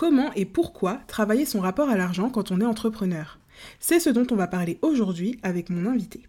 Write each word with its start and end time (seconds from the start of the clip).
comment 0.00 0.32
et 0.34 0.46
pourquoi 0.46 0.98
travailler 1.08 1.44
son 1.44 1.60
rapport 1.60 1.90
à 1.90 1.96
l'argent 1.98 2.30
quand 2.30 2.50
on 2.52 2.60
est 2.62 2.64
entrepreneur. 2.64 3.38
C'est 3.80 4.00
ce 4.00 4.08
dont 4.08 4.26
on 4.30 4.34
va 4.34 4.46
parler 4.46 4.78
aujourd'hui 4.80 5.38
avec 5.42 5.68
mon 5.68 5.90
invité. 5.90 6.22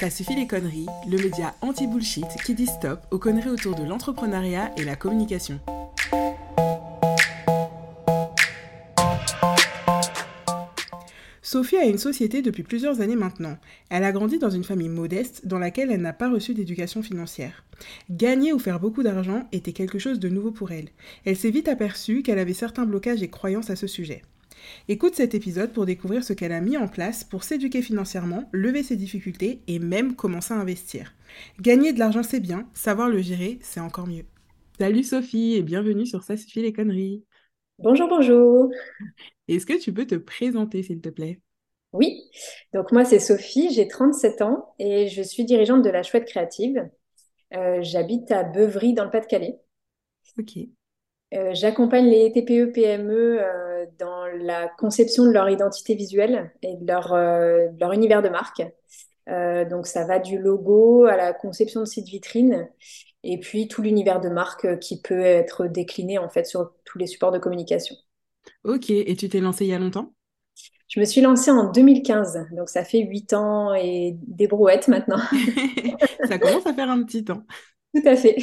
Ça 0.00 0.08
suffit 0.08 0.34
les 0.34 0.46
conneries, 0.46 0.86
le 1.06 1.18
média 1.18 1.54
anti-bullshit 1.60 2.24
qui 2.46 2.54
dit 2.54 2.64
stop 2.64 3.00
aux 3.10 3.18
conneries 3.18 3.50
autour 3.50 3.74
de 3.74 3.84
l'entrepreneuriat 3.84 4.72
et 4.78 4.84
la 4.84 4.96
communication. 4.96 5.60
Sophie 11.54 11.76
a 11.76 11.84
une 11.84 11.98
société 11.98 12.42
depuis 12.42 12.64
plusieurs 12.64 13.00
années 13.00 13.14
maintenant. 13.14 13.56
Elle 13.88 14.02
a 14.02 14.10
grandi 14.10 14.40
dans 14.40 14.50
une 14.50 14.64
famille 14.64 14.88
modeste 14.88 15.46
dans 15.46 15.60
laquelle 15.60 15.92
elle 15.92 16.00
n'a 16.00 16.12
pas 16.12 16.28
reçu 16.28 16.52
d'éducation 16.52 17.00
financière. 17.00 17.64
Gagner 18.10 18.52
ou 18.52 18.58
faire 18.58 18.80
beaucoup 18.80 19.04
d'argent 19.04 19.46
était 19.52 19.70
quelque 19.72 20.00
chose 20.00 20.18
de 20.18 20.28
nouveau 20.28 20.50
pour 20.50 20.72
elle. 20.72 20.88
Elle 21.24 21.36
s'est 21.36 21.52
vite 21.52 21.68
aperçue 21.68 22.24
qu'elle 22.24 22.40
avait 22.40 22.54
certains 22.54 22.86
blocages 22.86 23.22
et 23.22 23.30
croyances 23.30 23.70
à 23.70 23.76
ce 23.76 23.86
sujet. 23.86 24.22
Écoute 24.88 25.14
cet 25.14 25.36
épisode 25.36 25.72
pour 25.72 25.86
découvrir 25.86 26.24
ce 26.24 26.32
qu'elle 26.32 26.50
a 26.50 26.60
mis 26.60 26.76
en 26.76 26.88
place 26.88 27.22
pour 27.22 27.44
s'éduquer 27.44 27.82
financièrement, 27.82 28.48
lever 28.50 28.82
ses 28.82 28.96
difficultés 28.96 29.60
et 29.68 29.78
même 29.78 30.16
commencer 30.16 30.54
à 30.54 30.58
investir. 30.58 31.14
Gagner 31.60 31.92
de 31.92 32.00
l'argent 32.00 32.24
c'est 32.24 32.40
bien, 32.40 32.66
savoir 32.74 33.08
le 33.08 33.22
gérer 33.22 33.60
c'est 33.62 33.78
encore 33.78 34.08
mieux. 34.08 34.24
Salut 34.80 35.04
Sophie 35.04 35.54
et 35.54 35.62
bienvenue 35.62 36.04
sur 36.04 36.24
Ça 36.24 36.36
suffit 36.36 36.62
les 36.62 36.72
conneries. 36.72 37.22
Bonjour, 37.78 38.08
bonjour. 38.08 38.70
Est-ce 39.46 39.66
que 39.66 39.80
tu 39.80 39.92
peux 39.92 40.06
te 40.06 40.16
présenter 40.16 40.82
s'il 40.82 41.00
te 41.00 41.10
plaît? 41.10 41.40
Oui, 41.94 42.28
donc 42.72 42.90
moi 42.90 43.04
c'est 43.04 43.20
Sophie, 43.20 43.70
j'ai 43.72 43.86
37 43.86 44.42
ans 44.42 44.74
et 44.80 45.06
je 45.06 45.22
suis 45.22 45.44
dirigeante 45.44 45.82
de 45.82 45.90
la 45.90 46.02
Chouette 46.02 46.24
Créative. 46.24 46.90
Euh, 47.54 47.78
j'habite 47.82 48.32
à 48.32 48.42
Beuvry 48.42 48.94
dans 48.94 49.04
le 49.04 49.10
Pas-de-Calais. 49.10 49.60
Ok. 50.36 50.58
Euh, 51.34 51.50
j'accompagne 51.54 52.06
les 52.06 52.32
TPE 52.32 52.72
PME 52.72 53.40
euh, 53.40 53.86
dans 54.00 54.26
la 54.26 54.66
conception 54.76 55.24
de 55.24 55.30
leur 55.30 55.48
identité 55.48 55.94
visuelle 55.94 56.52
et 56.62 56.74
de 56.74 56.84
leur, 56.84 57.14
leur 57.14 57.92
univers 57.92 58.22
de 58.22 58.28
marque. 58.28 58.62
donc 59.70 59.86
ça 59.86 60.04
va 60.04 60.18
du 60.18 60.38
logo 60.38 61.04
à 61.04 61.16
la 61.16 61.32
conception 61.32 61.80
de 61.80 61.86
site 61.86 62.08
vitrine 62.08 62.68
et 63.22 63.38
puis 63.38 63.68
tout 63.68 63.82
l'univers 63.82 64.20
de 64.20 64.30
marque 64.30 64.80
qui 64.80 65.00
peut 65.00 65.20
être 65.20 65.68
décliné 65.68 66.18
en 66.18 66.28
fait 66.28 66.44
sur 66.44 66.72
tous 66.84 66.98
les 66.98 67.06
supports 67.06 67.32
de 67.32 67.38
communication. 67.38 67.94
Ok, 68.64 68.90
et 68.90 69.14
tu 69.14 69.28
t'es 69.28 69.40
lancée 69.40 69.64
il 69.64 69.70
y 69.70 69.74
a 69.74 69.78
longtemps? 69.78 70.12
Je 70.88 71.00
me 71.00 71.04
suis 71.04 71.20
lancée 71.20 71.50
en 71.50 71.70
2015, 71.72 72.46
donc 72.56 72.68
ça 72.68 72.84
fait 72.84 73.00
8 73.00 73.32
ans 73.32 73.74
et 73.74 74.16
des 74.26 74.46
brouettes 74.46 74.88
maintenant. 74.88 75.18
ça 76.28 76.38
commence 76.38 76.66
à 76.66 76.74
faire 76.74 76.90
un 76.90 77.02
petit 77.02 77.24
temps. 77.24 77.44
Tout 77.94 78.02
à 78.08 78.16
fait. 78.16 78.36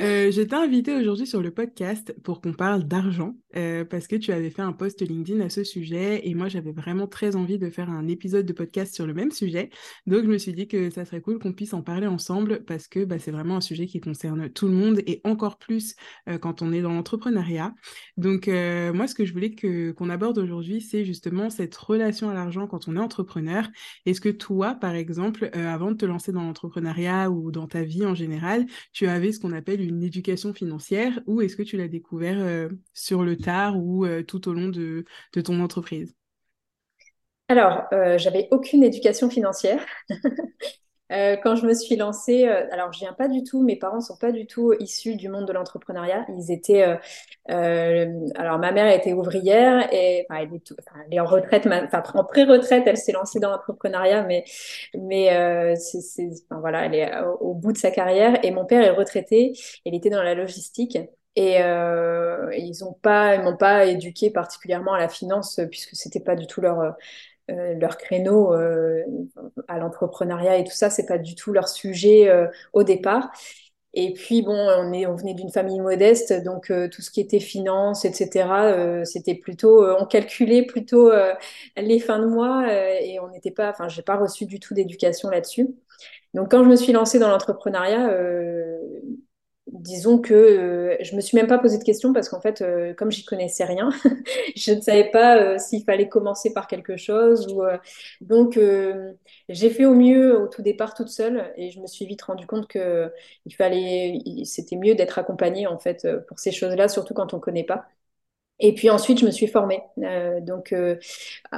euh, 0.00 0.30
je 0.30 0.42
t'ai 0.42 0.54
invité 0.54 0.94
aujourd'hui 0.94 1.26
sur 1.26 1.42
le 1.42 1.50
podcast 1.50 2.14
pour 2.22 2.40
qu'on 2.40 2.52
parle 2.52 2.84
d'argent, 2.84 3.34
euh, 3.56 3.84
parce 3.84 4.06
que 4.06 4.14
tu 4.14 4.30
avais 4.30 4.50
fait 4.50 4.62
un 4.62 4.72
post 4.72 5.02
LinkedIn 5.02 5.40
à 5.40 5.48
ce 5.48 5.64
sujet, 5.64 6.28
et 6.28 6.34
moi 6.34 6.48
j'avais 6.48 6.70
vraiment 6.70 7.08
très 7.08 7.34
envie 7.34 7.58
de 7.58 7.68
faire 7.68 7.90
un 7.90 8.06
épisode 8.06 8.46
de 8.46 8.52
podcast 8.52 8.94
sur 8.94 9.08
le 9.08 9.14
même 9.14 9.32
sujet. 9.32 9.70
Donc 10.06 10.22
je 10.22 10.28
me 10.28 10.38
suis 10.38 10.52
dit 10.52 10.68
que 10.68 10.88
ça 10.88 11.04
serait 11.04 11.20
cool 11.20 11.40
qu'on 11.40 11.52
puisse 11.52 11.74
en 11.74 11.82
parler 11.82 12.06
ensemble, 12.06 12.64
parce 12.64 12.86
que 12.86 13.04
bah, 13.04 13.18
c'est 13.18 13.32
vraiment 13.32 13.56
un 13.56 13.60
sujet 13.60 13.86
qui 13.86 14.00
concerne 14.00 14.48
tout 14.50 14.68
le 14.68 14.74
monde, 14.74 15.00
et 15.06 15.20
encore 15.24 15.58
plus 15.58 15.96
euh, 16.28 16.38
quand 16.38 16.62
on 16.62 16.72
est 16.72 16.80
dans 16.80 16.92
l'entrepreneuriat. 16.92 17.74
Donc 18.18 18.46
moi 18.46 19.08
ce 19.08 19.16
que 19.16 19.24
je 19.24 19.32
voulais 19.32 19.50
que, 19.50 19.90
qu'on 19.90 20.10
aborde 20.10 20.38
aujourd'hui, 20.38 20.80
c'est 20.80 21.04
justement 21.04 21.50
cette 21.50 21.74
relation 21.74 22.30
à 22.30 22.34
l'argent 22.34 22.68
quand 22.68 22.86
on 22.86 22.94
est 22.94 23.00
entrepreneur. 23.00 23.68
Est-ce 24.06 24.20
que 24.20 24.28
toi, 24.28 24.74
par 24.74 24.94
exemple, 24.94 25.50
avant 25.54 25.90
de 25.90 25.96
te 25.96 26.06
lancer 26.06 26.30
dans 26.30 26.42
l'entrepreneuriat 26.42 27.30
ou 27.30 27.50
dans 27.50 27.66
ta 27.66 27.82
vie 27.82 28.04
en 28.06 28.14
général, 28.14 28.59
tu 28.92 29.06
avais 29.06 29.32
ce 29.32 29.40
qu'on 29.40 29.52
appelle 29.52 29.80
une 29.80 30.02
éducation 30.02 30.52
financière 30.52 31.20
ou 31.26 31.40
est-ce 31.40 31.56
que 31.56 31.62
tu 31.62 31.76
l'as 31.76 31.88
découvert 31.88 32.38
euh, 32.38 32.68
sur 32.92 33.22
le 33.22 33.36
tard 33.36 33.78
ou 33.78 34.04
euh, 34.04 34.22
tout 34.22 34.48
au 34.48 34.52
long 34.52 34.68
de, 34.68 35.04
ton 35.44 35.60
entreprise? 35.60 36.14
Alors, 37.48 37.84
euh, 37.92 38.16
j'avais 38.16 38.48
aucune 38.50 38.84
éducation 38.84 39.28
financière. 39.28 39.84
Euh, 41.10 41.36
quand 41.42 41.56
je 41.56 41.66
me 41.66 41.74
suis 41.74 41.96
lancée, 41.96 42.46
euh, 42.46 42.66
alors 42.70 42.92
je 42.92 43.00
viens 43.00 43.12
pas 43.12 43.26
du 43.26 43.42
tout, 43.42 43.62
mes 43.62 43.76
parents 43.76 44.00
sont 44.00 44.16
pas 44.16 44.30
du 44.30 44.46
tout 44.46 44.72
issus 44.78 45.16
du 45.16 45.28
monde 45.28 45.46
de 45.46 45.52
l'entrepreneuriat. 45.52 46.24
Ils 46.36 46.52
étaient, 46.52 46.84
euh, 47.50 48.28
alors 48.36 48.58
ma 48.58 48.70
mère 48.70 48.92
était 48.94 49.12
ouvrière 49.12 49.92
et 49.92 50.26
elle, 50.30 50.48
est 51.10 51.20
en 51.20 51.24
retraite, 51.24 51.66
enfin 51.66 52.02
en 52.14 52.24
pré-retraite, 52.24 52.84
elle 52.86 52.96
s'est 52.96 53.12
lancée 53.12 53.40
dans 53.40 53.50
l'entrepreneuriat, 53.50 54.22
mais 54.22 54.44
mais 54.94 55.74
c'est, 55.76 56.28
voilà, 56.50 56.86
elle 56.86 56.94
est 56.94 57.10
au, 57.40 57.54
bout 57.54 57.72
de 57.72 57.78
sa 57.78 57.90
carrière. 57.90 58.38
Et 58.44 58.50
mon 58.52 58.64
père 58.64 58.82
est 58.82 58.90
retraité, 58.90 59.52
il 59.84 59.94
était 59.94 60.10
dans 60.10 60.22
la 60.22 60.34
logistique. 60.34 60.98
Et 61.36 61.58
ils 61.58 62.72
n'ont 62.80 62.92
pas, 62.92 63.34
ils 63.36 63.42
m'ont 63.42 63.56
pas 63.56 63.86
éduqué 63.86 64.30
particulièrement 64.30 64.94
à 64.94 64.98
la 64.98 65.08
finance 65.08 65.60
puisque 65.70 65.94
c'était 65.94 66.20
pas 66.20 66.36
du 66.36 66.46
tout 66.46 66.60
leur 66.60 66.96
euh, 67.50 67.74
leur 67.74 67.96
créneau 67.98 68.54
euh, 68.54 69.02
à 69.68 69.78
l'entrepreneuriat 69.78 70.56
et 70.58 70.64
tout 70.64 70.72
ça, 70.72 70.90
c'est 70.90 71.06
pas 71.06 71.18
du 71.18 71.34
tout 71.34 71.52
leur 71.52 71.68
sujet 71.68 72.28
euh, 72.28 72.46
au 72.72 72.82
départ. 72.82 73.30
Et 73.92 74.12
puis 74.12 74.42
bon, 74.42 74.54
on, 74.54 74.92
est, 74.92 75.06
on 75.06 75.16
venait 75.16 75.34
d'une 75.34 75.50
famille 75.50 75.80
modeste, 75.80 76.32
donc 76.44 76.72
tout 76.92 77.02
ce 77.02 77.10
qui 77.10 77.20
était 77.20 77.40
finance, 77.40 78.04
etc., 78.04 79.04
c'était 79.04 79.34
plutôt, 79.34 79.84
on 79.98 80.06
calculait 80.06 80.62
plutôt 80.64 81.10
les 81.76 81.98
fins 81.98 82.20
de 82.20 82.26
mois 82.26 82.72
et 83.02 83.18
on 83.18 83.26
n'était 83.30 83.50
pas, 83.50 83.68
enfin, 83.70 83.88
j'ai 83.88 84.02
pas 84.02 84.16
reçu 84.16 84.46
du 84.46 84.60
tout 84.60 84.74
d'éducation 84.74 85.28
là-dessus. 85.28 85.74
Donc 86.34 86.52
quand 86.52 86.62
je 86.62 86.68
me 86.68 86.76
suis 86.76 86.92
lancée 86.92 87.18
dans 87.18 87.30
l'entrepreneuriat, 87.30 88.16
disons 89.72 90.18
que 90.18 90.34
euh, 90.34 90.96
je 91.02 91.14
me 91.16 91.20
suis 91.20 91.36
même 91.36 91.46
pas 91.46 91.58
posé 91.58 91.78
de 91.78 91.84
questions 91.84 92.12
parce 92.12 92.28
qu'en 92.28 92.40
fait, 92.40 92.62
euh, 92.62 92.94
comme 92.94 93.10
j'y 93.10 93.24
connaissais 93.24 93.64
rien, 93.64 93.90
je 94.56 94.72
ne 94.72 94.80
savais 94.80 95.10
pas 95.10 95.36
euh, 95.38 95.58
s'il 95.58 95.84
fallait 95.84 96.08
commencer 96.08 96.52
par 96.52 96.66
quelque 96.66 96.96
chose. 96.96 97.46
Ou, 97.52 97.62
donc, 98.20 98.58
j'ai 99.48 99.70
fait 99.70 99.84
au 99.86 99.94
mieux 99.94 100.40
au 100.40 100.48
tout 100.48 100.62
départ 100.62 100.94
toute 100.94 101.08
seule 101.08 101.52
et 101.56 101.70
je 101.70 101.80
me 101.80 101.86
suis 101.86 102.06
vite 102.06 102.22
rendu 102.22 102.46
compte 102.46 102.68
que 102.68 103.12
il 103.46 103.54
fallait, 103.54 104.18
c'était 104.44 104.76
mieux 104.76 104.94
d'être 104.94 105.18
accompagnée 105.18 105.66
en 105.66 105.78
fait 105.78 106.06
pour 106.28 106.38
ces 106.38 106.52
choses-là, 106.52 106.88
surtout 106.88 107.14
quand 107.14 107.34
on 107.34 107.40
connaît 107.40 107.64
pas. 107.64 107.86
Et 108.60 108.74
puis 108.74 108.90
ensuite, 108.90 109.18
je 109.20 109.26
me 109.26 109.30
suis 109.30 109.46
formée. 109.46 109.82
Euh, 110.02 110.40
donc, 110.40 110.72
euh, 110.72 110.96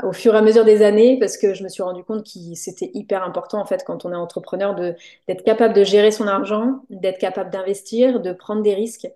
au 0.04 0.12
fur 0.12 0.34
et 0.34 0.38
à 0.38 0.42
mesure 0.42 0.64
des 0.64 0.82
années, 0.82 1.18
parce 1.18 1.36
que 1.36 1.52
je 1.54 1.64
me 1.64 1.68
suis 1.68 1.82
rendu 1.82 2.04
compte 2.04 2.24
que 2.24 2.54
c'était 2.54 2.90
hyper 2.94 3.22
important, 3.24 3.60
en 3.60 3.66
fait, 3.66 3.84
quand 3.84 4.04
on 4.04 4.12
est 4.12 4.16
entrepreneur, 4.16 4.74
d'être 4.74 5.44
capable 5.44 5.74
de 5.74 5.84
gérer 5.84 6.12
son 6.12 6.28
argent, 6.28 6.80
d'être 6.90 7.18
capable 7.18 7.50
d'investir, 7.50 8.20
de 8.20 8.32
prendre 8.32 8.62
des 8.62 8.74
risques. 8.74 9.08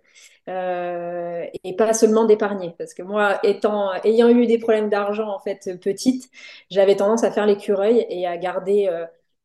Euh, 0.48 1.44
et 1.64 1.74
pas 1.74 1.92
seulement 1.92 2.24
d'épargner. 2.24 2.74
Parce 2.78 2.94
que 2.94 3.02
moi, 3.02 3.40
étant, 3.42 3.92
ayant 4.04 4.28
eu 4.28 4.46
des 4.46 4.58
problèmes 4.58 4.88
d'argent, 4.88 5.28
en 5.28 5.40
fait, 5.40 5.76
petite, 5.80 6.30
j'avais 6.70 6.94
tendance 6.96 7.24
à 7.24 7.32
faire 7.32 7.46
l'écureuil 7.46 8.06
et 8.10 8.26
à 8.28 8.36
garder 8.36 8.88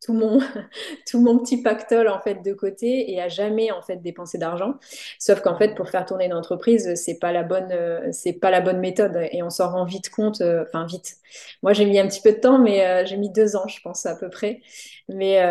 tout 0.02 0.14
mon, 0.14 0.40
tout 1.10 1.22
mon 1.22 1.38
petit 1.40 1.62
pactole 1.62 2.08
en 2.08 2.20
fait 2.20 2.42
de 2.44 2.54
côté 2.54 3.12
et 3.12 3.22
à 3.22 3.30
jamais 3.30 3.72
en 3.72 3.82
fait 3.82 3.98
dépenser 3.98 4.38
d'argent. 4.38 4.76
Sauf 5.20 5.42
qu'en 5.42 5.58
fait 5.58 5.76
pour 5.76 5.90
faire 5.90 6.06
tourner 6.06 6.26
une 6.26 6.34
entreprise 6.34 6.96
c'est 6.96 7.20
pas 7.20 7.32
la 7.32 7.44
bonne 7.44 7.72
euh, 7.72 8.10
c'est 8.12 8.34
pas 8.34 8.52
la 8.52 8.62
bonne 8.62 8.80
méthode 8.80 9.28
et 9.32 9.44
on 9.44 9.50
s'en 9.50 9.72
rend 9.72 9.86
vite 9.86 10.10
compte. 10.10 10.42
Euh, 10.42 10.64
enfin 10.68 10.86
vite. 10.86 11.18
Moi 11.62 11.74
j'ai 11.74 11.86
mis 11.86 12.00
un 12.00 12.08
petit 12.08 12.22
peu 12.22 12.32
de 12.34 12.40
temps 12.40 12.60
mais 12.60 12.86
euh, 12.86 13.06
j'ai 13.06 13.18
mis 13.18 13.30
deux 13.30 13.56
ans 13.56 13.68
je 13.68 13.80
pense 13.82 14.06
à 14.06 14.16
peu 14.16 14.30
près. 14.30 14.62
Mais 15.10 15.42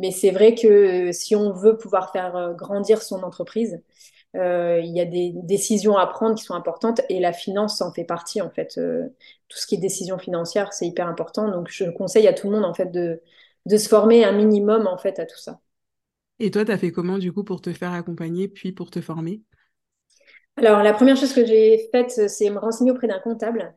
mais 0.00 0.10
c'est 0.10 0.30
vrai 0.30 0.54
que 0.54 1.12
si 1.12 1.36
on 1.36 1.52
veut 1.52 1.76
pouvoir 1.76 2.12
faire 2.12 2.54
grandir 2.56 3.02
son 3.02 3.22
entreprise 3.22 3.80
il 4.34 4.90
y 4.92 5.00
a 5.00 5.04
des 5.04 5.32
décisions 5.34 5.96
à 5.96 6.06
prendre 6.08 6.34
qui 6.34 6.42
sont 6.42 6.54
importantes 6.54 7.00
et 7.08 7.20
la 7.20 7.32
finance 7.32 7.80
en 7.80 7.92
fait 7.92 8.02
partie 8.04 8.40
tout 9.54 9.58
ce 9.58 9.66
qui 9.66 9.76
est 9.76 9.78
décision 9.78 10.18
financière, 10.18 10.72
c'est 10.72 10.86
hyper 10.86 11.06
important. 11.06 11.48
Donc 11.48 11.68
je 11.70 11.84
conseille 11.84 12.26
à 12.26 12.32
tout 12.32 12.48
le 12.50 12.56
monde 12.56 12.64
en 12.64 12.74
fait 12.74 12.90
de, 12.90 13.22
de 13.66 13.76
se 13.76 13.88
former 13.88 14.24
un 14.24 14.32
minimum 14.32 14.86
en 14.86 14.98
fait 14.98 15.18
à 15.18 15.26
tout 15.26 15.38
ça. 15.38 15.60
Et 16.38 16.52
toi, 16.52 16.64
tu 16.64 16.70
as 16.70 16.78
fait 16.78 16.92
comment 16.92 17.18
du 17.18 17.32
coup 17.32 17.42
pour 17.42 17.60
te 17.60 17.72
faire 17.72 17.92
accompagner 17.92 18.46
puis 18.46 18.70
pour 18.70 18.88
te 18.92 19.00
former? 19.00 19.42
Alors 20.56 20.82
la 20.82 20.92
première 20.92 21.16
chose 21.16 21.32
que 21.32 21.44
j'ai 21.44 21.88
faite, 21.92 22.28
c'est 22.28 22.50
me 22.50 22.58
renseigner 22.58 22.90
auprès 22.92 23.08
d'un 23.08 23.18
comptable. 23.18 23.74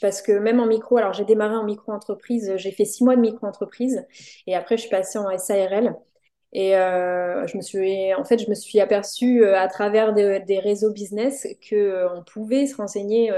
Parce 0.00 0.22
que 0.22 0.32
même 0.32 0.60
en 0.60 0.66
micro, 0.66 0.96
alors 0.96 1.12
j'ai 1.12 1.24
démarré 1.24 1.56
en 1.56 1.64
micro-entreprise, 1.64 2.52
j'ai 2.56 2.70
fait 2.70 2.84
six 2.84 3.02
mois 3.04 3.16
de 3.16 3.20
micro-entreprise 3.20 4.06
et 4.46 4.54
après 4.54 4.76
je 4.76 4.82
suis 4.82 4.90
passée 4.90 5.18
en 5.18 5.28
SARL. 5.30 5.96
Et 6.58 6.74
euh, 6.74 7.46
je 7.46 7.58
me 7.58 7.60
suis, 7.60 8.14
en 8.14 8.24
fait, 8.24 8.38
je 8.38 8.48
me 8.48 8.54
suis 8.54 8.80
aperçue 8.80 9.44
euh, 9.44 9.60
à 9.60 9.68
travers 9.68 10.14
des 10.14 10.58
réseaux 10.58 10.90
business 10.90 11.46
que 11.60 11.76
euh, 11.76 12.08
on 12.14 12.22
pouvait 12.22 12.66
se 12.66 12.74
renseigner 12.76 13.30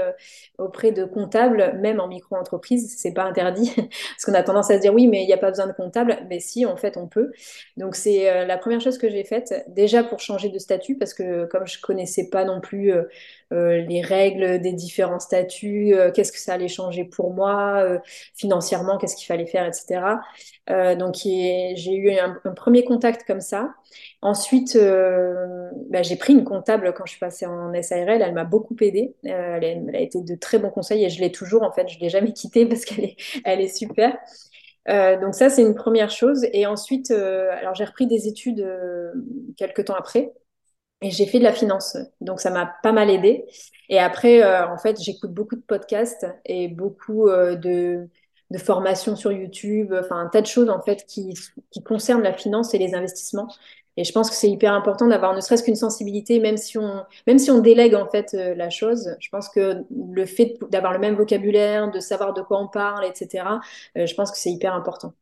auprès 0.57 0.93
de 0.93 1.03
comptables, 1.03 1.77
même 1.81 1.99
en 1.99 2.07
micro-entreprise. 2.07 2.95
C'est 2.97 3.13
pas 3.13 3.25
interdit, 3.25 3.73
parce 3.75 4.23
qu'on 4.25 4.33
a 4.33 4.41
tendance 4.41 4.71
à 4.71 4.75
se 4.75 4.79
dire 4.79 4.93
oui, 4.93 5.07
mais 5.07 5.23
il 5.23 5.27
n'y 5.27 5.33
a 5.33 5.37
pas 5.37 5.49
besoin 5.49 5.67
de 5.67 5.73
comptable. 5.73 6.17
Mais 6.29 6.39
si, 6.39 6.65
en 6.65 6.77
fait, 6.77 6.95
on 6.95 7.07
peut. 7.07 7.33
Donc 7.75 7.97
c'est 7.97 8.45
la 8.45 8.57
première 8.57 8.79
chose 8.79 8.97
que 8.97 9.09
j'ai 9.09 9.25
faite, 9.25 9.65
déjà 9.67 10.01
pour 10.01 10.21
changer 10.21 10.47
de 10.47 10.57
statut, 10.57 10.95
parce 10.97 11.13
que 11.13 11.45
comme 11.47 11.67
je 11.67 11.81
connaissais 11.81 12.29
pas 12.29 12.45
non 12.45 12.61
plus 12.61 12.93
les 13.51 14.01
règles 14.01 14.59
des 14.61 14.73
différents 14.73 15.19
statuts, 15.19 15.93
qu'est-ce 16.13 16.31
que 16.31 16.39
ça 16.39 16.53
allait 16.53 16.67
changer 16.67 17.03
pour 17.03 17.33
moi, 17.33 17.99
financièrement, 18.35 18.97
qu'est-ce 18.97 19.15
qu'il 19.15 19.25
fallait 19.25 19.47
faire, 19.47 19.65
etc. 19.65 20.19
donc 20.97 21.15
j'ai 21.23 21.95
eu 21.95 22.11
un, 22.11 22.35
premier 22.55 22.83
contact 22.83 23.25
comme 23.25 23.41
ça. 23.41 23.73
Ensuite, 24.21 24.77
bah, 24.77 26.03
j'ai 26.03 26.15
pris 26.15 26.33
une 26.33 26.43
comptable 26.43 26.93
quand 26.93 27.05
je 27.05 27.11
suis 27.11 27.19
passée 27.19 27.45
en 27.45 27.71
SARL. 27.81 28.21
Elle 28.21 28.33
m'a 28.33 28.43
beaucoup 28.43 28.75
aidée. 28.81 29.15
Elle, 29.23 29.63
elle, 29.63 29.95
a 29.95 29.99
été 29.99 30.21
de 30.21 30.35
très 30.35 30.59
bons 30.59 30.69
conseils 30.69 31.03
et 31.05 31.09
je 31.09 31.19
l'ai 31.19 31.31
toujours. 31.31 31.63
En 31.63 31.71
fait, 31.71 31.87
je 31.87 31.99
l'ai 31.99 32.09
jamais 32.09 32.33
quittée 32.33 32.65
parce 32.65 32.85
qu'elle 32.85 33.05
est, 33.05 33.15
elle 33.45 33.61
est 33.61 33.75
super. 33.75 34.17
Euh, 34.89 35.19
donc 35.19 35.35
ça, 35.35 35.49
c'est 35.49 35.61
une 35.61 35.75
première 35.75 36.09
chose. 36.09 36.45
Et 36.53 36.65
ensuite, 36.65 37.11
euh, 37.11 37.49
alors 37.51 37.75
j'ai 37.75 37.85
repris 37.85 38.07
des 38.07 38.27
études 38.27 38.61
euh, 38.61 39.11
quelques 39.57 39.85
temps 39.85 39.95
après. 39.95 40.33
Et 41.01 41.11
j'ai 41.11 41.25
fait 41.25 41.39
de 41.39 41.45
la 41.45 41.53
finance, 41.53 41.97
donc 42.19 42.41
ça 42.41 42.49
m'a 42.49 42.65
pas 42.83 42.91
mal 42.91 43.09
aidé. 43.09 43.45
Et 43.87 43.99
après, 43.99 44.43
en 44.63 44.77
fait, 44.77 45.01
j'écoute 45.01 45.33
beaucoup 45.33 45.55
de 45.55 45.61
podcasts 45.61 46.27
et 46.45 46.67
beaucoup 46.67 47.29
de, 47.29 48.09
de 48.51 48.57
formations 48.57 49.15
sur 49.15 49.31
YouTube, 49.31 49.93
enfin 49.97 50.19
un 50.19 50.27
tas 50.27 50.41
de 50.41 50.47
choses 50.47 50.69
en 50.69 50.81
fait 50.81 51.05
qui, 51.05 51.33
concernent 51.85 52.23
la 52.23 52.33
finance 52.33 52.73
et 52.73 52.77
les 52.77 52.93
investissements. 52.95 53.47
Et 53.97 54.03
je 54.03 54.11
pense 54.13 54.29
que 54.29 54.35
c'est 54.35 54.49
hyper 54.49 54.73
important 54.73 55.07
d'avoir 55.07 55.35
ne 55.35 55.41
serait-ce 55.41 55.63
qu'une 55.63 55.75
sensibilité, 55.75 56.39
même 56.39 56.57
si 56.57 56.77
on, 56.77 57.03
même 57.27 57.37
si 57.39 57.51
on 57.51 57.59
délègue 57.59 57.95
en 57.95 58.07
fait 58.09 58.33
euh, 58.33 58.55
la 58.55 58.69
chose. 58.69 59.15
Je 59.19 59.29
pense 59.29 59.49
que 59.49 59.83
le 59.91 60.25
fait 60.25 60.57
d'avoir 60.71 60.93
le 60.93 60.99
même 60.99 61.15
vocabulaire, 61.15 61.91
de 61.91 61.99
savoir 61.99 62.33
de 62.33 62.41
quoi 62.41 62.59
on 62.61 62.67
parle, 62.67 63.05
etc. 63.05 63.45
Euh, 63.97 64.05
je 64.05 64.15
pense 64.15 64.31
que 64.31 64.37
c'est 64.37 64.51
hyper 64.51 64.73
important. 64.73 65.13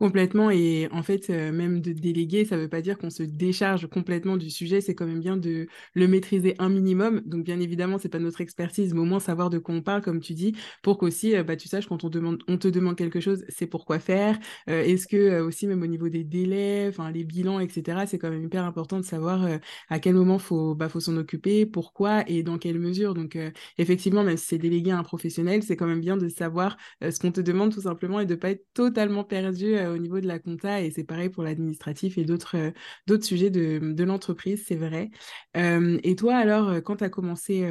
Complètement, 0.00 0.50
et 0.50 0.88
en 0.90 1.02
fait, 1.04 1.30
euh, 1.30 1.52
même 1.52 1.80
de 1.80 1.92
déléguer, 1.92 2.44
ça 2.44 2.56
ne 2.56 2.62
veut 2.62 2.68
pas 2.68 2.80
dire 2.80 2.98
qu'on 2.98 3.10
se 3.10 3.22
décharge 3.22 3.86
complètement 3.88 4.36
du 4.36 4.50
sujet, 4.50 4.80
c'est 4.80 4.96
quand 4.96 5.06
même 5.06 5.20
bien 5.20 5.36
de 5.36 5.68
le 5.94 6.08
maîtriser 6.08 6.56
un 6.58 6.70
minimum. 6.70 7.20
Donc, 7.24 7.44
bien 7.44 7.60
évidemment, 7.60 7.98
c'est 7.98 8.08
pas 8.08 8.18
notre 8.18 8.40
expertise, 8.40 8.94
mais 8.94 9.00
au 9.00 9.04
moins 9.04 9.20
savoir 9.20 9.48
de 9.48 9.58
quoi 9.58 9.76
on 9.76 9.82
parle, 9.82 10.02
comme 10.02 10.18
tu 10.20 10.32
dis, 10.34 10.56
pour 10.82 10.98
qu'aussi, 10.98 11.36
euh, 11.36 11.44
bah, 11.44 11.54
tu 11.54 11.68
saches, 11.68 11.86
quand 11.86 12.02
on, 12.02 12.08
demande, 12.08 12.42
on 12.48 12.58
te 12.58 12.66
demande 12.66 12.96
quelque 12.96 13.20
chose, 13.20 13.44
c'est 13.48 13.68
pourquoi 13.68 14.00
faire. 14.00 14.40
Euh, 14.68 14.82
est-ce 14.82 15.06
que 15.06 15.40
aussi, 15.40 15.68
même 15.68 15.82
au 15.82 15.86
niveau 15.86 16.08
des 16.08 16.24
délais, 16.24 16.90
les 17.12 17.24
bilans, 17.24 17.60
etc., 17.60 18.00
c'est 18.06 18.18
quand 18.18 18.30
même 18.30 18.42
hyper 18.42 18.64
important 18.64 18.98
de 18.98 19.04
savoir 19.04 19.46
à 19.88 19.98
quel 20.00 20.14
moment 20.14 20.34
il 20.36 20.40
faut, 20.42 20.74
bah, 20.74 20.88
faut 20.88 21.00
s'en 21.00 21.16
occuper, 21.16 21.64
pourquoi 21.66 22.28
et 22.28 22.42
dans 22.42 22.58
quelle 22.58 22.78
mesure. 22.80 23.14
Donc, 23.14 23.38
effectivement, 23.78 24.24
même 24.24 24.36
si 24.36 24.46
c'est 24.46 24.58
délégué 24.58 24.90
à 24.90 24.98
un 24.98 25.02
professionnel, 25.04 25.62
c'est 25.62 25.76
quand 25.76 25.86
même 25.86 26.00
bien 26.00 26.16
de 26.16 26.28
savoir 26.28 26.76
ce 27.02 27.18
qu'on 27.20 27.30
te 27.30 27.40
demande 27.40 27.72
tout 27.72 27.82
simplement 27.82 28.18
et 28.20 28.26
de 28.26 28.34
ne 28.34 28.38
pas 28.38 28.50
être 28.50 28.64
totalement 28.74 29.22
perdu 29.24 29.76
au 29.90 29.98
niveau 29.98 30.20
de 30.20 30.26
la 30.26 30.38
compta 30.38 30.80
et 30.80 30.90
c'est 30.90 31.04
pareil 31.04 31.28
pour 31.28 31.42
l'administratif 31.42 32.18
et 32.18 32.24
d'autres 32.24 32.56
euh, 32.56 32.70
d'autres 33.06 33.24
sujets 33.24 33.50
de, 33.50 34.02
l'entreprise, 34.04 34.64
c'est 34.66 34.76
vrai. 34.76 35.10
Euh, 35.56 35.98
et 36.02 36.16
toi, 36.16 36.36
alors, 36.36 36.68
euh, 36.68 36.80
quand 36.80 36.96
tu 36.96 37.04
as 37.04 37.08
commencé 37.08 37.62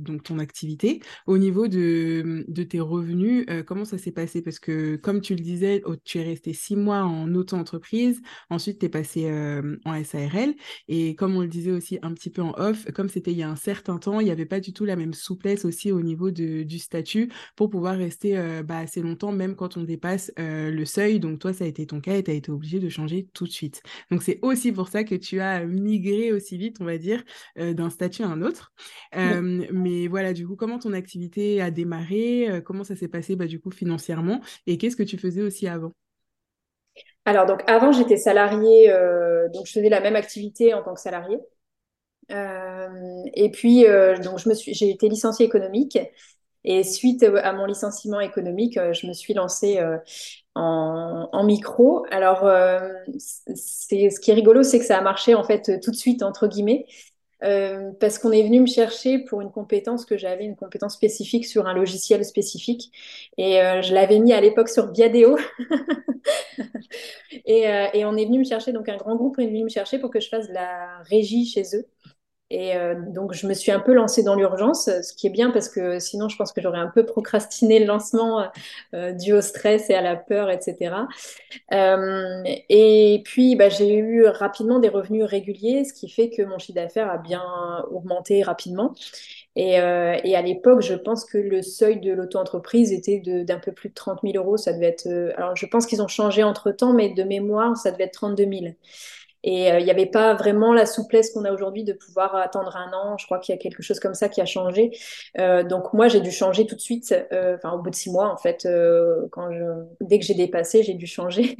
donc 0.00 0.22
ton 0.22 0.38
activité, 0.38 1.00
au 1.26 1.38
niveau 1.38 1.68
de, 1.68 2.44
de 2.46 2.62
tes 2.62 2.80
revenus, 2.80 3.46
comment 3.66 3.84
ça 3.84 3.98
s'est 3.98 4.12
passé? 4.12 4.42
Parce 4.42 4.58
que, 4.58 4.96
comme 4.96 5.20
tu 5.20 5.34
le 5.34 5.40
disais, 5.40 5.82
oh, 5.84 5.96
tu 5.96 6.18
es 6.18 6.22
resté 6.22 6.52
six 6.52 6.76
mois 6.76 7.04
en 7.04 7.34
auto-entreprise, 7.34 8.20
ensuite 8.50 8.78
tu 8.80 8.86
es 8.86 8.88
passé 8.88 9.30
en 9.84 10.04
SARL 10.04 10.54
et 10.88 11.14
comme 11.14 11.36
on 11.36 11.40
le 11.40 11.48
disait 11.48 11.72
aussi 11.72 11.98
un 12.02 12.12
petit 12.12 12.30
peu 12.30 12.42
en 12.42 12.52
off, 12.58 12.90
comme 12.92 13.08
c'était 13.08 13.32
il 13.32 13.38
y 13.38 13.42
a 13.42 13.50
un 13.50 13.56
certain 13.56 13.98
temps, 13.98 14.20
il 14.20 14.24
n'y 14.24 14.30
avait 14.30 14.46
pas 14.46 14.60
du 14.60 14.72
tout 14.72 14.84
la 14.84 14.96
même 14.96 15.14
souplesse 15.14 15.64
aussi 15.64 15.92
au 15.92 16.02
niveau 16.02 16.30
de, 16.30 16.62
du 16.62 16.78
statut 16.78 17.30
pour 17.56 17.70
pouvoir 17.70 17.96
rester 17.96 18.62
bah, 18.64 18.78
assez 18.78 19.00
longtemps, 19.00 19.32
même 19.32 19.56
quand 19.56 19.76
on 19.76 19.82
dépasse 19.82 20.32
le 20.36 20.84
seuil. 20.84 21.20
Donc 21.20 21.38
toi, 21.38 21.52
ça 21.58 21.64
a 21.64 21.66
été 21.66 21.86
ton 21.86 22.00
cas 22.00 22.14
et 22.14 22.22
tu 22.22 22.30
as 22.30 22.34
été 22.34 22.50
obligé 22.50 22.78
de 22.78 22.88
changer 22.88 23.28
tout 23.34 23.44
de 23.44 23.50
suite. 23.50 23.82
Donc 24.10 24.22
c'est 24.22 24.38
aussi 24.42 24.72
pour 24.72 24.88
ça 24.88 25.04
que 25.04 25.14
tu 25.14 25.40
as 25.40 25.64
migré 25.64 26.32
aussi 26.32 26.56
vite, 26.56 26.76
on 26.80 26.84
va 26.84 26.98
dire, 26.98 27.22
euh, 27.58 27.74
d'un 27.74 27.90
statut 27.90 28.22
à 28.22 28.28
un 28.28 28.42
autre. 28.42 28.72
Euh, 29.16 29.66
mais 29.72 30.08
voilà, 30.08 30.32
du 30.32 30.46
coup, 30.46 30.56
comment 30.56 30.78
ton 30.78 30.92
activité 30.92 31.60
a 31.60 31.70
démarré 31.70 32.48
euh, 32.48 32.60
Comment 32.60 32.84
ça 32.84 32.96
s'est 32.96 33.08
passé 33.08 33.36
bah, 33.36 33.46
du 33.46 33.60
coup 33.60 33.70
financièrement 33.70 34.40
Et 34.66 34.78
qu'est-ce 34.78 34.96
que 34.96 35.02
tu 35.02 35.18
faisais 35.18 35.42
aussi 35.42 35.66
avant? 35.68 35.92
Alors, 37.24 37.46
donc, 37.46 37.62
avant, 37.66 37.92
j'étais 37.92 38.16
salariée, 38.16 38.88
donc 39.52 39.66
je 39.66 39.72
faisais 39.72 39.90
la 39.90 40.00
même 40.00 40.16
activité 40.16 40.72
en 40.72 40.82
tant 40.82 40.94
que 40.94 41.00
salariée. 41.00 41.38
et 42.30 43.50
puis, 43.50 43.84
donc, 44.24 44.38
je 44.38 44.48
me 44.48 44.54
suis, 44.54 44.72
j'ai 44.72 44.88
été 44.88 45.08
licenciée 45.08 45.44
économique. 45.44 45.98
Et 46.64 46.82
suite 46.82 47.22
à 47.22 47.52
mon 47.52 47.66
licenciement 47.66 48.20
économique, 48.20 48.78
je 48.92 49.06
me 49.06 49.12
suis 49.12 49.34
lancée 49.34 49.80
en, 50.58 51.44
micro. 51.44 52.04
Alors, 52.10 52.44
euh, 52.44 52.88
c'est, 53.16 54.10
ce 54.10 54.20
qui 54.20 54.30
est 54.30 54.34
rigolo, 54.34 54.62
c'est 54.62 54.78
que 54.78 54.84
ça 54.84 54.98
a 54.98 55.00
marché 55.02 55.34
en 55.34 55.44
fait 55.44 55.80
tout 55.80 55.90
de 55.90 55.96
suite, 55.96 56.22
entre 56.22 56.46
guillemets. 56.46 56.86
Euh, 57.44 57.92
parce 58.00 58.18
qu'on 58.18 58.32
est 58.32 58.42
venu 58.42 58.60
me 58.60 58.66
chercher 58.66 59.20
pour 59.20 59.40
une 59.40 59.52
compétence 59.52 60.04
que 60.04 60.18
j'avais, 60.18 60.44
une 60.44 60.56
compétence 60.56 60.94
spécifique 60.94 61.46
sur 61.46 61.68
un 61.68 61.74
logiciel 61.74 62.24
spécifique. 62.24 62.90
Et 63.36 63.62
euh, 63.62 63.80
je 63.80 63.94
l'avais 63.94 64.18
mis 64.18 64.32
à 64.32 64.40
l'époque 64.40 64.68
sur 64.68 64.88
Biadeo. 64.90 65.38
et, 67.46 67.62
et, 67.94 68.04
on 68.04 68.16
est 68.16 68.24
venu 68.24 68.40
me 68.40 68.44
chercher, 68.44 68.72
donc 68.72 68.88
un 68.88 68.96
grand 68.96 69.14
groupe 69.14 69.38
est 69.38 69.46
venu 69.46 69.62
me 69.62 69.68
chercher 69.68 69.98
pour 70.00 70.10
que 70.10 70.18
je 70.20 70.28
fasse 70.28 70.48
de 70.48 70.54
la 70.54 70.98
régie 71.04 71.46
chez 71.46 71.62
eux. 71.74 71.86
Et 72.50 72.74
euh, 72.76 72.94
donc, 73.08 73.34
je 73.34 73.46
me 73.46 73.52
suis 73.52 73.70
un 73.70 73.80
peu 73.80 73.92
lancée 73.92 74.22
dans 74.22 74.34
l'urgence, 74.34 74.84
ce 74.86 75.12
qui 75.14 75.26
est 75.26 75.30
bien 75.30 75.50
parce 75.50 75.68
que 75.68 75.98
sinon, 75.98 76.30
je 76.30 76.36
pense 76.36 76.52
que 76.52 76.62
j'aurais 76.62 76.78
un 76.78 76.86
peu 76.88 77.04
procrastiné 77.04 77.78
le 77.78 77.84
lancement 77.84 78.48
euh, 78.94 79.12
dû 79.12 79.34
au 79.34 79.42
stress 79.42 79.90
et 79.90 79.94
à 79.94 80.00
la 80.00 80.16
peur, 80.16 80.48
etc. 80.50 81.08
Euh, 81.72 82.42
et 82.70 83.20
puis, 83.24 83.54
bah, 83.54 83.68
j'ai 83.68 83.96
eu 83.98 84.24
rapidement 84.26 84.78
des 84.78 84.88
revenus 84.88 85.24
réguliers, 85.24 85.84
ce 85.84 85.92
qui 85.92 86.08
fait 86.08 86.30
que 86.30 86.42
mon 86.42 86.58
chiffre 86.58 86.76
d'affaires 86.76 87.10
a 87.10 87.18
bien 87.18 87.42
augmenté 87.90 88.42
rapidement. 88.42 88.94
Et, 89.54 89.80
euh, 89.80 90.16
et 90.24 90.36
à 90.36 90.42
l'époque, 90.42 90.82
je 90.82 90.94
pense 90.94 91.24
que 91.24 91.36
le 91.36 91.62
seuil 91.62 92.00
de 92.00 92.12
l'auto-entreprise 92.12 92.92
était 92.92 93.18
d'un 93.44 93.58
peu 93.58 93.72
plus 93.72 93.90
de 93.90 93.94
30 93.94 94.20
000 94.22 94.36
euros. 94.36 94.56
Ça 94.56 94.72
devait 94.72 94.86
être. 94.86 95.08
Alors, 95.36 95.54
je 95.56 95.66
pense 95.66 95.86
qu'ils 95.86 96.00
ont 96.00 96.08
changé 96.08 96.42
entre 96.44 96.70
temps, 96.70 96.94
mais 96.94 97.10
de 97.10 97.24
mémoire, 97.24 97.76
ça 97.76 97.90
devait 97.90 98.04
être 98.04 98.12
32 98.12 98.44
000. 98.44 98.74
Et 99.44 99.70
euh, 99.70 99.78
il 99.78 99.84
n'y 99.84 99.90
avait 99.90 100.06
pas 100.06 100.34
vraiment 100.34 100.72
la 100.72 100.84
souplesse 100.84 101.30
qu'on 101.30 101.44
a 101.44 101.52
aujourd'hui 101.52 101.84
de 101.84 101.92
pouvoir 101.92 102.34
attendre 102.34 102.76
un 102.76 102.92
an. 102.92 103.16
Je 103.18 103.26
crois 103.26 103.38
qu'il 103.38 103.54
y 103.54 103.58
a 103.58 103.60
quelque 103.60 103.82
chose 103.82 104.00
comme 104.00 104.14
ça 104.14 104.28
qui 104.28 104.40
a 104.40 104.46
changé. 104.46 104.90
Euh, 105.38 105.62
donc 105.62 105.92
moi, 105.92 106.08
j'ai 106.08 106.20
dû 106.20 106.30
changer 106.30 106.66
tout 106.66 106.74
de 106.74 106.80
suite. 106.80 107.14
Euh, 107.32 107.56
enfin, 107.56 107.72
au 107.72 107.80
bout 107.80 107.90
de 107.90 107.94
six 107.94 108.10
mois, 108.10 108.32
en 108.32 108.36
fait, 108.36 108.66
dès 110.00 110.18
que 110.18 110.24
j'ai 110.24 110.34
dépassé, 110.34 110.82
j'ai 110.82 110.94
dû 110.94 111.06
changer. 111.06 111.56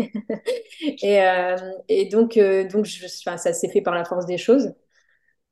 et, 1.03 2.09
donc, 2.11 2.39
ça 3.37 3.53
s'est 3.53 3.69
fait 3.69 3.83
par 3.83 3.95
la 3.95 4.05
force 4.05 4.27
des 4.27 4.39
choses. 4.39 4.73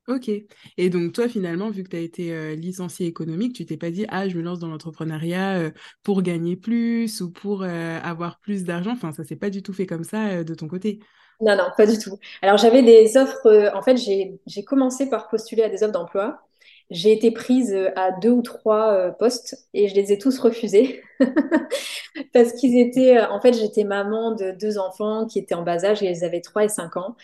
Ok. 0.09 0.29
Et 0.77 0.89
donc, 0.89 1.13
toi, 1.13 1.27
finalement, 1.27 1.69
vu 1.69 1.83
que 1.83 1.89
tu 1.89 1.97
as 1.97 1.99
été 1.99 2.55
licencié 2.55 3.07
économique, 3.07 3.53
tu 3.53 3.65
t'es 3.65 3.77
pas 3.77 3.91
dit, 3.91 4.05
ah, 4.09 4.27
je 4.27 4.37
me 4.37 4.41
lance 4.41 4.59
dans 4.59 4.67
l'entrepreneuriat 4.67 5.71
pour 6.03 6.21
gagner 6.21 6.57
plus 6.57 7.21
ou 7.21 7.31
pour 7.31 7.63
avoir 7.63 8.39
plus 8.39 8.65
d'argent. 8.65 8.91
Enfin, 8.91 9.13
ça 9.13 9.23
s'est 9.23 9.35
pas 9.37 9.49
du 9.49 9.63
tout 9.63 9.73
fait 9.73 9.85
comme 9.85 10.03
ça 10.03 10.43
de 10.43 10.53
ton 10.53 10.67
côté. 10.67 10.99
Non, 11.39 11.55
non, 11.55 11.65
pas 11.77 11.85
du 11.85 11.99
tout. 11.99 12.17
Alors, 12.41 12.57
j'avais 12.57 12.81
des 12.81 13.15
offres. 13.17 13.45
Euh, 13.45 13.69
en 13.75 13.81
fait, 13.83 13.95
j'ai 13.97 14.63
commencé 14.65 15.07
par 15.09 15.27
postuler 15.29 15.63
à 15.63 15.69
des 15.69 15.83
offres 15.83 15.91
d'emploi 15.93 16.46
j'ai 16.89 17.11
été 17.11 17.31
prise 17.31 17.73
euh, 17.73 17.89
à 17.97 18.11
deux 18.11 18.29
ou 18.29 18.41
trois 18.41 18.93
euh, 18.93 19.11
postes 19.11 19.67
et 19.73 19.89
je 19.89 19.95
les 19.95 20.13
ai 20.13 20.17
tous 20.17 20.39
refusés 20.39 21.01
parce 22.33 22.53
qu'ils 22.53 22.79
étaient, 22.79 23.17
euh, 23.17 23.29
en 23.29 23.41
fait, 23.41 23.53
j'étais 23.53 23.83
maman 23.83 24.31
de 24.31 24.51
deux 24.51 24.77
enfants 24.77 25.25
qui 25.25 25.37
étaient 25.39 25.55
en 25.55 25.63
bas 25.63 25.83
âge 25.83 26.01
et 26.01 26.09
ils 26.09 26.23
avaient 26.23 26.39
trois 26.39 26.63
et 26.63 26.69
cinq 26.69 26.95
ans. 26.95 27.15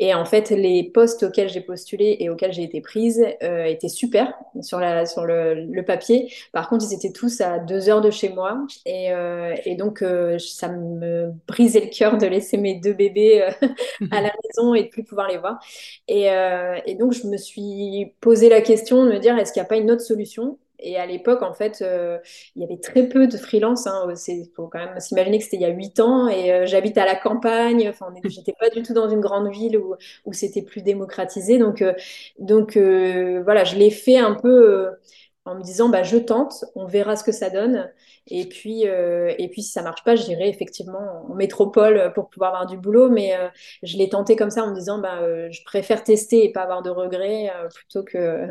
Et 0.00 0.12
en 0.12 0.24
fait, 0.24 0.50
les 0.50 0.90
postes 0.92 1.22
auxquels 1.22 1.48
j'ai 1.48 1.60
postulé 1.60 2.16
et 2.18 2.30
auxquels 2.30 2.52
j'ai 2.52 2.64
été 2.64 2.80
prise 2.80 3.24
étaient 3.40 3.88
super 3.88 4.34
sur, 4.60 4.80
la, 4.80 5.06
sur 5.06 5.24
le, 5.24 5.66
le, 5.66 5.84
papier. 5.84 6.32
Par 6.52 6.68
contre, 6.68 6.84
ils 6.88 6.94
étaient 6.94 7.12
tous 7.12 7.40
à 7.40 7.58
deux 7.58 7.88
heures 7.88 8.00
de 8.00 8.10
chez 8.10 8.28
moi 8.28 8.66
et, 8.86 9.10
et 9.64 9.74
donc 9.76 10.04
ça 10.38 10.68
me 10.68 11.32
brisait 11.46 11.80
le 11.80 11.90
cœur 11.90 12.18
de 12.18 12.26
laisser 12.26 12.56
mes 12.56 12.80
deux 12.80 12.92
bébés 12.92 13.42
à 14.10 14.20
la 14.20 14.32
maison 14.42 14.74
et 14.74 14.84
de 14.84 14.88
plus 14.88 15.04
pouvoir 15.04 15.28
les 15.28 15.38
voir. 15.38 15.58
Et, 16.08 16.26
et 16.86 16.94
donc, 16.94 17.12
je 17.12 17.26
me 17.26 17.36
suis 17.36 18.14
posé 18.20 18.48
la 18.48 18.60
question 18.60 19.11
me 19.12 19.18
dire 19.18 19.38
est-ce 19.38 19.52
qu'il 19.52 19.60
n'y 19.60 19.66
a 19.66 19.68
pas 19.68 19.76
une 19.76 19.90
autre 19.90 20.02
solution? 20.02 20.58
Et 20.82 20.96
à 20.98 21.06
l'époque, 21.06 21.42
en 21.42 21.54
fait, 21.54 21.80
euh, 21.80 22.18
il 22.56 22.62
y 22.62 22.64
avait 22.64 22.78
très 22.78 23.08
peu 23.08 23.28
de 23.28 23.36
freelance. 23.36 23.86
Il 23.86 23.90
hein. 23.90 24.44
faut 24.56 24.66
quand 24.66 24.80
même 24.80 24.98
s'imaginer 24.98 25.38
que 25.38 25.44
c'était 25.44 25.56
il 25.56 25.62
y 25.62 25.64
a 25.64 25.68
huit 25.68 26.00
ans 26.00 26.28
et 26.28 26.52
euh, 26.52 26.66
j'habite 26.66 26.98
à 26.98 27.06
la 27.06 27.14
campagne. 27.14 27.88
Enfin, 27.88 28.12
j'étais 28.24 28.54
pas 28.58 28.68
du 28.68 28.82
tout 28.82 28.92
dans 28.92 29.08
une 29.08 29.20
grande 29.20 29.48
ville 29.50 29.78
où, 29.78 29.94
où 30.26 30.32
c'était 30.32 30.62
plus 30.62 30.82
démocratisé. 30.82 31.58
Donc, 31.58 31.82
euh, 31.82 31.94
donc 32.38 32.76
voilà, 32.76 33.64
je 33.64 33.76
l'ai 33.76 33.90
fait 33.90 34.18
un 34.18 34.34
peu 34.34 34.90
en 35.44 35.54
me 35.56 35.62
disant 35.62 35.88
bah, 35.88 36.02
je 36.02 36.16
tente, 36.16 36.64
on 36.74 36.86
verra 36.86 37.16
ce 37.16 37.24
que 37.24 37.32
ça 37.32 37.50
donne. 37.50 37.90
Et 38.28 38.48
puis, 38.48 38.86
euh, 38.86 39.34
et 39.38 39.48
puis 39.48 39.62
si 39.62 39.72
ça 39.72 39.82
marche 39.82 40.04
pas, 40.04 40.14
j'irai 40.14 40.48
effectivement 40.48 41.26
en 41.28 41.34
métropole 41.34 42.12
pour 42.14 42.28
pouvoir 42.28 42.50
avoir 42.54 42.66
du 42.66 42.76
boulot. 42.76 43.08
Mais 43.10 43.34
euh, 43.34 43.48
je 43.82 43.96
l'ai 43.98 44.08
tenté 44.08 44.36
comme 44.36 44.50
ça 44.50 44.64
en 44.64 44.70
me 44.70 44.74
disant 44.74 44.98
bah, 45.00 45.20
euh, 45.22 45.48
je 45.50 45.62
préfère 45.64 46.04
tester 46.04 46.44
et 46.44 46.52
pas 46.52 46.62
avoir 46.62 46.82
de 46.82 46.90
regrets 46.90 47.50
plutôt 47.74 48.04
que, 48.04 48.46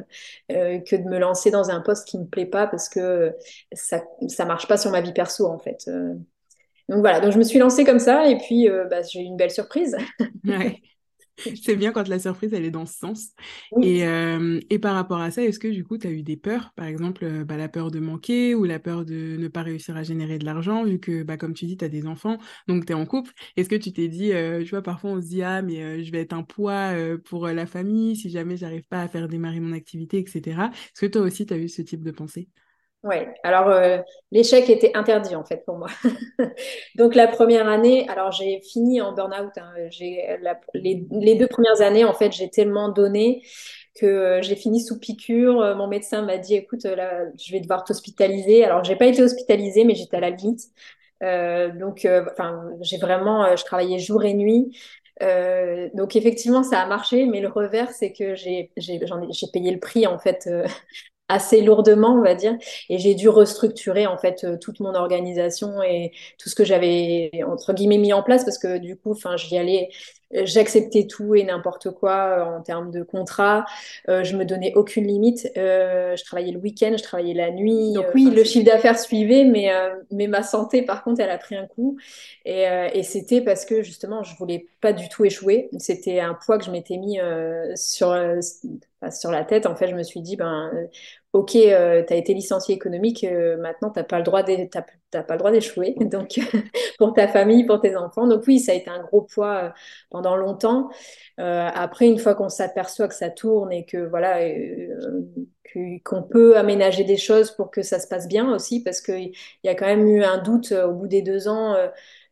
que 0.49 0.95
de 0.95 1.09
me 1.09 1.17
lancer 1.19 1.51
dans 1.51 1.69
un 1.69 1.79
poste 1.81 2.07
qui 2.07 2.19
me 2.19 2.25
plaît 2.25 2.45
pas 2.45 2.67
parce 2.67 2.89
que 2.89 3.33
ça 3.71 4.03
ça 4.27 4.45
marche 4.45 4.67
pas 4.67 4.77
sur 4.77 4.91
ma 4.91 5.01
vie 5.01 5.13
perso 5.13 5.47
en 5.47 5.57
fait. 5.59 5.89
Donc 6.89 6.99
voilà, 6.99 7.21
donc 7.21 7.31
je 7.31 7.37
me 7.37 7.43
suis 7.43 7.59
lancée 7.59 7.85
comme 7.85 7.99
ça 7.99 8.27
et 8.27 8.37
puis 8.37 8.67
bah, 8.89 9.01
j'ai 9.03 9.21
eu 9.21 9.23
une 9.23 9.37
belle 9.37 9.51
surprise. 9.51 9.95
c'est 11.63 11.75
bien 11.75 11.91
quand 11.91 12.07
la 12.07 12.19
surprise, 12.19 12.53
elle 12.53 12.65
est 12.65 12.71
dans 12.71 12.85
ce 12.85 12.97
sens. 12.97 13.29
Et, 13.81 14.05
euh, 14.07 14.59
et, 14.69 14.79
par 14.79 14.95
rapport 14.95 15.19
à 15.19 15.31
ça, 15.31 15.43
est-ce 15.43 15.59
que 15.59 15.67
du 15.67 15.83
coup, 15.83 15.97
tu 15.97 16.07
as 16.07 16.11
eu 16.11 16.23
des 16.23 16.37
peurs? 16.37 16.71
Par 16.75 16.85
exemple, 16.85 17.25
euh, 17.25 17.43
bah, 17.45 17.57
la 17.57 17.69
peur 17.69 17.91
de 17.91 17.99
manquer 17.99 18.55
ou 18.55 18.63
la 18.65 18.79
peur 18.79 19.05
de 19.05 19.37
ne 19.37 19.47
pas 19.47 19.61
réussir 19.61 19.95
à 19.97 20.03
générer 20.03 20.39
de 20.39 20.45
l'argent, 20.45 20.83
vu 20.83 20.99
que, 20.99 21.23
bah, 21.23 21.37
comme 21.37 21.53
tu 21.53 21.65
dis, 21.65 21.77
tu 21.77 21.85
as 21.85 21.89
des 21.89 22.07
enfants, 22.07 22.37
donc 22.67 22.85
tu 22.85 22.91
es 22.91 22.95
en 22.95 23.05
couple. 23.05 23.31
Est-ce 23.57 23.69
que 23.69 23.75
tu 23.75 23.93
t'es 23.93 24.07
dit, 24.07 24.33
euh, 24.33 24.63
tu 24.63 24.69
vois, 24.71 24.81
parfois 24.81 25.11
on 25.11 25.21
se 25.21 25.27
dit, 25.27 25.41
ah, 25.43 25.61
mais 25.61 26.03
je 26.03 26.11
vais 26.11 26.21
être 26.21 26.33
un 26.33 26.43
poids 26.43 26.93
pour 27.25 27.47
la 27.47 27.65
famille 27.65 28.15
si 28.15 28.29
jamais 28.29 28.57
j'arrive 28.57 28.83
pas 28.87 29.01
à 29.01 29.07
faire 29.07 29.27
démarrer 29.27 29.59
mon 29.59 29.73
activité, 29.73 30.19
etc. 30.19 30.69
Est-ce 30.73 31.01
que 31.01 31.11
toi 31.11 31.21
aussi, 31.21 31.45
tu 31.45 31.53
as 31.53 31.57
eu 31.57 31.69
ce 31.69 31.81
type 31.81 32.03
de 32.03 32.11
pensée? 32.11 32.49
Oui, 33.03 33.15
alors 33.41 33.67
euh, 33.69 33.97
l'échec 34.31 34.69
était 34.69 34.91
interdit 34.95 35.35
en 35.35 35.43
fait 35.43 35.65
pour 35.65 35.75
moi. 35.75 35.87
Donc 36.95 37.15
la 37.15 37.27
première 37.27 37.67
année, 37.67 38.07
alors 38.09 38.31
j'ai 38.31 38.61
fini 38.61 39.01
en 39.01 39.13
burn-out. 39.13 39.57
Hein. 39.57 39.73
les, 40.75 41.35
deux 41.35 41.47
premières 41.47 41.81
années, 41.81 42.05
en 42.05 42.13
fait, 42.13 42.31
j'ai 42.31 42.49
tellement 42.51 42.89
donné 42.89 43.41
que 43.95 44.05
euh, 44.05 44.41
j'ai 44.43 44.55
fini 44.55 44.81
sous 44.81 44.99
piqûre. 44.99 45.61
Euh, 45.61 45.75
mon 45.75 45.87
médecin 45.87 46.21
m'a 46.21 46.37
dit, 46.37 46.53
écoute, 46.53 46.83
là, 46.83 47.23
je 47.39 47.51
vais 47.51 47.59
devoir 47.59 47.83
t'hospitaliser. 47.85 48.63
Alors 48.65 48.83
j'ai 48.83 48.95
pas 48.95 49.07
été 49.07 49.23
hospitalisée, 49.23 49.83
mais 49.83 49.95
j'étais 49.95 50.17
à 50.17 50.19
la 50.19 50.29
limite. 50.29 50.61
donc, 51.21 52.07
enfin, 52.31 52.69
j'ai 52.81 52.97
vraiment, 52.97 53.55
je 53.55 53.63
travaillais 53.65 53.97
jour 53.97 54.23
et 54.23 54.35
nuit. 54.35 54.77
donc 55.95 56.15
effectivement, 56.15 56.61
ça 56.61 56.81
a 56.81 56.85
marché, 56.85 57.25
mais 57.25 57.41
le 57.41 57.47
revers, 57.47 57.91
c'est 57.91 58.13
que 58.13 58.35
j'ai 58.35 58.71
payé 59.53 59.71
le 59.71 59.79
prix 59.79 60.05
en 60.05 60.19
fait 60.19 60.47
assez 61.31 61.61
lourdement, 61.61 62.13
on 62.13 62.21
va 62.21 62.35
dire, 62.35 62.57
et 62.89 62.99
j'ai 62.99 63.15
dû 63.15 63.29
restructurer 63.29 64.05
en 64.05 64.17
fait 64.17 64.43
euh, 64.43 64.57
toute 64.57 64.81
mon 64.81 64.93
organisation 64.93 65.81
et 65.81 66.11
tout 66.37 66.49
ce 66.49 66.55
que 66.55 66.65
j'avais 66.65 67.31
entre 67.47 67.73
guillemets 67.73 67.97
mis 67.97 68.11
en 68.11 68.21
place 68.21 68.43
parce 68.43 68.57
que 68.57 68.77
du 68.77 68.97
coup, 68.97 69.11
enfin, 69.11 69.37
j'y 69.37 69.57
allais, 69.57 69.89
euh, 70.35 70.41
j'acceptais 70.43 71.07
tout 71.07 71.33
et 71.33 71.43
n'importe 71.43 71.91
quoi 71.91 72.11
euh, 72.11 72.57
en 72.57 72.61
termes 72.61 72.91
de 72.91 73.01
contrat. 73.01 73.65
je 74.07 74.35
me 74.35 74.43
donnais 74.43 74.73
aucune 74.75 75.07
limite. 75.07 75.49
je 75.55 76.23
travaillais 76.25 76.51
le 76.51 76.59
week-end, 76.59 76.93
je 76.97 77.03
travaillais 77.03 77.33
la 77.33 77.51
nuit. 77.51 77.93
Donc 77.93 78.07
oui, 78.13 78.29
le 78.29 78.43
chiffre 78.43 78.65
d'affaires 78.65 78.99
suivait, 78.99 79.45
mais 79.45 79.71
mais 80.11 80.27
ma 80.27 80.43
santé, 80.43 80.81
par 80.81 81.03
contre, 81.03 81.21
elle 81.21 81.29
a 81.29 81.37
pris 81.37 81.55
un 81.55 81.65
coup. 81.65 81.97
Et, 82.43 82.65
et 82.93 83.03
c'était 83.03 83.41
parce 83.41 83.65
que 83.65 83.83
justement, 83.83 84.23
je 84.23 84.35
voulais 84.35 84.67
pas 84.81 84.91
du 84.91 85.07
tout 85.07 85.23
échouer. 85.23 85.69
C'était 85.77 86.19
un 86.19 86.33
poids 86.33 86.57
que 86.57 86.65
je 86.65 86.71
m'étais 86.71 86.97
mis 86.97 87.19
sur 87.75 88.13
sur 89.09 89.31
la 89.31 89.43
tête. 89.43 89.65
En 89.65 89.75
fait, 89.75 89.87
je 89.87 89.95
me 89.95 90.03
suis 90.03 90.21
dit, 90.21 90.35
ben 90.35 90.71
ok, 91.33 91.55
euh, 91.55 92.03
tu 92.05 92.13
as 92.13 92.17
été 92.17 92.33
licencié 92.33 92.75
économique, 92.75 93.23
euh, 93.23 93.57
maintenant 93.57 93.89
tu 93.89 93.99
n'as 93.99 94.03
pas 94.03 94.17
le 94.17 94.23
droit 94.23 95.51
d'échouer, 95.51 95.95
donc 96.01 96.39
pour 96.97 97.13
ta 97.13 97.27
famille, 97.27 97.65
pour 97.65 97.79
tes 97.79 97.95
enfants. 97.95 98.27
Donc 98.27 98.43
oui, 98.47 98.59
ça 98.59 98.73
a 98.73 98.75
été 98.75 98.89
un 98.89 99.01
gros 99.01 99.21
poids 99.21 99.55
euh, 99.55 99.69
pendant 100.09 100.35
longtemps. 100.35 100.89
après, 101.37 102.07
une 102.07 102.19
fois 102.19 102.35
qu'on 102.35 102.49
s'aperçoit 102.49 103.07
que 103.07 103.15
ça 103.15 103.29
tourne 103.29 103.71
et 103.71 103.85
que 103.85 103.97
voilà, 103.97 104.39
qu'on 106.03 106.23
peut 106.23 106.57
aménager 106.57 107.03
des 107.03 107.17
choses 107.17 107.51
pour 107.51 107.71
que 107.71 107.81
ça 107.81 107.99
se 107.99 108.07
passe 108.07 108.27
bien 108.27 108.53
aussi, 108.53 108.83
parce 108.83 109.01
qu'il 109.01 109.31
y 109.63 109.69
a 109.69 109.75
quand 109.75 109.85
même 109.85 110.07
eu 110.07 110.23
un 110.23 110.37
doute 110.37 110.71
au 110.73 110.91
bout 110.93 111.07
des 111.07 111.21
deux 111.21 111.47
ans. 111.47 111.75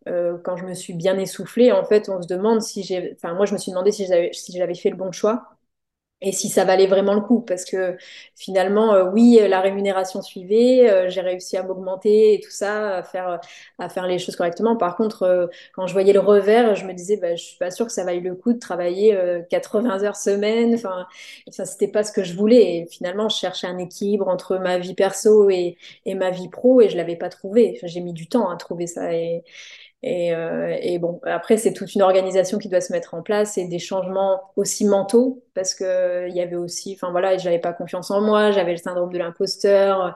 quand 0.05 0.57
je 0.57 0.65
me 0.65 0.73
suis 0.73 0.93
bien 0.93 1.17
essoufflée, 1.17 1.71
en 1.71 1.85
fait, 1.85 2.09
on 2.09 2.21
se 2.21 2.27
demande 2.27 2.61
si 2.61 2.83
j'ai, 2.83 3.15
enfin, 3.15 3.33
moi, 3.33 3.45
je 3.45 3.53
me 3.53 3.57
suis 3.57 3.71
demandé 3.71 3.91
si 3.91 4.05
j'avais, 4.05 4.31
si 4.33 4.51
j'avais 4.57 4.75
fait 4.75 4.89
le 4.89 4.97
bon 4.97 5.11
choix 5.11 5.58
et 6.21 6.33
si 6.33 6.49
ça 6.49 6.65
valait 6.65 6.87
vraiment 6.87 7.13
le 7.13 7.21
coup 7.21 7.39
parce 7.39 7.63
que 7.63 7.95
finalement 8.35 8.93
euh, 8.93 9.05
oui 9.13 9.39
la 9.47 9.61
rémunération 9.61 10.21
suivait 10.21 10.89
euh, 10.89 11.09
j'ai 11.09 11.21
réussi 11.21 11.55
à 11.55 11.63
m'augmenter 11.63 12.33
et 12.33 12.39
tout 12.41 12.51
ça 12.51 12.97
à 12.97 13.03
faire 13.03 13.39
à 13.77 13.89
faire 13.89 14.05
les 14.05 14.19
choses 14.19 14.35
correctement. 14.35 14.75
Par 14.75 14.97
contre 14.97 15.23
euh, 15.23 15.47
quand 15.73 15.87
je 15.87 15.93
voyais 15.93 16.11
le 16.11 16.19
revers 16.19 16.75
je 16.75 16.85
me 16.85 16.93
disais 16.93 17.15
bah, 17.17 17.35
je 17.35 17.43
suis 17.43 17.57
pas 17.57 17.71
sûre 17.71 17.85
que 17.85 17.93
ça 17.93 18.03
vaille 18.03 18.19
le 18.19 18.35
coup 18.35 18.51
de 18.53 18.59
travailler 18.59 19.17
80 19.49 20.03
heures 20.03 20.17
semaine. 20.17 20.73
Enfin 20.75 21.07
ça 21.49 21.65
c'était 21.65 21.87
pas 21.87 22.03
ce 22.03 22.11
que 22.11 22.23
je 22.23 22.33
voulais. 22.35 22.79
Et 22.79 22.85
finalement 22.87 23.29
je 23.29 23.37
cherchais 23.37 23.67
un 23.67 23.77
équilibre 23.77 24.27
entre 24.27 24.57
ma 24.57 24.77
vie 24.77 24.95
perso 24.95 25.49
et, 25.49 25.77
et 26.05 26.15
ma 26.15 26.31
vie 26.31 26.49
pro 26.49 26.81
et 26.81 26.89
je 26.89 26.97
l'avais 26.97 27.15
pas 27.15 27.29
trouvé. 27.29 27.79
J'ai 27.83 28.01
mis 28.01 28.13
du 28.13 28.27
temps 28.27 28.49
à 28.49 28.57
trouver 28.57 28.87
ça. 28.87 29.13
Et 29.13 29.43
et, 30.01 30.33
euh, 30.33 30.77
et, 30.81 30.97
bon, 30.97 31.19
après, 31.23 31.57
c'est 31.57 31.73
toute 31.73 31.93
une 31.93 32.01
organisation 32.01 32.57
qui 32.57 32.69
doit 32.69 32.79
se 32.79 32.93
mettre 32.93 33.15
en 33.15 33.21
place 33.21 33.57
et 33.57 33.65
des 33.65 33.79
changements 33.79 34.39
aussi 34.55 34.85
mentaux 34.85 35.43
parce 35.53 35.75
que 35.75 36.29
il 36.29 36.35
y 36.35 36.39
avait 36.39 36.55
aussi, 36.55 36.93
enfin 36.95 37.11
voilà, 37.11 37.37
j'avais 37.37 37.59
pas 37.59 37.73
confiance 37.73 38.09
en 38.09 38.21
moi, 38.21 38.51
j'avais 38.51 38.71
le 38.71 38.77
syndrome 38.77 39.11
de 39.11 39.17
l'imposteur. 39.17 40.15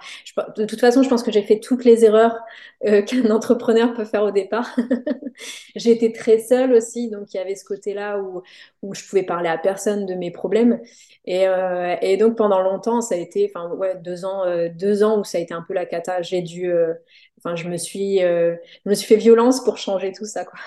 De 0.55 0.63
toute 0.63 0.79
façon, 0.79 1.03
je 1.03 1.09
pense 1.09 1.21
que 1.21 1.33
j'ai 1.33 1.41
fait 1.41 1.59
toutes 1.59 1.83
les 1.83 2.05
erreurs 2.05 2.37
euh, 2.85 3.01
qu'un 3.03 3.29
entrepreneur 3.29 3.93
peut 3.93 4.05
faire 4.05 4.23
au 4.23 4.31
départ. 4.31 4.73
été 5.75 6.13
très 6.13 6.39
seule 6.39 6.71
aussi, 6.71 7.09
donc 7.09 7.33
il 7.33 7.37
y 7.37 7.39
avait 7.41 7.55
ce 7.55 7.65
côté-là 7.65 8.19
où, 8.19 8.41
où 8.83 8.93
je 8.95 9.05
pouvais 9.05 9.23
parler 9.23 9.49
à 9.49 9.57
personne 9.57 10.05
de 10.05 10.13
mes 10.13 10.31
problèmes. 10.31 10.79
Et, 11.25 11.45
euh, 11.45 11.97
et 12.01 12.15
donc 12.15 12.37
pendant 12.37 12.61
longtemps, 12.61 13.01
ça 13.01 13.15
a 13.15 13.17
été, 13.17 13.51
enfin 13.53 13.69
ouais, 13.75 13.95
deux 13.95 14.23
ans, 14.23 14.45
deux 14.69 15.03
ans 15.03 15.19
où 15.19 15.25
ça 15.25 15.39
a 15.39 15.41
été 15.41 15.53
un 15.53 15.61
peu 15.67 15.73
la 15.73 15.85
cata. 15.85 16.21
J'ai 16.21 16.41
dû 16.41 16.71
enfin, 17.43 17.55
je 17.55 17.67
me 17.67 17.77
je 17.77 18.89
me 18.89 18.95
suis 18.95 19.07
fait 19.07 19.17
violence 19.17 19.63
pour 19.63 19.72
changer 19.77 20.11
tout 20.13 20.25
ça, 20.25 20.45
quoi. 20.45 20.59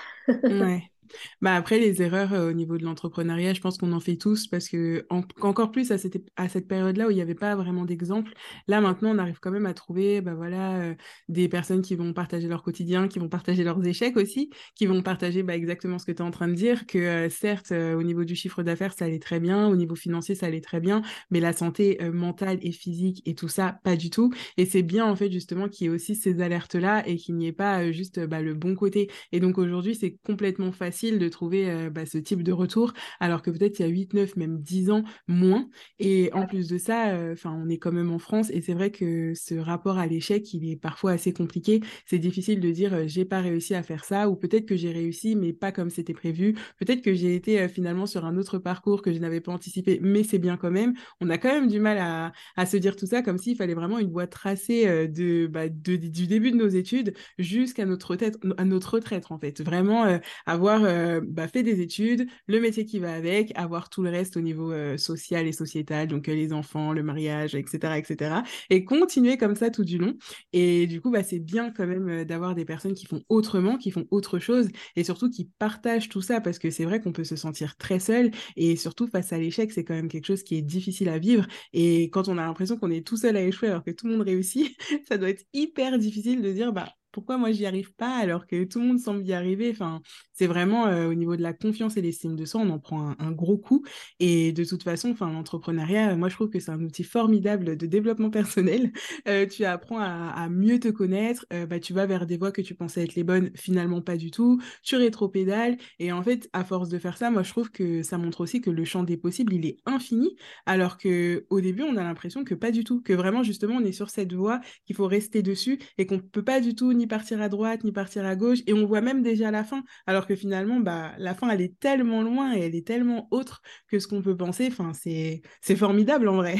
Bah 1.41 1.55
après, 1.55 1.79
les 1.79 2.01
erreurs 2.01 2.33
euh, 2.33 2.49
au 2.49 2.53
niveau 2.53 2.77
de 2.77 2.83
l'entrepreneuriat, 2.83 3.53
je 3.53 3.61
pense 3.61 3.77
qu'on 3.77 3.91
en 3.93 3.99
fait 3.99 4.17
tous 4.17 4.47
parce 4.47 4.69
que 4.69 5.05
encore 5.09 5.71
plus 5.71 5.91
à 5.91 5.97
cette, 5.97 6.17
à 6.35 6.49
cette 6.49 6.67
période-là 6.67 7.07
où 7.07 7.11
il 7.11 7.15
n'y 7.15 7.21
avait 7.21 7.35
pas 7.35 7.55
vraiment 7.55 7.85
d'exemple, 7.85 8.33
là 8.67 8.81
maintenant 8.81 9.11
on 9.13 9.17
arrive 9.17 9.39
quand 9.39 9.51
même 9.51 9.65
à 9.65 9.73
trouver 9.73 10.21
bah 10.21 10.33
voilà, 10.35 10.77
euh, 10.79 10.95
des 11.29 11.47
personnes 11.49 11.81
qui 11.81 11.95
vont 11.95 12.13
partager 12.13 12.47
leur 12.47 12.63
quotidien, 12.63 13.07
qui 13.07 13.19
vont 13.19 13.29
partager 13.29 13.63
leurs 13.63 13.85
échecs 13.85 14.17
aussi, 14.17 14.49
qui 14.75 14.85
vont 14.85 15.01
partager 15.01 15.43
bah, 15.43 15.55
exactement 15.55 15.99
ce 15.99 16.05
que 16.05 16.11
tu 16.11 16.19
es 16.19 16.25
en 16.25 16.31
train 16.31 16.47
de 16.47 16.53
dire, 16.53 16.85
que 16.87 16.97
euh, 16.97 17.29
certes 17.29 17.71
au 17.71 18.03
niveau 18.03 18.23
du 18.23 18.35
chiffre 18.35 18.63
d'affaires 18.63 18.93
ça 18.93 19.05
allait 19.05 19.19
très 19.19 19.39
bien, 19.39 19.67
au 19.67 19.75
niveau 19.75 19.95
financier 19.95 20.35
ça 20.35 20.47
allait 20.47 20.61
très 20.61 20.79
bien, 20.79 21.01
mais 21.31 21.39
la 21.39 21.53
santé 21.53 21.97
mentale 22.13 22.59
et 22.61 22.71
physique 22.71 23.21
et 23.25 23.35
tout 23.35 23.47
ça, 23.47 23.79
pas 23.83 23.95
du 23.95 24.09
tout. 24.09 24.31
Et 24.57 24.65
c'est 24.65 24.83
bien 24.83 25.05
en 25.05 25.15
fait 25.15 25.31
justement 25.31 25.67
qu'il 25.69 25.85
y 25.85 25.89
ait 25.89 25.93
aussi 25.93 26.15
ces 26.15 26.41
alertes-là 26.41 27.07
et 27.07 27.17
qu'il 27.17 27.35
n'y 27.35 27.47
ait 27.47 27.51
pas 27.51 27.91
juste 27.91 28.19
bah, 28.25 28.41
le 28.41 28.53
bon 28.53 28.75
côté. 28.75 29.09
Et 29.31 29.39
donc 29.39 29.57
aujourd'hui 29.57 29.95
c'est 29.95 30.17
complètement 30.25 30.71
facile 30.71 30.96
de 31.19 31.29
trouver 31.29 31.89
bah, 31.89 32.05
ce 32.05 32.17
type 32.17 32.43
de 32.43 32.51
retour, 32.51 32.93
alors 33.19 33.41
que 33.41 33.51
peut-être 33.51 33.79
il 33.79 33.83
y 33.83 33.85
a 33.85 33.89
8, 33.89 34.13
9, 34.13 34.35
même 34.35 34.59
10 34.61 34.91
ans 34.91 35.03
moins. 35.27 35.69
Et 35.99 36.29
en 36.33 36.45
plus 36.45 36.67
de 36.67 36.77
ça, 36.77 37.17
on 37.45 37.69
est 37.69 37.77
quand 37.77 37.91
même 37.91 38.11
en 38.11 38.19
France 38.19 38.49
et 38.51 38.61
c'est 38.61 38.73
vrai 38.73 38.91
que 38.91 39.33
ce 39.35 39.55
rapport 39.55 39.97
à 39.97 40.07
l'échec, 40.07 40.53
il 40.53 40.69
est 40.69 40.75
parfois 40.75 41.11
assez 41.11 41.33
compliqué. 41.33 41.81
C'est 42.05 42.19
difficile 42.19 42.59
de 42.59 42.71
dire 42.71 42.93
euh, 42.93 43.03
j'ai 43.07 43.25
pas 43.25 43.41
réussi 43.41 43.75
à 43.75 43.83
faire 43.83 44.03
ça 44.05 44.29
ou 44.29 44.35
peut-être 44.35 44.65
que 44.65 44.75
j'ai 44.75 44.91
réussi 44.91 45.35
mais 45.35 45.53
pas 45.53 45.71
comme 45.71 45.89
c'était 45.89 46.13
prévu. 46.13 46.55
Peut-être 46.79 47.01
que 47.01 47.13
j'ai 47.13 47.35
été 47.35 47.67
finalement 47.67 48.05
sur 48.05 48.25
un 48.25 48.37
autre 48.37 48.57
parcours 48.57 49.01
que 49.01 49.13
je 49.13 49.19
n'avais 49.19 49.41
pas 49.41 49.51
anticipé, 49.51 49.99
mais 50.01 50.23
c'est 50.23 50.39
bien 50.39 50.57
quand 50.57 50.71
même. 50.71 50.93
On 51.21 51.29
a 51.29 51.37
quand 51.37 51.49
même 51.49 51.67
du 51.67 51.79
mal 51.79 51.97
à, 51.97 52.31
à 52.55 52.65
se 52.65 52.77
dire 52.77 52.95
tout 52.95 53.05
ça 53.05 53.21
comme 53.21 53.37
s'il 53.37 53.55
fallait 53.55 53.73
vraiment 53.73 53.99
une 53.99 54.11
voie 54.11 54.27
tracée 54.27 55.07
de, 55.07 55.47
bah, 55.47 55.69
de, 55.69 55.95
du 55.95 56.27
début 56.27 56.51
de 56.51 56.57
nos 56.57 56.67
études 56.67 57.13
jusqu'à 57.37 57.85
notre, 57.85 58.11
retraite, 58.11 58.37
à 58.57 58.65
notre 58.65 58.95
retraite 58.95 59.25
en 59.29 59.39
fait. 59.39 59.61
Vraiment 59.61 60.19
avoir 60.45 60.81
euh, 60.87 61.21
bah, 61.23 61.47
fait 61.47 61.63
des 61.63 61.81
études, 61.81 62.27
le 62.47 62.59
métier 62.59 62.85
qui 62.85 62.99
va 62.99 63.13
avec, 63.13 63.51
avoir 63.55 63.89
tout 63.89 64.01
le 64.01 64.09
reste 64.09 64.37
au 64.37 64.41
niveau 64.41 64.71
euh, 64.71 64.97
social 64.97 65.45
et 65.47 65.51
sociétal, 65.51 66.07
donc 66.07 66.29
euh, 66.29 66.33
les 66.33 66.53
enfants, 66.53 66.93
le 66.93 67.03
mariage, 67.03 67.55
etc., 67.55 67.97
etc. 67.97 68.41
Et 68.69 68.85
continuer 68.85 69.37
comme 69.37 69.55
ça 69.55 69.69
tout 69.69 69.83
du 69.83 69.97
long. 69.97 70.15
Et 70.53 70.87
du 70.87 71.01
coup, 71.01 71.11
bah, 71.11 71.23
c'est 71.23 71.39
bien 71.39 71.71
quand 71.71 71.85
même 71.85 72.23
d'avoir 72.25 72.55
des 72.55 72.65
personnes 72.65 72.93
qui 72.93 73.05
font 73.05 73.21
autrement, 73.29 73.77
qui 73.77 73.91
font 73.91 74.05
autre 74.11 74.39
chose, 74.39 74.69
et 74.95 75.03
surtout 75.03 75.29
qui 75.29 75.49
partagent 75.59 76.09
tout 76.09 76.21
ça, 76.21 76.41
parce 76.41 76.59
que 76.59 76.69
c'est 76.69 76.85
vrai 76.85 77.01
qu'on 77.01 77.11
peut 77.11 77.23
se 77.23 77.35
sentir 77.35 77.77
très 77.77 77.99
seul, 77.99 78.31
et 78.55 78.75
surtout 78.75 79.07
face 79.07 79.33
à 79.33 79.37
l'échec, 79.37 79.71
c'est 79.71 79.83
quand 79.83 79.95
même 79.95 80.07
quelque 80.09 80.25
chose 80.25 80.43
qui 80.43 80.55
est 80.55 80.61
difficile 80.61 81.09
à 81.09 81.19
vivre. 81.19 81.45
Et 81.73 82.09
quand 82.09 82.27
on 82.27 82.37
a 82.37 82.45
l'impression 82.45 82.77
qu'on 82.77 82.91
est 82.91 83.05
tout 83.05 83.17
seul 83.17 83.35
à 83.37 83.41
échouer 83.43 83.69
alors 83.69 83.83
que 83.83 83.91
tout 83.91 84.07
le 84.07 84.13
monde 84.13 84.25
réussit, 84.25 84.75
ça 85.07 85.17
doit 85.17 85.29
être 85.29 85.45
hyper 85.53 85.97
difficile 85.99 86.41
de 86.41 86.51
dire, 86.51 86.73
bah 86.73 86.89
pourquoi 87.17 87.39
moi 87.39 87.51
j'y 87.51 87.65
arrive 87.65 87.95
pas 87.95 88.15
alors 88.15 88.45
que 88.45 88.63
tout 88.63 88.79
le 88.79 88.85
monde 88.85 88.99
semble 88.99 89.25
y 89.25 89.33
arriver? 89.33 89.71
Enfin, 89.71 90.03
c'est 90.33 90.45
vraiment 90.45 90.85
euh, 90.85 91.07
au 91.09 91.15
niveau 91.15 91.35
de 91.35 91.41
la 91.41 91.51
confiance 91.51 91.97
et 91.97 92.01
l'estime 92.03 92.35
de 92.35 92.45
soi, 92.45 92.61
on 92.61 92.69
en 92.69 92.77
prend 92.77 93.15
un, 93.17 93.31
gros 93.31 93.57
coup. 93.57 93.83
Et 94.19 94.51
de 94.51 94.63
toute 94.63 94.83
façon, 94.83 95.09
enfin, 95.09 95.31
l'entrepreneuriat, 95.31 96.15
moi 96.15 96.29
je 96.29 96.35
trouve 96.35 96.51
que 96.51 96.59
c'est 96.59 96.69
un 96.69 96.83
outil 96.83 97.03
formidable 97.03 97.75
de 97.75 97.87
développement 97.87 98.29
personnel. 98.39 98.91
Euh, 99.27 99.47
tu 99.47 99.65
apprends 99.65 99.99
à, 99.99 100.47
mieux 100.49 100.79
te 100.79 100.89
connaître, 100.89 101.47
euh, 101.53 101.65
bah, 101.65 101.79
tu 101.79 101.91
vas 101.91 102.05
vers 102.05 102.27
des 102.27 102.37
voies 102.37 102.51
que 102.51 102.61
tu 102.61 102.75
pensais 102.75 103.03
être 103.03 103.15
les 103.15 103.23
bonnes, 103.23 103.49
finalement 103.55 104.03
pas 104.03 104.15
du 104.15 104.29
tout. 104.29 104.61
Tu 104.83 104.95
rétro-pédales 104.95 105.77
et 105.97 106.11
en 106.11 106.21
fait, 106.21 106.47
à 106.53 106.63
force 106.63 106.87
de 106.87 106.99
faire 106.99 107.17
ça, 107.17 107.31
moi 107.31 107.41
je 107.41 107.49
trouve 107.49 107.71
que 107.71 108.03
ça 108.03 108.19
montre 108.19 108.41
aussi 108.41 108.61
que 108.61 108.69
le 108.69 108.85
champ 108.85 109.01
des 109.01 109.17
possibles 109.17 109.55
il 109.55 109.65
est 109.65 109.77
infini, 109.87 110.35
alors 110.67 110.99
que 110.99 111.47
au 111.49 111.61
début 111.61 111.81
on 111.81 111.97
a 111.97 112.03
l'impression 112.03 112.43
que 112.43 112.53
pas 112.53 112.69
du 112.69 112.83
tout, 112.83 113.01
que 113.01 113.13
vraiment 113.13 113.41
justement 113.41 113.77
on 113.77 113.83
est 113.83 113.91
sur 113.91 114.11
cette 114.11 114.33
voie 114.33 114.61
qu'il 114.85 114.95
faut 114.95 115.07
rester 115.07 115.41
dessus 115.41 115.79
et 115.97 116.05
qu'on 116.05 116.19
peut 116.19 116.43
pas 116.43 116.61
du 116.61 116.75
tout 116.75 116.93
ni 116.93 117.06
partir 117.07 117.41
à 117.41 117.49
droite, 117.49 117.83
ni 117.83 117.91
partir 117.91 118.25
à 118.25 118.35
gauche. 118.35 118.59
Et 118.67 118.73
on 118.73 118.85
voit 118.85 119.01
même 119.01 119.21
déjà 119.23 119.51
la 119.51 119.63
fin. 119.63 119.83
Alors 120.05 120.27
que 120.27 120.35
finalement, 120.35 120.79
bah, 120.79 121.13
la 121.17 121.33
fin, 121.33 121.49
elle 121.49 121.61
est 121.61 121.79
tellement 121.79 122.21
loin 122.21 122.55
et 122.55 122.59
elle 122.61 122.75
est 122.75 122.85
tellement 122.85 123.27
autre 123.31 123.61
que 123.87 123.99
ce 123.99 124.07
qu'on 124.07 124.21
peut 124.21 124.37
penser. 124.37 124.67
Enfin, 124.71 124.91
c'est 124.93 125.75
formidable 125.75 126.27
en 126.29 126.35
vrai. 126.35 126.57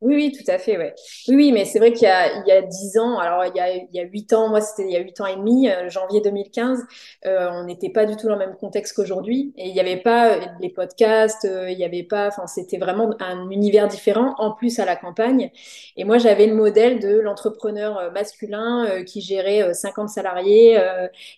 Oui, 0.00 0.14
oui, 0.14 0.32
tout 0.32 0.48
à 0.48 0.58
fait, 0.58 0.78
ouais. 0.78 0.94
Oui, 1.26 1.34
oui, 1.34 1.50
mais 1.52 1.64
c'est 1.64 1.80
vrai 1.80 1.92
qu'il 1.92 2.04
y 2.04 2.06
a, 2.06 2.32
il 2.42 2.46
y 2.46 2.52
a 2.52 2.62
10 2.62 2.98
ans, 2.98 3.18
alors 3.18 3.44
il 3.46 3.56
y 3.56 3.60
a, 3.60 3.74
il 3.74 3.88
y 3.92 3.98
a 3.98 4.04
8 4.04 4.32
ans, 4.32 4.48
moi 4.48 4.60
c'était 4.60 4.84
il 4.88 4.92
y 4.92 4.96
a 4.96 5.00
8 5.00 5.20
ans 5.20 5.26
et 5.26 5.34
demi, 5.34 5.68
euh, 5.68 5.88
janvier 5.88 6.20
2015, 6.20 6.84
euh, 7.26 7.48
on 7.50 7.64
n'était 7.64 7.90
pas 7.90 8.06
du 8.06 8.14
tout 8.14 8.28
dans 8.28 8.34
le 8.34 8.38
même 8.38 8.54
contexte 8.54 8.94
qu'aujourd'hui. 8.94 9.52
Et 9.56 9.66
il 9.66 9.74
n'y 9.74 9.80
avait 9.80 9.96
pas 9.96 10.34
euh, 10.36 10.40
les 10.60 10.68
podcasts, 10.68 11.48
il 11.68 11.76
n'y 11.76 11.84
avait 11.84 12.04
pas, 12.04 12.28
enfin 12.28 12.46
c'était 12.46 12.78
vraiment 12.78 13.10
un 13.18 13.50
univers 13.50 13.88
différent, 13.88 14.36
en 14.38 14.52
plus 14.52 14.78
à 14.78 14.84
la 14.84 14.94
campagne. 14.94 15.50
Et 15.96 16.04
moi 16.04 16.18
j'avais 16.18 16.46
le 16.46 16.54
modèle 16.54 17.00
de 17.00 17.18
l'entrepreneur 17.18 18.12
masculin 18.12 19.02
qui 19.04 19.20
gérait 19.20 19.74
50 19.74 20.08
salariés, 20.10 20.78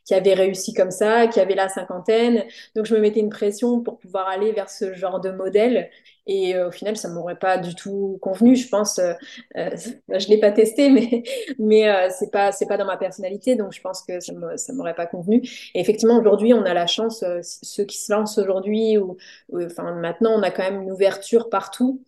qui 0.05 0.15
avait 0.15 0.35
réussi 0.35 0.75
comme 0.75 0.91
ça, 0.91 1.27
qui 1.29 1.41
avait 1.41 1.55
la 1.55 1.69
cinquantaine. 1.69 2.45
Donc 2.77 2.87
je 2.87 2.95
me 2.95 3.01
mettais 3.01 3.21
une 3.21 3.31
pression 3.31 3.81
pour 3.81 3.99
pouvoir 3.99 4.29
aller 4.29 4.53
vers 4.53 4.69
ce 4.71 4.93
genre 4.93 5.21
de 5.21 5.31
modèle. 5.31 5.91
Et 6.27 6.55
euh, 6.55 6.69
au 6.69 6.71
final, 6.71 6.97
ça 6.97 7.09
m'aurait 7.09 7.39
pas 7.39 7.59
du 7.59 7.75
tout 7.75 8.19
convenu, 8.21 8.57
je 8.57 8.69
pense. 8.69 8.99
Euh, 8.99 9.15
euh, 9.57 9.71
je 10.09 10.29
l'ai 10.29 10.39
pas 10.39 10.53
testé, 10.53 10.91
mais 10.91 11.23
mais 11.59 11.89
euh, 11.89 12.09
c'est 12.11 12.31
pas 12.31 12.51
pas 12.69 12.77
dans 12.77 12.85
ma 12.87 12.97
personnalité, 12.97 13.57
donc 13.57 13.73
je 13.73 13.81
pense 13.81 14.03
que 14.03 14.21
ça 14.21 14.33
ça 14.57 14.73
m'aurait 14.73 14.95
pas 14.95 15.07
convenu. 15.07 15.43
Effectivement, 15.75 16.19
aujourd'hui, 16.19 16.55
on 16.55 16.65
a 16.65 16.75
la 16.75 16.87
chance, 16.87 17.25
ceux 17.43 17.85
qui 17.85 17.99
se 17.99 18.13
lancent 18.13 18.39
aujourd'hui 18.39 18.99
ou, 18.99 19.17
ou, 19.51 19.63
enfin 19.65 19.93
maintenant, 19.95 20.33
on 20.39 20.43
a 20.43 20.51
quand 20.51 20.63
même 20.63 20.83
une 20.83 20.93
ouverture 20.93 21.49
partout 21.51 22.01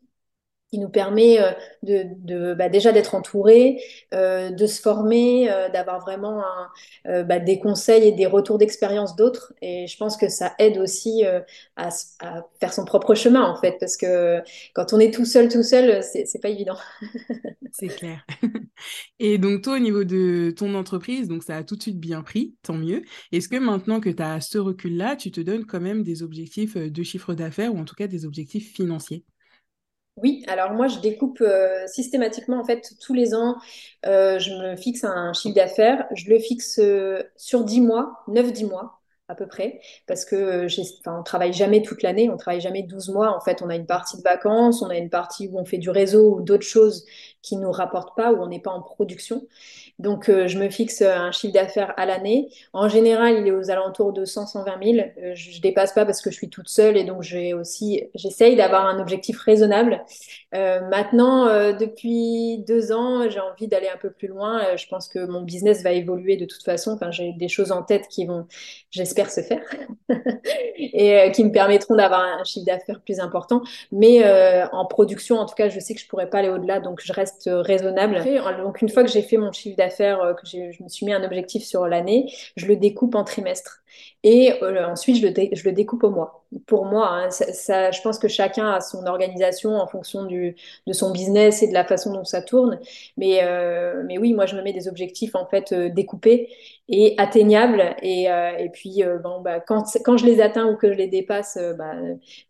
qui 0.72 0.78
nous 0.78 0.88
permet 0.88 1.38
euh, 1.38 1.52
de, 1.82 2.54
bah, 2.54 2.70
déjà 2.70 2.92
d'être 2.92 3.14
entouré, 3.14 3.78
euh, 4.14 4.50
de 4.50 4.66
se 4.66 4.80
former, 4.80 5.52
euh, 5.52 5.68
d'avoir 5.68 6.00
vraiment 6.00 6.42
bah, 7.04 7.38
des 7.38 7.58
conseils 7.58 8.08
et 8.08 8.12
des 8.12 8.24
retours 8.26 8.56
d'expérience 8.56 9.14
d'autres. 9.14 9.52
Et 9.60 9.86
je 9.86 9.96
pense 9.98 10.16
que 10.16 10.30
ça 10.30 10.54
aide 10.58 10.78
aussi 10.78 11.24
à, 11.76 11.88
à, 12.20 12.46
faire 12.58 12.72
son 12.72 12.84
propre 12.86 13.14
chemin 13.14 13.42
en 13.42 13.60
fait, 13.60 13.76
parce 13.78 13.96
que 13.96 14.40
quand 14.74 14.92
on 14.94 14.98
est 14.98 15.12
tout 15.12 15.26
seul, 15.26 15.48
tout 15.48 15.62
seul, 15.62 16.02
c'est 16.02 16.40
pas 16.40 16.48
évident. 16.48 16.76
C'est 17.74 17.88
clair. 17.88 18.24
Et 19.18 19.38
donc 19.38 19.62
toi, 19.62 19.76
au 19.76 19.78
niveau 19.78 20.04
de 20.04 20.52
ton 20.54 20.74
entreprise, 20.74 21.26
donc 21.26 21.42
ça 21.42 21.56
a 21.56 21.64
tout 21.64 21.74
de 21.76 21.82
suite 21.82 21.98
bien 21.98 22.22
pris, 22.22 22.54
tant 22.62 22.74
mieux. 22.74 23.02
Est-ce 23.32 23.48
que 23.48 23.56
maintenant 23.56 23.98
que 23.98 24.10
tu 24.10 24.22
as 24.22 24.42
ce 24.42 24.58
recul-là, 24.58 25.16
tu 25.16 25.30
te 25.30 25.40
donnes 25.40 25.64
quand 25.64 25.80
même 25.80 26.02
des 26.02 26.22
objectifs 26.22 26.76
de 26.76 27.02
chiffre 27.02 27.32
d'affaires 27.32 27.74
ou 27.74 27.78
en 27.78 27.84
tout 27.84 27.94
cas 27.94 28.08
des 28.08 28.26
objectifs 28.26 28.74
financiers? 28.74 29.24
Oui, 30.16 30.44
alors 30.46 30.72
moi 30.74 30.88
je 30.88 30.98
découpe 30.98 31.40
euh, 31.40 31.86
systématiquement 31.86 32.60
en 32.60 32.64
fait 32.64 32.92
tous 33.00 33.14
les 33.14 33.34
ans, 33.34 33.56
euh, 34.04 34.38
je 34.38 34.50
me 34.52 34.76
fixe 34.76 35.04
un 35.04 35.32
chiffre 35.32 35.54
d'affaires, 35.54 36.06
je 36.14 36.28
le 36.28 36.38
fixe 36.38 36.78
euh, 36.78 37.22
sur 37.36 37.64
10 37.64 37.80
mois, 37.80 38.22
neuf 38.28 38.52
dix 38.52 38.64
mois 38.66 39.00
à 39.28 39.34
peu 39.34 39.46
près, 39.46 39.80
parce 40.06 40.26
que 40.26 40.66
enfin, 41.00 41.18
on 41.20 41.22
travaille 41.22 41.54
jamais 41.54 41.80
toute 41.80 42.02
l'année, 42.02 42.28
on 42.28 42.36
travaille 42.36 42.60
jamais 42.60 42.82
12 42.82 43.08
mois, 43.08 43.34
en 43.34 43.40
fait 43.40 43.62
on 43.62 43.70
a 43.70 43.74
une 43.76 43.86
partie 43.86 44.18
de 44.18 44.22
vacances, 44.22 44.82
on 44.82 44.90
a 44.90 44.96
une 44.98 45.08
partie 45.08 45.48
où 45.48 45.58
on 45.58 45.64
fait 45.64 45.78
du 45.78 45.88
réseau 45.88 46.36
ou 46.36 46.42
d'autres 46.42 46.66
choses 46.66 47.06
qui 47.42 47.56
nous 47.56 47.72
rapportent 47.72 48.16
pas, 48.16 48.32
où 48.32 48.42
on 48.42 48.46
n'est 48.46 48.60
pas 48.60 48.70
en 48.70 48.80
production. 48.80 49.46
Donc, 49.98 50.28
euh, 50.28 50.48
je 50.48 50.58
me 50.58 50.70
fixe 50.70 51.02
un 51.02 51.32
chiffre 51.32 51.52
d'affaires 51.52 51.92
à 51.96 52.06
l'année. 52.06 52.48
En 52.72 52.88
général, 52.88 53.38
il 53.38 53.46
est 53.46 53.52
aux 53.52 53.70
alentours 53.70 54.12
de 54.12 54.24
100, 54.24 54.46
120 54.46 54.82
000. 54.82 55.06
Euh, 55.18 55.32
je, 55.34 55.56
ne 55.56 55.60
dépasse 55.60 55.92
pas 55.92 56.04
parce 56.04 56.20
que 56.20 56.30
je 56.30 56.36
suis 56.36 56.48
toute 56.48 56.68
seule 56.68 56.96
et 56.96 57.04
donc 57.04 57.22
j'ai 57.22 57.54
aussi, 57.54 58.02
j'essaye 58.14 58.56
d'avoir 58.56 58.86
un 58.86 59.00
objectif 59.00 59.38
raisonnable. 59.40 60.04
Euh, 60.54 60.80
maintenant, 60.88 61.46
euh, 61.46 61.72
depuis 61.72 62.58
deux 62.58 62.92
ans, 62.92 63.28
j'ai 63.30 63.40
envie 63.40 63.68
d'aller 63.68 63.88
un 63.88 63.96
peu 63.96 64.10
plus 64.10 64.28
loin. 64.28 64.62
Euh, 64.64 64.76
je 64.76 64.86
pense 64.86 65.08
que 65.08 65.24
mon 65.24 65.42
business 65.42 65.82
va 65.82 65.92
évoluer 65.92 66.36
de 66.36 66.44
toute 66.44 66.62
façon. 66.62 66.92
Enfin, 66.92 67.10
j'ai 67.10 67.32
des 67.32 67.48
choses 67.48 67.72
en 67.72 67.82
tête 67.82 68.06
qui 68.08 68.26
vont, 68.26 68.46
j'espère, 68.90 69.30
se 69.30 69.40
faire 69.40 69.62
et 70.76 71.14
euh, 71.14 71.30
qui 71.30 71.44
me 71.44 71.52
permettront 71.52 71.94
d'avoir 71.94 72.20
un 72.20 72.44
chiffre 72.44 72.66
d'affaires 72.66 73.00
plus 73.00 73.18
important. 73.20 73.62
Mais 73.92 74.22
en 74.72 74.84
production, 74.86 75.38
en 75.38 75.46
tout 75.46 75.54
cas, 75.54 75.68
je 75.68 75.80
sais 75.80 75.94
que 75.94 76.00
je 76.00 76.06
pourrais 76.06 76.28
pas 76.28 76.38
aller 76.38 76.48
au-delà, 76.48 76.80
donc 76.80 77.00
je 77.02 77.12
reste 77.12 77.31
raisonnable. 77.46 78.22
Donc, 78.62 78.82
une 78.82 78.88
fois 78.88 79.02
que 79.02 79.10
j'ai 79.10 79.22
fait 79.22 79.36
mon 79.36 79.52
chiffre 79.52 79.76
d'affaires, 79.76 80.34
que 80.40 80.46
je 80.46 80.82
me 80.82 80.88
suis 80.88 81.06
mis 81.06 81.12
un 81.12 81.24
objectif 81.24 81.64
sur 81.64 81.86
l'année, 81.86 82.32
je 82.56 82.66
le 82.66 82.76
découpe 82.76 83.14
en 83.14 83.24
trimestre. 83.24 83.82
Et 84.22 84.62
euh, 84.62 84.86
ensuite, 84.88 85.16
je 85.16 85.26
le, 85.26 85.72
découpe 85.72 86.04
au 86.04 86.10
mois. 86.10 86.41
Pour 86.66 86.84
moi, 86.84 87.08
hein, 87.08 87.30
ça, 87.30 87.50
ça, 87.54 87.90
je 87.92 88.02
pense 88.02 88.18
que 88.18 88.28
chacun 88.28 88.70
a 88.72 88.80
son 88.82 89.06
organisation 89.06 89.70
en 89.76 89.86
fonction 89.86 90.24
du, 90.26 90.54
de 90.86 90.92
son 90.92 91.10
business 91.10 91.62
et 91.62 91.68
de 91.68 91.72
la 91.72 91.84
façon 91.84 92.12
dont 92.12 92.24
ça 92.24 92.42
tourne. 92.42 92.78
Mais, 93.16 93.40
euh, 93.42 94.02
mais 94.06 94.18
oui, 94.18 94.34
moi, 94.34 94.44
je 94.44 94.54
me 94.56 94.62
mets 94.62 94.74
des 94.74 94.86
objectifs 94.86 95.34
en 95.34 95.46
fait 95.46 95.72
euh, 95.72 95.88
découpés 95.88 96.50
et 96.88 97.14
atteignables. 97.16 97.96
Et, 98.02 98.30
euh, 98.30 98.50
et 98.58 98.68
puis, 98.68 99.02
euh, 99.02 99.18
bon, 99.18 99.40
bah, 99.40 99.60
quand, 99.60 99.84
quand 100.04 100.18
je 100.18 100.26
les 100.26 100.42
atteins 100.42 100.66
ou 100.66 100.76
que 100.76 100.92
je 100.92 100.98
les 100.98 101.06
dépasse, 101.08 101.56
euh, 101.58 101.72
bah, 101.72 101.94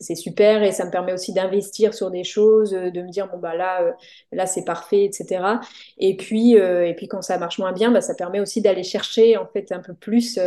c'est 0.01 0.17
super. 0.17 0.65
Et 0.65 0.73
ça 0.73 0.85
me 0.85 0.91
permet 0.91 1.13
aussi 1.13 1.33
d'investir 1.33 1.95
sur 1.95 2.11
des 2.11 2.25
choses, 2.25 2.73
de 2.73 3.03
me 3.03 3.09
dire, 3.11 3.29
bon, 3.31 3.39
bah, 3.39 3.55
là, 3.55 3.95
là 4.33 4.47
c'est 4.47 4.65
parfait, 4.65 5.05
etc. 5.05 5.61
Et 5.99 6.17
puis, 6.17 6.55
et 6.55 6.95
puis, 6.97 7.07
quand 7.09 7.23
ça 7.23 7.39
marche 7.39 7.59
moins 7.59 7.73
bien, 7.73 7.91
bah, 7.93 8.01
ça 8.01 8.15
permet 8.17 8.41
aussi 8.41 8.63
d'aller 8.63 8.83
chercher 8.83 9.37
en 9.37 9.47
fait 9.47 9.71
un 9.73 9.81
peu 9.81 9.95
plus 9.95 10.39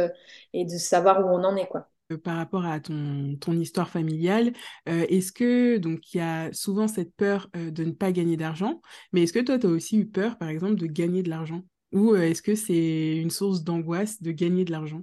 et 0.54 0.66
de 0.66 0.70
savoir 0.78 1.20
où 1.26 1.30
on 1.30 1.44
en 1.46 1.56
est, 1.56 1.68
quoi 1.68 1.88
par 2.24 2.38
rapport 2.38 2.66
à 2.66 2.80
ton, 2.80 3.36
ton 3.40 3.54
histoire 3.54 3.90
familiale, 3.90 4.54
euh, 4.90 5.06
est-ce 5.10 5.32
que, 5.32 5.78
donc, 5.78 6.14
il 6.14 6.18
y 6.18 6.22
a 6.22 6.52
souvent 6.54 6.88
cette 6.88 7.14
peur 7.16 7.50
euh, 7.56 7.72
de 7.72 7.84
ne 7.84 7.92
pas 7.92 8.12
gagner 8.12 8.38
d'argent, 8.38 8.82
mais 9.12 9.24
est-ce 9.24 9.34
que 9.34 9.40
toi, 9.40 9.58
tu 9.58 9.68
as 9.68 9.70
aussi 9.70 9.98
eu 9.98 10.06
peur, 10.06 10.38
par 10.38 10.50
exemple, 10.50 10.76
de 10.76 10.86
gagner 10.86 11.24
de 11.24 11.30
l'argent? 11.30 11.64
Ou 11.96 12.14
euh, 12.14 12.22
est-ce 12.22 12.42
que 12.42 12.56
c'est 12.56 13.16
une 13.16 13.30
source 13.30 13.64
d'angoisse 13.64 14.22
de 14.22 14.32
gagner 14.32 14.66
de 14.66 14.72
l'argent? 14.72 15.02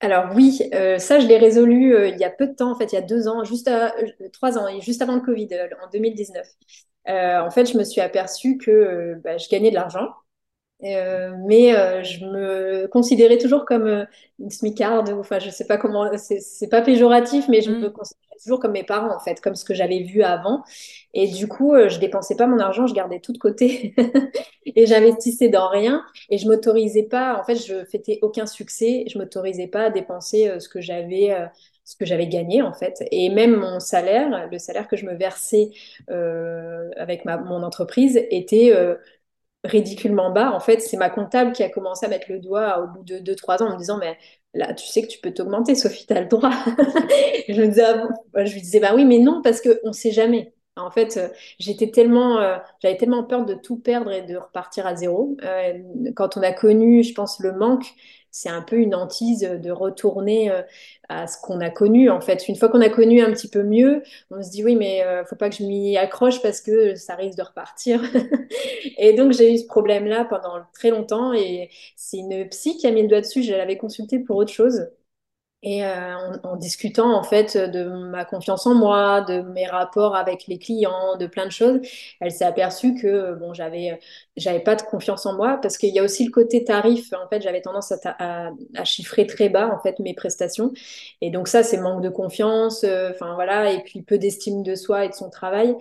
Alors 0.00 0.34
oui, 0.34 0.58
euh, 0.74 0.98
ça 0.98 1.20
je 1.20 1.28
l'ai 1.28 1.38
résolu 1.38 1.94
euh, 1.94 2.08
il 2.08 2.18
y 2.18 2.24
a 2.24 2.30
peu 2.30 2.48
de 2.48 2.54
temps, 2.54 2.72
en 2.72 2.74
fait 2.74 2.90
il 2.90 2.96
y 2.96 2.98
a 2.98 3.02
deux 3.02 3.28
ans, 3.28 3.44
juste 3.44 3.68
à, 3.68 3.94
trois 4.32 4.58
ans, 4.58 4.66
juste 4.80 5.00
avant 5.00 5.14
le 5.14 5.20
Covid, 5.20 5.48
en 5.80 5.88
2019. 5.92 6.44
en 7.06 7.50
fait, 7.50 7.66
je 7.66 7.78
me 7.78 7.84
suis 7.84 8.00
aperçue 8.00 8.58
que 8.58 9.14
bah, 9.22 9.38
je 9.38 9.48
gagnais 9.48 9.70
de 9.70 9.76
l'argent, 9.76 10.08
euh, 10.84 11.34
mais 11.46 11.74
euh, 11.76 12.02
je 12.02 12.24
me 12.24 12.86
considérais 12.88 13.38
toujours 13.38 13.64
comme 13.64 13.86
euh, 13.86 14.04
une 14.38 14.50
smicarde, 14.50 15.10
enfin 15.10 15.38
je 15.38 15.50
sais 15.50 15.66
pas 15.66 15.76
comment, 15.76 16.10
c'est 16.16 16.68
pas 16.68 16.82
péjoratif, 16.82 17.46
mais 17.48 17.60
je 17.60 17.70
mm. 17.70 17.78
me 17.80 17.90
considérais 17.90 18.36
toujours 18.42 18.58
comme 18.58 18.72
mes 18.72 18.82
parents 18.82 19.14
en 19.14 19.20
fait, 19.20 19.40
comme 19.40 19.54
ce 19.54 19.64
que 19.64 19.74
j'avais 19.74 20.00
vu 20.00 20.22
avant. 20.22 20.64
Et 21.14 21.28
du 21.28 21.46
coup, 21.46 21.74
je 21.88 21.98
dépensais 21.98 22.36
pas 22.36 22.46
mon 22.46 22.58
argent, 22.58 22.86
je 22.86 22.94
gardais 22.94 23.20
tout 23.20 23.32
de 23.32 23.38
côté 23.38 23.94
et 24.66 24.86
j'investissais 24.86 25.48
dans 25.48 25.68
rien. 25.68 26.02
Et 26.30 26.38
je 26.38 26.48
m'autorisais 26.48 27.04
pas, 27.04 27.38
en 27.38 27.44
fait, 27.44 27.56
je 27.56 27.84
fêtais 27.84 28.18
aucun 28.22 28.46
succès, 28.46 29.04
je 29.08 29.18
m'autorisais 29.18 29.68
pas 29.68 29.84
à 29.84 29.90
dépenser 29.90 30.50
ce 30.58 30.68
que 30.68 30.80
j'avais 30.80 31.32
ce 31.84 31.96
que 31.96 32.04
j'avais 32.04 32.26
gagné 32.26 32.62
en 32.62 32.72
fait. 32.72 33.04
Et 33.10 33.28
même 33.30 33.56
mon 33.56 33.80
salaire, 33.80 34.48
le 34.50 34.58
salaire 34.58 34.88
que 34.88 34.96
je 34.96 35.06
me 35.06 35.14
versais 35.14 35.70
euh, 36.10 36.90
avec 36.96 37.24
ma, 37.24 37.36
mon 37.36 37.62
entreprise 37.62 38.16
était 38.30 38.72
euh, 38.74 38.96
ridiculement 39.64 40.30
bas. 40.30 40.52
En 40.52 40.60
fait, 40.60 40.80
c'est 40.80 40.96
ma 40.96 41.10
comptable 41.10 41.52
qui 41.52 41.62
a 41.62 41.68
commencé 41.68 42.06
à 42.06 42.08
mettre 42.08 42.30
le 42.30 42.38
doigt 42.40 42.82
au 42.82 42.86
bout 42.88 43.04
de 43.04 43.18
2-3 43.18 43.62
ans 43.62 43.68
en 43.68 43.72
me 43.72 43.78
disant, 43.78 43.98
mais 43.98 44.18
là, 44.54 44.74
tu 44.74 44.86
sais 44.86 45.02
que 45.02 45.08
tu 45.08 45.18
peux 45.20 45.32
t'augmenter, 45.32 45.74
Sophie, 45.74 46.06
tu 46.06 46.14
le 46.14 46.26
droit. 46.26 46.50
je 47.48 47.62
disais, 47.62 47.84
ah 48.34 48.42
lui 48.42 48.60
disais, 48.60 48.80
bah 48.80 48.92
oui, 48.94 49.04
mais 49.04 49.18
non, 49.18 49.40
parce 49.42 49.60
qu'on 49.60 49.88
ne 49.88 49.92
sait 49.92 50.10
jamais. 50.12 50.52
En 50.76 50.90
fait, 50.90 51.16
euh, 51.18 51.28
j'étais 51.58 51.90
tellement, 51.90 52.38
euh, 52.38 52.56
j'avais 52.80 52.96
tellement 52.96 53.24
peur 53.24 53.44
de 53.44 53.54
tout 53.54 53.76
perdre 53.78 54.10
et 54.10 54.22
de 54.22 54.36
repartir 54.36 54.86
à 54.86 54.96
zéro. 54.96 55.36
Euh, 55.42 55.78
quand 56.16 56.36
on 56.36 56.42
a 56.42 56.52
connu, 56.52 57.02
je 57.02 57.12
pense, 57.12 57.40
le 57.40 57.52
manque, 57.52 57.84
c'est 58.32 58.48
un 58.48 58.62
peu 58.62 58.76
une 58.76 58.94
hantise 58.94 59.40
de 59.42 59.70
retourner 59.70 60.50
euh, 60.50 60.62
à 61.08 61.26
ce 61.26 61.36
qu'on 61.40 61.60
a 61.60 61.70
connu. 61.70 62.10
En 62.10 62.20
fait, 62.20 62.48
une 62.48 62.56
fois 62.56 62.68
qu'on 62.70 62.80
a 62.80 62.88
connu 62.88 63.20
un 63.20 63.30
petit 63.30 63.48
peu 63.48 63.62
mieux, 63.62 64.02
on 64.30 64.42
se 64.42 64.50
dit 64.50 64.64
oui, 64.64 64.74
mais 64.74 65.04
euh, 65.04 65.24
faut 65.24 65.36
pas 65.36 65.50
que 65.50 65.56
je 65.56 65.64
m'y 65.64 65.96
accroche 65.98 66.42
parce 66.42 66.60
que 66.60 66.94
ça 66.96 67.14
risque 67.14 67.36
de 67.38 67.42
repartir. 67.42 68.02
et 68.98 69.12
donc 69.12 69.32
j'ai 69.32 69.54
eu 69.54 69.58
ce 69.58 69.66
problème-là 69.66 70.24
pendant 70.24 70.62
très 70.72 70.90
longtemps 70.90 71.32
et 71.34 71.70
c'est 71.94 72.18
une 72.18 72.48
psy 72.48 72.76
qui 72.78 72.86
a 72.86 72.90
mis 72.90 73.02
le 73.02 73.08
doigt 73.08 73.20
dessus. 73.20 73.42
Je 73.42 73.52
l'avais 73.52 73.76
consultée 73.76 74.18
pour 74.18 74.36
autre 74.36 74.52
chose. 74.52 74.88
Et 75.64 75.84
euh, 75.84 76.16
en, 76.42 76.54
en, 76.54 76.56
discutant 76.56 77.14
en 77.16 77.22
fait 77.22 77.56
de 77.56 77.84
ma 77.84 78.24
confiance 78.24 78.66
en 78.66 78.74
moi, 78.74 79.20
de 79.20 79.42
mes 79.42 79.66
rapports 79.66 80.16
avec 80.16 80.48
les 80.48 80.58
clients, 80.58 81.16
de 81.16 81.26
plein 81.28 81.46
de 81.46 81.52
choses, 81.52 81.78
elle 82.20 82.32
s'est 82.32 82.44
aperçue 82.44 82.94
que 82.96 83.34
bon, 83.34 83.54
j'avais 83.54 84.00
j'avais 84.36 84.58
pas 84.58 84.74
de 84.74 84.82
confiance 84.82 85.24
en 85.24 85.34
moi 85.36 85.58
parce 85.62 85.78
qu'il 85.78 85.94
y 85.94 86.00
a 86.00 86.02
aussi 86.02 86.24
le 86.24 86.32
côté 86.32 86.64
tarif. 86.64 87.12
En 87.12 87.28
fait, 87.28 87.40
j'avais 87.42 87.60
tendance 87.60 87.92
à, 87.92 87.98
à, 88.18 88.50
à, 88.74 88.84
chiffrer 88.84 89.24
très 89.28 89.48
bas 89.48 89.68
en 89.72 89.78
fait 89.80 90.00
mes 90.00 90.14
prestations. 90.14 90.72
Et 91.20 91.30
donc 91.30 91.46
ça, 91.46 91.62
c'est 91.62 91.78
manque 91.78 92.02
de 92.02 92.08
confiance, 92.10 92.82
euh, 92.84 93.10
enfin 93.10 93.34
voilà, 93.34 93.70
et 93.70 93.82
puis 93.84 94.02
peu 94.02 94.18
d'estime 94.18 94.62
de 94.64 94.74
soi 94.74 95.04
et 95.04 95.08
de 95.10 95.14
son 95.14 95.30
travail. 95.30 95.76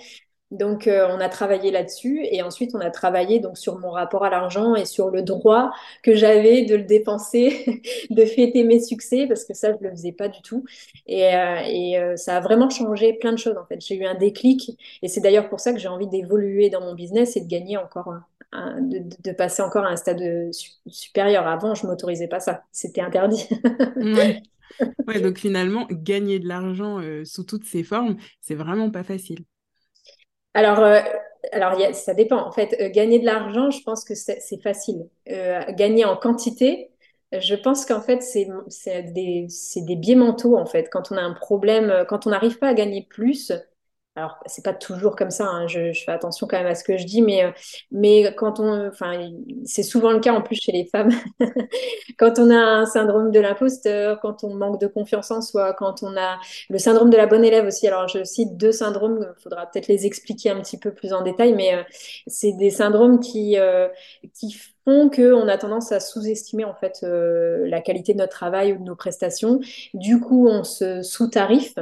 Donc, 0.51 0.87
euh, 0.87 1.07
on 1.09 1.21
a 1.21 1.29
travaillé 1.29 1.71
là-dessus 1.71 2.25
et 2.29 2.41
ensuite 2.41 2.75
on 2.75 2.79
a 2.79 2.89
travaillé 2.89 3.39
donc 3.39 3.57
sur 3.57 3.79
mon 3.79 3.89
rapport 3.89 4.25
à 4.25 4.29
l'argent 4.29 4.75
et 4.75 4.83
sur 4.83 5.09
le 5.09 5.21
droit 5.21 5.71
que 6.03 6.13
j'avais 6.13 6.63
de 6.65 6.75
le 6.75 6.83
dépenser, 6.83 7.81
de 8.09 8.25
fêter 8.25 8.65
mes 8.65 8.81
succès 8.81 9.27
parce 9.27 9.45
que 9.45 9.53
ça 9.53 9.71
je 9.71 9.77
le 9.81 9.91
faisais 9.91 10.11
pas 10.11 10.27
du 10.27 10.41
tout 10.41 10.65
et, 11.07 11.33
euh, 11.33 11.61
euh, 11.95 12.15
ça 12.17 12.35
a 12.35 12.39
vraiment 12.41 12.69
changé 12.69 13.13
plein 13.13 13.31
de 13.31 13.37
choses 13.37 13.57
en 13.57 13.65
fait. 13.65 13.79
J'ai 13.79 13.95
eu 13.95 14.05
un 14.05 14.15
déclic 14.15 14.77
et 15.01 15.07
c'est 15.07 15.21
d'ailleurs 15.21 15.47
pour 15.47 15.61
ça 15.61 15.71
que 15.71 15.79
j'ai 15.79 15.87
envie 15.87 16.07
d'évoluer 16.07 16.69
dans 16.69 16.81
mon 16.81 16.95
business 16.95 17.37
et 17.37 17.41
de 17.41 17.47
gagner 17.47 17.77
encore 17.77 18.13
de, 18.53 19.31
passer 19.31 19.61
encore 19.61 19.85
à 19.85 19.91
un 19.91 19.95
stade 19.95 20.21
supérieur. 20.85 21.47
Avant, 21.47 21.73
je 21.73 21.87
m'autorisais 21.87 22.27
pas 22.27 22.41
ça, 22.41 22.63
c'était 22.73 22.99
interdit. 22.99 23.47
ouais. 23.95 24.43
ouais. 25.07 25.21
donc 25.21 25.37
finalement 25.37 25.87
gagner 25.89 26.39
de 26.39 26.49
l'argent 26.49 26.99
sous 27.23 27.45
toutes 27.45 27.63
ses 27.63 27.83
formes, 27.83 28.17
c'est 28.41 28.55
vraiment 28.55 28.91
pas 28.91 29.03
facile. 29.03 29.45
Alors, 30.53 30.79
euh, 30.79 30.99
alors, 31.51 31.79
ça 31.93 32.13
dépend. 32.13 32.37
En 32.45 32.51
fait, 32.51 32.75
euh, 32.79 32.89
gagner 32.89 33.19
de 33.19 33.25
l'argent, 33.25 33.69
je 33.71 33.81
pense 33.83 34.03
que 34.03 34.15
c'est 34.15 34.61
facile. 34.61 35.07
Euh, 35.29 35.61
gagner 35.73 36.05
en 36.05 36.17
quantité, 36.17 36.91
je 37.31 37.55
pense 37.55 37.85
qu'en 37.85 38.01
fait, 38.01 38.21
c'est 38.21 38.47
des, 39.13 39.47
des 39.77 39.95
biais 39.95 40.15
mentaux, 40.15 40.57
en 40.57 40.65
fait. 40.65 40.89
Quand 40.91 41.11
on 41.11 41.17
a 41.17 41.21
un 41.21 41.33
problème, 41.33 42.05
quand 42.09 42.27
on 42.27 42.31
n'arrive 42.31 42.57
pas 42.59 42.67
à 42.69 42.73
gagner 42.73 43.05
plus, 43.09 43.51
alors 44.17 44.37
c'est 44.45 44.63
pas 44.63 44.73
toujours 44.73 45.15
comme 45.15 45.31
ça, 45.31 45.45
hein, 45.47 45.67
je, 45.67 45.93
fais 45.93 46.11
attention 46.11 46.45
quand 46.45 46.57
même 46.57 46.67
à 46.67 46.75
ce 46.75 46.83
que 46.83 46.97
je 46.97 47.05
dis, 47.05 47.21
mais, 47.21 47.45
euh, 47.45 47.51
mais 47.91 48.35
quand 48.35 48.59
on, 48.59 48.87
enfin, 48.89 49.31
c'est 49.63 49.83
souvent 49.83 50.11
le 50.11 50.19
cas 50.19 50.33
en 50.33 50.41
plus 50.41 50.57
chez 50.57 50.73
les 50.73 50.85
femmes, 50.85 51.11
quand 52.17 52.37
on 52.37 52.49
a 52.49 52.57
un 52.57 52.85
syndrome 52.85 53.31
de 53.31 53.39
l'imposteur, 53.39 54.19
quand 54.19 54.43
on 54.43 54.53
manque 54.53 54.81
de 54.81 54.87
confiance 54.87 55.31
en 55.31 55.41
soi, 55.41 55.73
quand 55.73 56.03
on 56.03 56.17
a 56.17 56.39
le 56.69 56.77
syndrome 56.77 57.09
de 57.09 57.15
la 57.15 57.25
bonne 57.25 57.45
élève 57.45 57.65
aussi. 57.65 57.87
Alors 57.87 58.09
je 58.09 58.23
cite 58.25 58.57
deux 58.57 58.73
syndromes, 58.73 59.33
il 59.37 59.41
faudra 59.41 59.65
peut-être 59.65 59.87
les 59.87 60.05
expliquer 60.05 60.49
un 60.49 60.59
petit 60.59 60.77
peu 60.77 60.93
plus 60.93 61.13
en 61.13 61.21
détail, 61.21 61.53
mais 61.53 61.75
euh, 61.75 61.83
c'est 62.27 62.51
des 62.51 62.69
syndromes 62.69 63.21
qui, 63.21 63.57
euh, 63.57 63.87
qui 64.33 64.51
font 64.83 65.09
qu'on 65.09 65.47
a 65.47 65.57
tendance 65.57 65.93
à 65.93 66.01
sous-estimer 66.01 66.65
en 66.65 66.75
fait 66.75 66.99
la 67.03 67.81
qualité 67.81 68.13
de 68.13 68.17
notre 68.17 68.33
travail 68.33 68.73
ou 68.73 68.79
de 68.79 68.83
nos 68.83 68.95
prestations. 68.95 69.59
Du 69.93 70.19
coup, 70.19 70.47
on 70.49 70.63
se 70.63 71.01
sous-tarife 71.01 71.75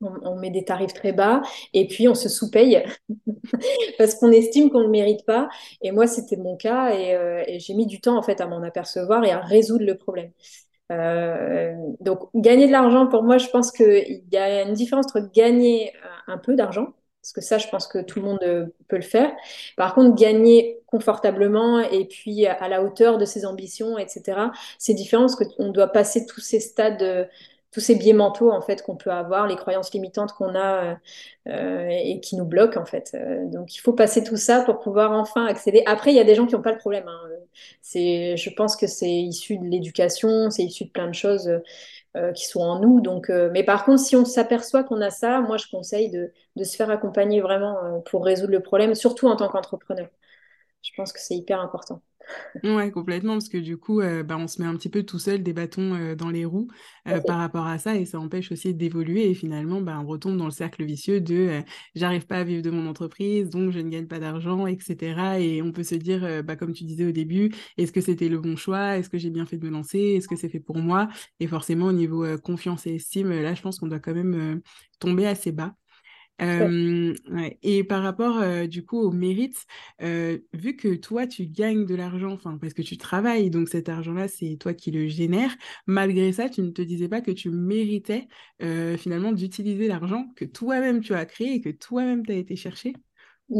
on, 0.00 0.36
met 0.36 0.50
des 0.50 0.64
tarifs 0.64 0.94
très 0.94 1.12
bas 1.12 1.42
et 1.74 1.86
puis 1.86 2.08
on 2.08 2.14
se 2.14 2.28
sous-paye 2.28 2.84
parce 3.98 4.14
qu'on 4.14 4.30
estime 4.30 4.70
qu'on 4.70 4.82
ne 4.82 4.88
mérite 4.88 5.24
pas. 5.24 5.48
Et 5.82 5.92
moi, 5.92 6.06
c'était 6.06 6.36
mon 6.36 6.56
cas 6.56 6.92
euh, 6.94 7.42
et, 7.46 7.58
j'ai 7.58 7.74
mis 7.74 7.86
du 7.86 8.00
temps 8.00 8.16
en 8.16 8.22
fait 8.22 8.40
à 8.40 8.46
m'en 8.46 8.62
apercevoir 8.62 9.24
et 9.24 9.30
à 9.30 9.40
résoudre 9.40 9.84
le 9.84 9.96
problème. 9.96 10.30
Euh, 10.90 11.74
donc, 12.00 12.30
gagner 12.34 12.66
de 12.66 12.72
l'argent, 12.72 13.06
pour 13.06 13.22
moi, 13.22 13.38
je 13.38 13.48
pense 13.48 13.72
qu'il 13.72 14.22
y 14.32 14.36
a 14.36 14.62
une 14.62 14.72
différence 14.72 15.06
entre 15.06 15.30
gagner 15.32 15.92
un 16.26 16.38
peu 16.38 16.54
d'argent, 16.54 16.94
parce 17.20 17.32
que 17.32 17.40
ça, 17.40 17.58
je 17.58 17.68
pense 17.68 17.86
que 17.86 17.98
tout 17.98 18.20
le 18.20 18.24
monde 18.24 18.38
euh, 18.42 18.66
peut 18.88 18.96
le 18.96 19.02
faire. 19.02 19.30
Par 19.76 19.94
contre, 19.94 20.14
gagner 20.14 20.80
confortablement 20.86 21.80
et 21.80 22.06
puis 22.06 22.46
à 22.46 22.68
la 22.68 22.82
hauteur 22.82 23.18
de 23.18 23.26
ses 23.26 23.44
ambitions, 23.44 23.98
etc., 23.98 24.50
c'est 24.78 24.94
différent 24.94 25.24
parce 25.24 25.36
qu'on 25.36 25.70
doit 25.70 25.88
passer 25.88 26.24
tous 26.24 26.40
ces 26.40 26.60
stades 26.60 27.28
tous 27.70 27.80
ces 27.80 27.94
biais 27.96 28.12
mentaux 28.12 28.50
en 28.50 28.60
fait 28.60 28.82
qu'on 28.82 28.96
peut 28.96 29.10
avoir, 29.10 29.46
les 29.46 29.56
croyances 29.56 29.92
limitantes 29.92 30.32
qu'on 30.32 30.54
a 30.54 30.84
euh, 30.84 30.94
euh, 31.48 31.88
et 31.90 32.20
qui 32.20 32.36
nous 32.36 32.46
bloquent 32.46 32.80
en 32.80 32.86
fait. 32.86 33.12
Euh, 33.14 33.46
donc 33.46 33.74
il 33.76 33.80
faut 33.80 33.92
passer 33.92 34.24
tout 34.24 34.36
ça 34.36 34.62
pour 34.62 34.80
pouvoir 34.80 35.12
enfin 35.12 35.46
accéder. 35.46 35.82
Après, 35.86 36.12
il 36.12 36.16
y 36.16 36.20
a 36.20 36.24
des 36.24 36.34
gens 36.34 36.46
qui 36.46 36.54
n'ont 36.54 36.62
pas 36.62 36.72
le 36.72 36.78
problème. 36.78 37.08
Hein. 37.08 37.20
C'est, 37.82 38.36
je 38.36 38.50
pense 38.50 38.76
que 38.76 38.86
c'est 38.86 39.10
issu 39.10 39.58
de 39.58 39.64
l'éducation, 39.66 40.50
c'est 40.50 40.62
issu 40.64 40.84
de 40.86 40.90
plein 40.90 41.08
de 41.08 41.14
choses 41.14 41.50
qui 42.34 42.46
sont 42.46 42.60
en 42.60 42.80
nous. 42.80 43.00
Donc, 43.00 43.28
mais 43.28 43.62
par 43.62 43.84
contre, 43.84 44.00
si 44.00 44.16
on 44.16 44.24
s'aperçoit 44.24 44.82
qu'on 44.82 45.00
a 45.00 45.10
ça, 45.10 45.40
moi 45.40 45.56
je 45.56 45.66
conseille 45.70 46.10
de, 46.10 46.32
de 46.56 46.64
se 46.64 46.74
faire 46.76 46.90
accompagner 46.90 47.40
vraiment 47.40 48.00
pour 48.06 48.24
résoudre 48.24 48.52
le 48.52 48.60
problème, 48.60 48.94
surtout 48.94 49.28
en 49.28 49.36
tant 49.36 49.48
qu'entrepreneur. 49.48 50.08
Je 50.82 50.90
pense 50.96 51.12
que 51.12 51.20
c'est 51.20 51.36
hyper 51.36 51.60
important. 51.60 52.02
Ouais, 52.64 52.90
complètement, 52.90 53.34
parce 53.34 53.48
que 53.48 53.56
du 53.56 53.76
coup, 53.76 54.00
euh, 54.00 54.24
bah, 54.24 54.36
on 54.36 54.48
se 54.48 54.60
met 54.60 54.66
un 54.66 54.74
petit 54.74 54.88
peu 54.88 55.04
tout 55.04 55.20
seul 55.20 55.44
des 55.44 55.52
bâtons 55.52 55.94
euh, 55.94 56.16
dans 56.16 56.28
les 56.28 56.44
roues 56.44 56.66
euh, 57.06 57.20
par 57.20 57.38
rapport 57.38 57.66
à 57.68 57.78
ça, 57.78 57.94
et 57.94 58.04
ça 58.04 58.18
empêche 58.18 58.50
aussi 58.50 58.74
d'évoluer, 58.74 59.30
et 59.30 59.34
finalement, 59.34 59.80
bah, 59.80 59.98
on 60.02 60.06
retombe 60.06 60.36
dans 60.36 60.44
le 60.46 60.50
cercle 60.50 60.84
vicieux 60.84 61.20
de 61.20 61.62
j'arrive 61.94 62.26
pas 62.26 62.38
à 62.38 62.44
vivre 62.44 62.62
de 62.62 62.70
mon 62.70 62.88
entreprise, 62.88 63.48
donc 63.48 63.70
je 63.70 63.78
ne 63.78 63.88
gagne 63.88 64.08
pas 64.08 64.18
d'argent, 64.18 64.66
etc. 64.66 65.38
Et 65.40 65.62
on 65.62 65.70
peut 65.70 65.84
se 65.84 65.94
dire, 65.94 66.42
bah, 66.42 66.56
comme 66.56 66.72
tu 66.72 66.82
disais 66.84 67.06
au 67.06 67.12
début, 67.12 67.52
est-ce 67.76 67.92
que 67.92 68.00
c'était 68.00 68.28
le 68.28 68.38
bon 68.40 68.56
choix? 68.56 68.98
Est-ce 68.98 69.08
que 69.08 69.18
j'ai 69.18 69.30
bien 69.30 69.46
fait 69.46 69.56
de 69.56 69.64
me 69.64 69.70
lancer? 69.70 69.98
Est-ce 70.00 70.26
que 70.26 70.34
c'est 70.36 70.48
fait 70.48 70.60
pour 70.60 70.78
moi? 70.78 71.08
Et 71.38 71.46
forcément, 71.46 71.86
au 71.86 71.92
niveau 71.92 72.26
confiance 72.38 72.86
et 72.88 72.96
estime, 72.96 73.30
là, 73.30 73.54
je 73.54 73.62
pense 73.62 73.78
qu'on 73.78 73.86
doit 73.88 74.00
quand 74.00 74.14
même 74.14 74.60
tomber 74.98 75.26
assez 75.26 75.52
bas. 75.52 75.74
Et 76.40 77.84
par 77.84 78.02
rapport 78.02 78.42
du 78.68 78.84
coup 78.84 78.98
au 79.00 79.10
mérite, 79.10 79.66
vu 80.00 80.76
que 80.76 80.94
toi 80.94 81.26
tu 81.26 81.46
gagnes 81.46 81.84
de 81.86 81.94
l'argent, 81.94 82.32
enfin 82.32 82.58
parce 82.58 82.74
que 82.74 82.82
tu 82.82 82.96
travailles, 82.96 83.50
donc 83.50 83.68
cet 83.68 83.88
argent-là 83.88 84.28
c'est 84.28 84.56
toi 84.58 84.74
qui 84.74 84.90
le 84.90 85.08
génères, 85.08 85.54
malgré 85.86 86.32
ça 86.32 86.48
tu 86.48 86.62
ne 86.62 86.70
te 86.70 86.82
disais 86.82 87.08
pas 87.08 87.20
que 87.20 87.30
tu 87.30 87.50
méritais 87.50 88.28
finalement 88.98 89.32
d'utiliser 89.32 89.88
l'argent 89.88 90.26
que 90.36 90.44
toi-même 90.44 91.00
tu 91.00 91.14
as 91.14 91.26
créé 91.26 91.54
et 91.54 91.60
que 91.60 91.70
toi-même 91.70 92.24
tu 92.24 92.32
as 92.32 92.36
été 92.36 92.56
chercher? 92.56 92.94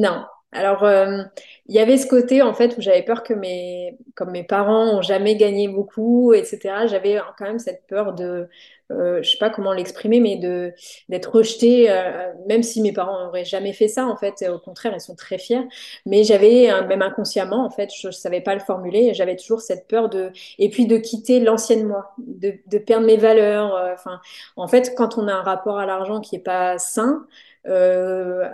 Non, 0.05 0.27
alors, 0.51 0.83
euh, 0.83 1.25
il 1.67 1.75
y 1.75 1.79
avait 1.79 1.99
ce 1.99 2.07
côté 2.07 2.41
en 2.41 2.55
fait 2.55 2.79
où 2.79 2.81
j'avais 2.81 3.03
peur 3.03 3.23
que 3.23 3.35
mes, 3.35 3.99
comme 4.15 4.31
mes 4.31 4.45
parents 4.45 4.97
ont 4.97 5.03
jamais 5.03 5.37
gagné 5.37 5.69
beaucoup, 5.69 6.33
etc. 6.33 6.87
J'avais 6.87 7.19
quand 7.37 7.45
même 7.45 7.59
cette 7.59 7.87
peur 7.87 8.15
de, 8.15 8.49
euh, 8.91 9.23
je 9.23 9.31
sais 9.31 9.37
pas 9.37 9.51
comment 9.51 9.75
l'exprimer, 9.75 10.21
mais 10.21 10.37
de 10.37 10.73
d'être 11.11 11.37
rejetée, 11.37 11.91
euh, 11.91 12.33
même 12.47 12.63
si 12.63 12.81
mes 12.81 12.93
parents 12.95 13.27
n'auraient 13.27 13.45
jamais 13.45 13.75
fait 13.75 13.89
ça 13.89 14.07
en 14.07 14.17
fait. 14.17 14.43
Au 14.49 14.59
contraire, 14.59 14.95
ils 14.95 15.01
sont 15.03 15.15
très 15.15 15.37
fiers. 15.37 15.69
Mais 16.07 16.25
j'avais 16.25 16.71
même 16.89 17.03
inconsciemment 17.03 17.67
en 17.67 17.71
fait, 17.71 17.91
je, 17.95 18.07
ne 18.07 18.13
savais 18.13 18.41
pas 18.41 18.55
le 18.55 18.61
formuler. 18.61 19.13
J'avais 19.13 19.37
toujours 19.37 19.61
cette 19.61 19.87
peur 19.87 20.09
de, 20.09 20.33
et 20.59 20.71
puis 20.71 20.87
de 20.87 20.97
quitter 20.97 21.41
l'ancienne 21.41 21.87
moi, 21.87 22.15
de, 22.17 22.55
de 22.67 22.79
perdre 22.79 23.07
mes 23.07 23.19
valeurs. 23.19 23.75
Enfin, 23.93 24.19
en 24.57 24.67
fait, 24.67 24.95
quand 24.97 25.19
on 25.19 25.29
a 25.29 25.33
un 25.35 25.43
rapport 25.43 25.79
à 25.79 25.85
l'argent 25.85 26.21
qui 26.21 26.37
est 26.37 26.39
pas 26.39 26.79
sain 26.79 27.27
euh, 27.67 28.49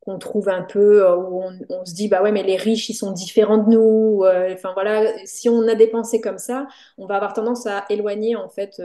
qu'on 0.00 0.18
trouve 0.18 0.48
un 0.48 0.62
peu 0.62 1.06
euh, 1.06 1.16
où 1.16 1.42
on, 1.70 1.84
se 1.84 1.94
dit 1.94 2.08
bah 2.08 2.22
ouais 2.22 2.32
mais 2.32 2.42
les 2.42 2.56
riches 2.56 2.88
ils 2.88 2.94
sont 2.94 3.12
différents 3.12 3.58
de 3.58 3.70
nous 3.70 4.24
euh, 4.24 4.52
enfin 4.52 4.72
voilà. 4.74 5.04
Si 5.24 5.48
on 5.48 5.66
a 5.68 5.76
dépensé 5.76 6.20
comme 6.20 6.38
ça 6.38 6.66
on 6.98 7.06
va 7.06 7.16
avoir 7.16 7.34
tendance 7.34 7.66
à 7.66 7.84
éloigner 7.88 8.34
en 8.34 8.48
fait 8.48 8.82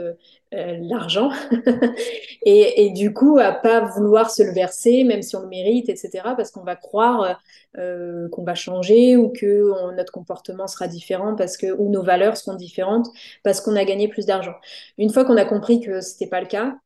l'argent 0.52 1.30
et, 2.46 2.90
du 2.90 3.12
coup 3.12 3.38
à 3.38 3.50
pas 3.50 3.80
vouloir 3.80 4.30
se 4.30 4.44
le 4.44 4.52
verser 4.52 5.02
même 5.02 5.22
si 5.22 5.34
on 5.34 5.40
le 5.40 5.48
mérite 5.48 5.88
etc 5.88 6.22
parce 6.36 6.52
qu'on 6.52 6.62
va 6.62 6.76
croire 6.76 7.40
qu'on 7.74 8.44
va 8.44 8.54
changer 8.54 9.16
ou 9.16 9.30
que 9.30 9.92
notre 9.96 10.12
comportement 10.12 10.68
sera 10.68 10.86
différent 10.86 11.34
parce 11.34 11.56
que 11.56 11.72
ou 11.72 11.90
nos 11.90 12.04
valeurs 12.04 12.36
seront 12.36 12.54
différentes 12.54 13.08
parce 13.42 13.60
qu'on 13.60 13.74
a 13.74 13.84
gagné 13.84 14.06
plus 14.06 14.26
d'argent. 14.26 14.54
Une 14.96 15.10
fois 15.10 15.24
qu'on 15.24 15.36
a 15.36 15.44
compris 15.44 15.80
que 15.80 16.00
c'était 16.00 16.28
pas 16.28 16.40
le 16.40 16.46
cas 16.46 16.76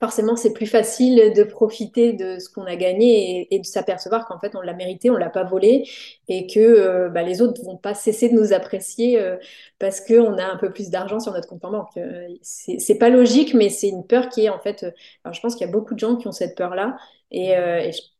forcément, 0.00 0.34
c'est 0.34 0.54
plus 0.54 0.66
facile 0.66 1.34
de 1.34 1.42
profiter 1.42 2.14
de 2.14 2.38
ce 2.38 2.48
qu'on 2.48 2.64
a 2.64 2.74
gagné 2.74 3.46
et, 3.54 3.58
de 3.58 3.66
s'apercevoir 3.66 4.26
qu'en 4.26 4.38
fait, 4.38 4.56
on 4.56 4.62
l'a 4.62 4.72
mérité, 4.72 5.10
on 5.10 5.16
l'a 5.16 5.28
pas 5.28 5.44
volé 5.44 5.86
et 6.28 6.46
que 6.46 6.58
euh, 6.58 7.10
bah, 7.10 7.22
les 7.22 7.42
autres 7.42 7.62
vont 7.62 7.76
pas 7.76 7.92
cesser 7.92 8.30
de 8.30 8.34
nous 8.34 8.54
apprécier 8.54 9.20
euh, 9.20 9.36
parce 9.78 10.00
qu'on 10.00 10.38
a 10.38 10.44
un 10.44 10.56
peu 10.56 10.72
plus 10.72 10.88
d'argent 10.88 11.20
sur 11.20 11.32
notre 11.32 11.48
compte 11.48 11.64
en 11.66 11.70
banque. 11.70 11.96
Euh, 11.98 12.28
c'est 12.42 12.98
pas 12.98 13.10
logique, 13.10 13.52
mais 13.52 13.68
c'est 13.68 13.88
une 13.88 14.06
peur 14.06 14.30
qui 14.30 14.46
est 14.46 14.48
en 14.48 14.58
fait. 14.58 14.84
alors, 15.24 15.34
je 15.34 15.40
pense 15.42 15.54
qu'il 15.54 15.66
y 15.66 15.68
a 15.68 15.72
beaucoup 15.72 15.94
de 15.94 16.00
gens 16.00 16.16
qui 16.16 16.26
ont 16.26 16.32
cette 16.32 16.56
peur-là 16.56 16.96
et, 17.30 17.52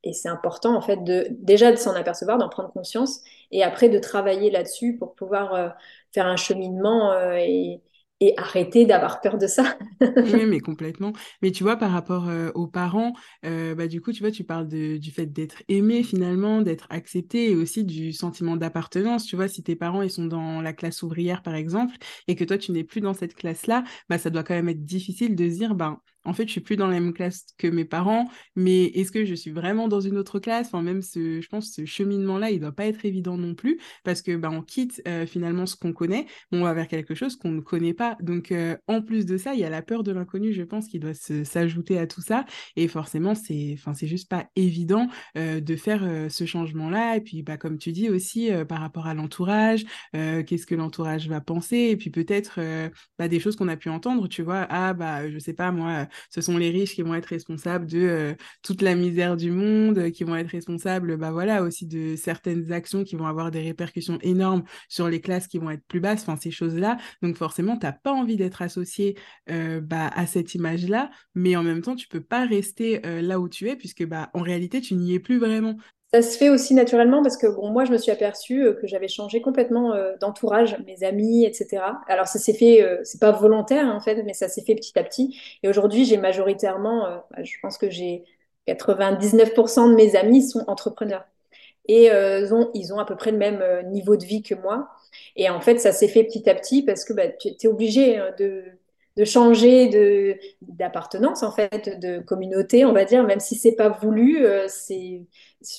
et 0.05 0.13
c'est 0.13 0.29
important 0.29 0.77
en 0.77 0.81
fait 0.81 1.03
de 1.03 1.27
déjà 1.31 1.73
de 1.73 1.77
s'en 1.77 1.95
apercevoir, 1.97 2.39
d'en 2.39 2.49
prendre 2.49 2.71
conscience 2.71 3.21
et 3.51 3.65
après 3.65 3.89
de 3.89 3.99
travailler 3.99 4.51
là-dessus 4.51 4.97
pour 4.97 5.15
pouvoir 5.15 5.75
faire 6.13 6.27
un 6.27 6.37
cheminement 6.37 7.13
et 7.35 7.81
et 8.21 8.35
arrêter 8.37 8.85
d'avoir 8.85 9.21
peur 9.21 9.39
de 9.39 9.47
ça. 9.47 9.79
oui, 10.01 10.45
mais 10.47 10.61
complètement. 10.61 11.13
Mais 11.43 11.51
tu 11.51 11.63
vois, 11.63 11.77
par 11.77 11.91
rapport 11.91 12.29
euh, 12.29 12.51
aux 12.55 12.67
parents, 12.67 13.15
euh, 13.47 13.75
bah, 13.75 13.87
du 13.89 14.01
coup, 14.01 14.13
tu 14.13 14.21
vois, 14.21 14.31
tu 14.31 14.45
parles 14.45 14.69
de, 14.69 14.99
du 14.99 15.11
fait 15.11 15.27
d'être 15.27 15.63
aimé 15.69 16.03
finalement, 16.03 16.61
d'être 16.61 16.87
accepté 16.91 17.51
et 17.51 17.57
aussi 17.57 17.85
du 17.85 18.13
sentiment 18.13 18.57
d'appartenance. 18.57 19.25
Tu 19.25 19.37
vois, 19.37 19.49
si 19.49 19.63
tes 19.63 19.75
parents, 19.75 20.03
ils 20.03 20.11
sont 20.11 20.27
dans 20.27 20.61
la 20.61 20.73
classe 20.75 21.03
ouvrière, 21.03 21.43
par 21.43 21.55
exemple, 21.55 21.97
et 22.29 22.37
que 22.37 22.45
toi, 22.45 22.59
tu 22.59 22.73
n'es 22.73 22.85
plus 22.85 23.01
dans 23.01 23.15
cette 23.15 23.35
classe-là, 23.35 23.85
bah, 24.09 24.19
ça 24.19 24.31
doit 24.31 24.45
quand 24.45 24.55
même 24.55 24.69
être 24.69 24.85
difficile 24.85 25.35
de 25.35 25.47
dire, 25.49 25.75
ben, 25.75 25.99
en 26.25 26.33
fait, 26.35 26.47
je 26.47 26.53
suis 26.53 26.61
plus 26.61 26.77
dans 26.77 26.87
la 26.87 27.01
même 27.01 27.13
classe 27.15 27.47
que 27.57 27.67
mes 27.67 27.85
parents, 27.85 28.29
mais 28.55 28.85
est-ce 28.85 29.11
que 29.11 29.25
je 29.25 29.35
suis 29.35 29.51
vraiment 29.51 29.89
dans 29.89 30.01
une 30.01 30.19
autre 30.19 30.39
classe? 30.39 30.67
Enfin, 30.67 30.83
même 30.83 31.03
ce, 31.03 31.41
je 31.41 31.49
pense, 31.49 31.73
ce 31.73 31.85
cheminement-là, 31.85 32.51
il 32.51 32.61
doit 32.61 32.73
pas 32.73 32.87
être 32.87 33.05
évident 33.05 33.39
non 33.39 33.55
plus, 33.55 33.81
parce 34.05 34.21
que 34.21 34.37
bah, 34.37 34.51
on 34.53 34.63
quitte 34.63 35.01
euh, 35.09 35.27
finalement 35.27 35.65
ce 35.67 35.77
qu'on 35.77 35.93
connaît, 35.93 36.27
on 36.53 36.63
va 36.63 36.75
vers 36.75 36.89
quelque 36.89 37.15
chose 37.15 37.37
qu'on 37.37 37.53
ne 37.53 37.61
connaît 37.61 37.95
pas. 37.95 38.17
Donc, 38.21 38.53
euh, 38.53 38.77
en 38.87 39.01
plus 39.01 39.25
de 39.25 39.39
ça, 39.39 39.55
il 39.55 39.61
y 39.61 39.65
a 39.65 39.71
la 39.71 39.83
peur 39.83 40.03
de 40.03 40.13
l'inconnu, 40.13 40.53
je 40.53 40.63
pense, 40.63 40.89
qui 40.89 40.99
doit 40.99 41.15
s'ajouter 41.15 41.99
à 41.99 42.07
tout 42.07 42.21
ça. 42.21 42.45
Et 42.77 42.87
forcément, 42.89 43.35
c'est, 43.35 43.75
enfin, 43.79 43.95
c'est 43.95 44.07
juste 44.07 44.29
pas 44.29 44.47
évident 44.57 45.09
euh, 45.39 45.61
de 45.61 45.77
faire 45.77 46.01
ce 46.31 46.45
changement-là. 46.45 47.17
Et 47.17 47.21
puis, 47.21 47.43
bah, 47.43 47.57
comme 47.57 47.79
tu 47.79 47.93
dis 47.93 48.11
aussi, 48.11 48.51
par 48.69 48.81
rapport 48.81 49.07
à 49.07 49.15
l'entourage, 49.15 49.85
qu'est-ce 50.13 50.67
que 50.67 50.75
l'entourage 50.75 51.29
va 51.29 51.41
penser? 51.41 51.77
Et 51.91 51.97
puis 51.97 52.11
peut-être 52.11 52.61
bah, 53.19 53.29
des 53.29 53.41
choses 53.41 53.57
qu'on 53.57 53.69
a 53.69 53.77
pu 53.77 53.89
entendre, 53.89 54.29
tu 54.29 54.43
vois, 54.43 54.67
ah 54.71 54.93
bah, 54.93 55.31
je 55.31 55.39
sais 55.39 55.53
pas 55.53 55.71
moi 55.73 56.07
ce 56.31 56.41
sont 56.41 56.57
les 56.59 56.71
riches 56.71 56.95
qui 56.95 57.03
vont 57.03 57.15
être 57.15 57.27
responsables 57.27 57.87
de 57.87 57.99
euh, 57.99 58.35
toute 58.63 58.83
la 58.83 58.95
misère 58.95 59.37
du 59.37 59.51
monde, 59.51 60.11
qui 60.11 60.25
vont 60.25 60.37
être 60.37 60.51
responsables 60.51 61.17
bah 61.17 61.31
voilà, 61.31 61.63
aussi 61.63 61.87
de 61.87 62.17
certaines 62.17 62.73
actions 62.73 63.05
qui 63.05 63.17
vont 63.17 63.27
avoir 63.27 63.51
des 63.51 63.61
répercussions 63.61 64.19
énormes 64.23 64.65
sur 64.89 65.09
les 65.09 65.21
classes 65.21 65.47
qui 65.47 65.59
vont 65.59 65.71
être 65.71 65.85
plus 65.87 66.01
basses, 66.01 66.23
enfin 66.23 66.37
ces 66.37 66.51
choses-là. 66.51 66.99
Donc 67.23 67.37
forcément, 67.37 67.77
tu 67.77 67.87
n'as 67.87 67.93
pas 67.93 68.13
envie 68.13 68.37
d'être 68.37 68.63
associé 68.63 69.17
euh, 69.51 69.81
bah, 69.81 70.09
à 70.15 70.27
cette 70.27 70.55
image-là, 70.55 71.11
mais 71.35 71.57
en 71.57 71.63
même 71.63 71.83
temps, 71.83 71.97
tu 71.97 72.09
peux 72.09 72.21
pas 72.21 72.47
rester 72.47 73.05
euh, 73.07 73.23
là 73.23 73.41
où 73.41 73.49
tu 73.49 73.69
es, 73.69 73.77
puisque 73.77 74.05
bah, 74.07 74.31
en 74.35 74.43
réalité, 74.43 74.81
tu 74.81 74.95
n'y 74.95 75.15
es 75.15 75.21
plus 75.21 75.39
vraiment. 75.39 75.77
Ça 76.13 76.23
se 76.23 76.37
fait 76.37 76.49
aussi 76.49 76.75
naturellement 76.75 77.23
parce 77.23 77.37
que 77.37 77.47
bon, 77.47 77.71
moi, 77.71 77.85
je 77.85 77.93
me 77.93 77.99
suis 77.99 78.11
aperçue 78.11 78.65
euh, 78.67 78.73
que 78.75 78.89
j'avais 78.89 79.07
changé 79.07 79.41
complètement 79.41 79.95
euh, 79.95 80.17
d'entourage, 80.21 80.77
mes 80.85 81.05
amis, 81.05 81.45
etc. 81.45 82.01
Alors, 82.09 82.27
ça 82.27 82.41
s'est 82.41 82.53
fait, 82.53 82.83
euh, 82.83 82.99
c'est 83.05 83.21
pas 83.21 83.31
volontaire 83.31 83.87
en 83.87 84.01
fait, 84.01 84.21
mais 84.25 84.33
ça 84.33 84.49
s'est 84.49 84.63
fait 84.63 84.75
petit 84.75 84.99
à 84.99 85.05
petit. 85.05 85.39
Et 85.63 85.69
aujourd'hui, 85.69 86.05
j'ai 86.05 86.17
majoritairement, 86.17 87.23
bah, 87.31 87.45
je 87.45 87.53
pense 87.63 87.79
que 87.79 87.91
j'ai 87.91 88.25
99% 88.67 89.89
de 89.89 89.95
mes 89.95 90.17
amis 90.17 90.43
sont 90.43 90.65
entrepreneurs. 90.67 91.25
et 91.89 92.09
ils 92.75 92.93
ont 92.95 92.99
à 92.99 93.05
peu 93.05 93.17
près 93.17 93.31
le 93.33 93.39
même 93.39 93.63
niveau 93.91 94.17
de 94.17 94.25
vie 94.25 94.43
que 94.43 94.55
moi. 94.55 94.89
Et 95.37 95.49
en 95.51 95.61
fait, 95.61 95.79
ça 95.79 95.93
s'est 95.93 96.09
fait 96.09 96.25
petit 96.25 96.49
à 96.51 96.55
petit 96.55 96.83
parce 96.85 97.05
que 97.05 97.13
bah, 97.13 97.29
tu 97.29 97.49
es 97.49 97.69
obligé 97.69 98.17
hein, 98.19 98.35
de, 98.39 98.65
de 99.21 99.25
changer 99.27 100.41
d'appartenance 100.63 101.43
en 101.43 101.53
fait, 101.53 102.01
de 102.01 102.21
communauté, 102.21 102.87
on 102.87 102.93
va 102.95 103.05
dire, 103.05 103.23
même 103.23 103.39
si 103.39 103.55
c'est 103.55 103.75
pas 103.75 103.91
voulu, 103.91 104.47
euh, 104.47 104.65
c'est, 104.67 105.27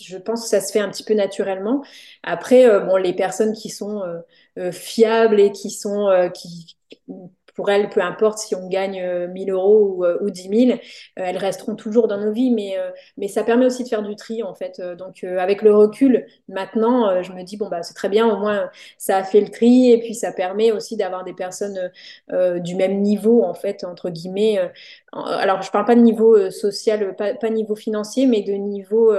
je 0.03 0.17
pense 0.17 0.43
que 0.43 0.49
ça 0.49 0.61
se 0.61 0.71
fait 0.71 0.79
un 0.79 0.89
petit 0.89 1.03
peu 1.03 1.15
naturellement. 1.15 1.83
Après, 2.21 2.69
euh, 2.69 2.81
bon, 2.81 2.97
les 2.97 3.13
personnes 3.13 3.53
qui 3.53 3.69
sont 3.69 4.03
euh, 4.59 4.71
fiables 4.71 5.39
et 5.39 5.51
qui 5.51 5.71
sont 5.71 6.29
qui 6.35 6.77
pour 7.53 7.69
elles, 7.69 7.89
peu 7.89 8.01
importe 8.01 8.39
si 8.39 8.55
on 8.55 8.67
gagne 8.67 9.27
1000 9.27 9.49
euh, 9.49 9.53
euros 9.53 9.95
ou, 9.95 10.05
euh, 10.05 10.17
ou 10.21 10.29
10 10.29 10.67
000, 10.67 10.71
euh, 10.71 10.75
elles 11.15 11.37
resteront 11.37 11.75
toujours 11.75 12.07
dans 12.07 12.17
nos 12.17 12.31
vies. 12.31 12.51
Mais, 12.51 12.77
mais 13.17 13.27
ça 13.27 13.43
permet 13.43 13.65
aussi 13.65 13.83
de 13.83 13.89
faire 13.89 14.03
du 14.03 14.15
tri, 14.15 14.43
en 14.43 14.53
fait. 14.53 14.81
Donc, 14.97 15.23
avec 15.23 15.61
le 15.61 15.75
recul, 15.75 16.25
maintenant, 16.47 17.21
je 17.21 17.31
me 17.33 17.43
dis, 17.43 17.57
bon, 17.57 17.69
bah, 17.69 17.83
c'est 17.83 17.93
très 17.93 18.09
bien, 18.09 18.27
au 18.27 18.37
moins, 18.37 18.69
ça 18.97 19.17
a 19.17 19.23
fait 19.23 19.41
le 19.41 19.49
tri. 19.49 19.91
Et 19.91 19.99
puis, 19.99 20.15
ça 20.15 20.31
permet 20.31 20.71
aussi 20.71 20.97
d'avoir 20.97 21.23
des 21.23 21.33
personnes 21.33 21.91
du 22.29 22.75
même 22.75 23.01
niveau, 23.01 23.43
en 23.43 23.53
fait, 23.53 23.83
entre 23.83 24.09
guillemets. 24.09 24.59
alors, 25.13 25.61
je 25.61 25.67
ne 25.67 25.71
parle 25.71 25.85
pas 25.85 25.95
de 25.95 26.01
niveau 26.01 26.49
social, 26.51 27.15
pas, 27.15 27.33
pas 27.35 27.49
niveau 27.49 27.75
financier, 27.75 28.25
mais 28.27 28.41
de 28.41 28.53
niveau 28.53 29.13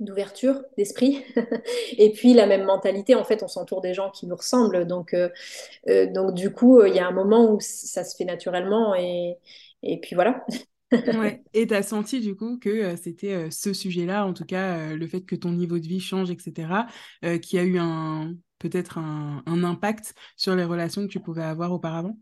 d'ouverture 0.00 0.62
d'esprit 0.76 1.24
et 1.98 2.12
puis 2.12 2.34
la 2.34 2.46
même 2.46 2.64
mentalité 2.64 3.14
en 3.14 3.24
fait 3.24 3.42
on 3.42 3.48
s'entoure 3.48 3.80
des 3.80 3.94
gens 3.94 4.10
qui 4.10 4.26
nous 4.26 4.36
ressemblent 4.36 4.86
donc 4.86 5.12
euh, 5.12 5.28
euh, 5.88 6.30
du 6.32 6.52
coup 6.52 6.84
il 6.84 6.94
y 6.94 7.00
a 7.00 7.06
un 7.06 7.12
moment 7.12 7.52
où 7.52 7.58
ça 7.60 8.04
se 8.04 8.16
fait 8.16 8.24
naturellement 8.24 8.94
et, 8.94 9.36
puis 9.82 10.14
voilà. 10.14 10.44
Et 11.52 11.66
tu 11.66 11.74
as 11.74 11.82
senti 11.82 12.20
du 12.20 12.34
coup 12.34 12.58
que 12.58 12.70
euh, 12.70 12.96
c'était 12.96 13.50
ce 13.50 13.74
sujet-là, 13.74 14.24
en 14.24 14.32
tout 14.32 14.46
cas 14.46 14.94
le 14.94 15.06
fait 15.06 15.20
que 15.20 15.36
ton 15.36 15.52
niveau 15.52 15.78
de 15.78 15.86
vie 15.86 16.00
change, 16.00 16.30
etc., 16.30 16.86
qui 17.42 17.58
a 17.58 17.62
eu 17.62 17.78
un 17.78 18.32
peut-être 18.58 18.96
un, 18.96 19.42
un 19.44 19.64
impact 19.64 20.14
sur 20.36 20.56
les 20.56 20.64
relations 20.64 21.02
que 21.02 21.12
tu 21.12 21.20
pouvais 21.20 21.42
avoir 21.42 21.72
auparavant? 21.72 22.16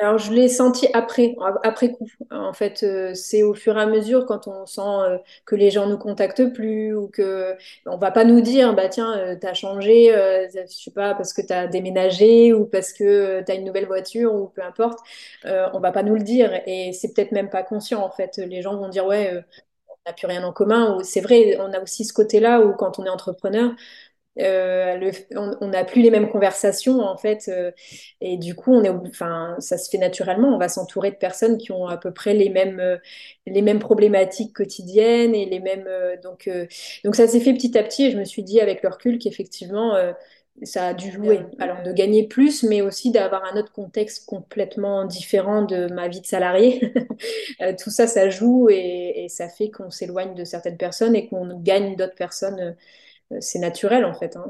Alors, 0.00 0.16
je 0.18 0.32
l'ai 0.32 0.48
senti 0.48 0.88
après, 0.94 1.36
après 1.62 1.92
coup. 1.92 2.06
En 2.30 2.52
fait, 2.54 2.82
euh, 2.84 3.14
c'est 3.14 3.42
au 3.42 3.52
fur 3.54 3.76
et 3.76 3.80
à 3.82 3.86
mesure 3.86 4.24
quand 4.24 4.48
on 4.48 4.64
sent 4.64 4.80
euh, 4.82 5.18
que 5.44 5.54
les 5.56 5.70
gens 5.70 5.86
nous 5.86 5.98
contactent 5.98 6.52
plus 6.54 6.94
ou 6.94 7.08
que 7.08 7.54
on 7.86 7.98
va 7.98 8.10
pas 8.10 8.24
nous 8.24 8.40
dire, 8.40 8.74
bah 8.74 8.88
tiens, 8.88 9.12
euh, 9.18 9.36
tu 9.38 9.46
as 9.46 9.52
changé, 9.54 10.06
je 10.54 10.66
sais 10.66 10.90
pas, 10.90 11.14
parce 11.14 11.34
que 11.34 11.42
tu 11.42 11.52
as 11.52 11.66
déménagé 11.66 12.52
ou 12.54 12.64
parce 12.64 12.92
que 12.94 13.42
tu 13.42 13.52
as 13.52 13.54
une 13.54 13.64
nouvelle 13.64 13.86
voiture 13.86 14.34
ou 14.34 14.48
peu 14.48 14.62
importe. 14.62 14.98
on 15.44 15.80
va 15.80 15.92
pas 15.92 16.02
nous 16.02 16.14
le 16.14 16.22
dire 16.22 16.50
et 16.66 16.92
c'est 16.92 17.12
peut-être 17.12 17.32
même 17.32 17.50
pas 17.50 17.62
conscient 17.62 18.02
en 18.02 18.10
fait. 18.10 18.38
Les 18.38 18.62
gens 18.62 18.76
vont 18.76 18.88
dire, 18.88 19.06
ouais, 19.06 19.44
on 19.88 19.94
n'a 20.06 20.12
plus 20.14 20.26
rien 20.26 20.44
en 20.44 20.52
commun. 20.52 20.98
C'est 21.04 21.20
vrai, 21.20 21.58
on 21.60 21.72
a 21.72 21.80
aussi 21.80 22.04
ce 22.04 22.12
côté-là 22.12 22.60
où 22.62 22.74
quand 22.74 22.98
on 22.98 23.04
est 23.06 23.08
entrepreneur, 23.10 23.72
euh, 24.38 25.10
on 25.34 25.66
n'a 25.68 25.84
plus 25.84 26.02
les 26.02 26.10
mêmes 26.10 26.28
conversations 26.30 27.00
en 27.00 27.16
fait 27.16 27.48
euh, 27.48 27.72
et 28.20 28.36
du 28.36 28.54
coup 28.54 28.72
on 28.72 28.84
est 28.84 28.88
enfin 28.88 29.56
ça 29.58 29.76
se 29.76 29.90
fait 29.90 29.98
naturellement. 29.98 30.54
On 30.54 30.58
va 30.58 30.68
s'entourer 30.68 31.10
de 31.10 31.16
personnes 31.16 31.58
qui 31.58 31.72
ont 31.72 31.86
à 31.86 31.96
peu 31.96 32.12
près 32.12 32.32
les 32.32 32.48
mêmes 32.48 32.78
euh, 32.78 32.96
les 33.46 33.60
mêmes 33.60 33.80
problématiques 33.80 34.54
quotidiennes 34.54 35.34
et 35.34 35.46
les 35.46 35.58
mêmes 35.58 35.88
donc 36.22 36.48
donc 37.04 37.16
ça 37.16 37.26
s'est 37.26 37.40
fait 37.40 37.52
petit 37.54 37.76
à 37.76 37.82
petit 37.82 38.04
et 38.06 38.10
je 38.12 38.18
me 38.18 38.24
suis 38.24 38.44
dit 38.44 38.60
avec 38.60 38.82
le 38.82 38.88
recul 38.90 39.18
qu'effectivement 39.18 39.96
ça 40.62 40.88
a 40.88 40.94
dû 40.94 41.10
jouer. 41.10 41.40
alors 41.58 41.82
de 41.82 41.92
gagner 41.92 42.28
plus 42.28 42.62
mais 42.62 42.82
aussi 42.82 43.10
d'avoir 43.10 43.44
un 43.52 43.58
autre 43.58 43.72
contexte 43.72 44.26
complètement 44.26 45.06
différent 45.06 45.62
de 45.62 45.92
ma 45.92 46.06
vie 46.08 46.20
de 46.20 46.26
salarié. 46.26 46.92
Tout 47.82 47.90
ça 47.90 48.06
ça 48.06 48.30
joue 48.30 48.68
et, 48.70 49.24
et 49.24 49.28
ça 49.28 49.48
fait 49.48 49.70
qu'on 49.70 49.90
s'éloigne 49.90 50.34
de 50.34 50.44
certaines 50.44 50.76
personnes 50.76 51.16
et 51.16 51.28
qu'on 51.28 51.58
gagne 51.58 51.96
d'autres 51.96 52.14
personnes 52.14 52.76
c'est 53.40 53.58
naturel 53.58 54.04
en 54.04 54.14
fait. 54.14 54.36
Hein. 54.36 54.44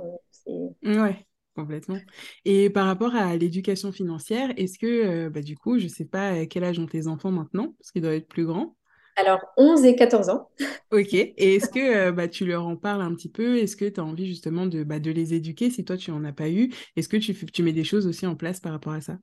Ouais, 0.82 1.26
complètement. 1.54 2.04
Et 2.44 2.70
par 2.70 2.86
rapport 2.86 3.14
à 3.14 3.36
l'éducation 3.36 3.92
financière, 3.92 4.50
est-ce 4.56 4.78
que, 4.78 4.86
euh, 5.26 5.30
bah, 5.30 5.42
du 5.42 5.56
coup, 5.56 5.78
je 5.78 5.84
ne 5.84 5.88
sais 5.88 6.06
pas 6.06 6.32
euh, 6.34 6.46
quel 6.48 6.64
âge 6.64 6.78
ont 6.78 6.86
tes 6.86 7.06
enfants 7.06 7.30
maintenant, 7.30 7.74
parce 7.78 7.90
qu'ils 7.92 8.02
doivent 8.02 8.14
être 8.14 8.28
plus 8.28 8.46
grands? 8.46 8.76
Alors, 9.16 9.40
11 9.56 9.84
et 9.84 9.94
14 9.94 10.30
ans. 10.30 10.48
Ok. 10.90 11.14
Et 11.14 11.54
est-ce 11.54 11.70
que 11.70 12.10
bah, 12.10 12.26
tu 12.28 12.44
leur 12.46 12.66
en 12.66 12.76
parles 12.76 13.02
un 13.02 13.14
petit 13.14 13.28
peu? 13.28 13.58
Est-ce 13.58 13.76
que 13.76 13.84
tu 13.88 14.00
as 14.00 14.04
envie 14.04 14.26
justement 14.26 14.66
de, 14.66 14.82
bah, 14.82 14.98
de 14.98 15.10
les 15.12 15.34
éduquer 15.34 15.70
si 15.70 15.84
toi, 15.84 15.96
tu 15.96 16.10
n'en 16.10 16.24
as 16.24 16.32
pas 16.32 16.50
eu? 16.50 16.72
Est-ce 16.96 17.08
que 17.08 17.16
tu, 17.16 17.34
tu 17.34 17.62
mets 17.62 17.72
des 17.72 17.84
choses 17.84 18.06
aussi 18.06 18.26
en 18.26 18.34
place 18.36 18.58
par 18.60 18.72
rapport 18.72 18.92
à 18.92 19.00
ça? 19.00 19.18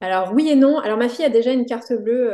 Alors, 0.00 0.32
oui 0.32 0.48
et 0.48 0.56
non. 0.56 0.78
Alors, 0.78 0.98
ma 0.98 1.08
fille 1.08 1.24
a 1.24 1.28
déjà 1.30 1.52
une 1.52 1.66
carte 1.66 1.92
bleue 1.92 2.30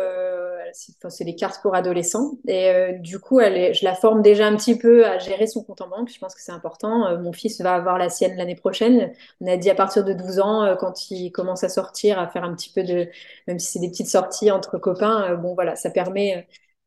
c'est 0.72 1.24
des 1.24 1.35
cartes 1.35 1.61
pour 1.62 1.74
adolescents. 1.74 2.33
Et 2.46 2.68
euh, 2.70 2.92
du 2.92 3.18
coup, 3.18 3.40
elle 3.40 3.74
je 3.74 3.85
la 3.85 3.94
forme 3.94 4.22
déjà 4.22 4.46
un 4.46 4.57
petit 4.57 4.76
peu 4.76 5.07
à 5.07 5.18
gérer 5.18 5.46
son 5.46 5.62
compte 5.62 5.81
en 5.81 5.88
banque. 5.88 6.11
Je 6.12 6.18
pense 6.18 6.35
que 6.35 6.40
c'est 6.40 6.52
important. 6.52 7.07
Euh, 7.07 7.18
mon 7.18 7.33
fils 7.33 7.61
va 7.61 7.74
avoir 7.74 7.98
la 7.98 8.09
sienne 8.09 8.37
l'année 8.37 8.55
prochaine. 8.57 9.12
On 9.40 9.46
a 9.46 9.57
dit 9.57 9.70
à 9.70 9.74
partir 9.74 10.05
de 10.05 10.12
12 10.12 10.40
ans, 10.40 10.64
euh, 10.64 10.74
quand 10.76 11.11
il 11.11 11.31
commence 11.31 11.64
à 11.64 11.68
sortir, 11.68 12.18
à 12.18 12.29
faire 12.29 12.44
un 12.44 12.55
petit 12.55 12.70
peu 12.72 12.83
de, 12.83 13.09
même 13.46 13.59
si 13.59 13.72
c'est 13.72 13.79
des 13.81 13.88
petites 13.90 14.09
sorties 14.09 14.50
entre 14.50 14.79
copains, 14.79 15.35
bon 15.37 15.55
voilà, 15.55 15.76
ça 15.76 15.90
permet 15.90 16.46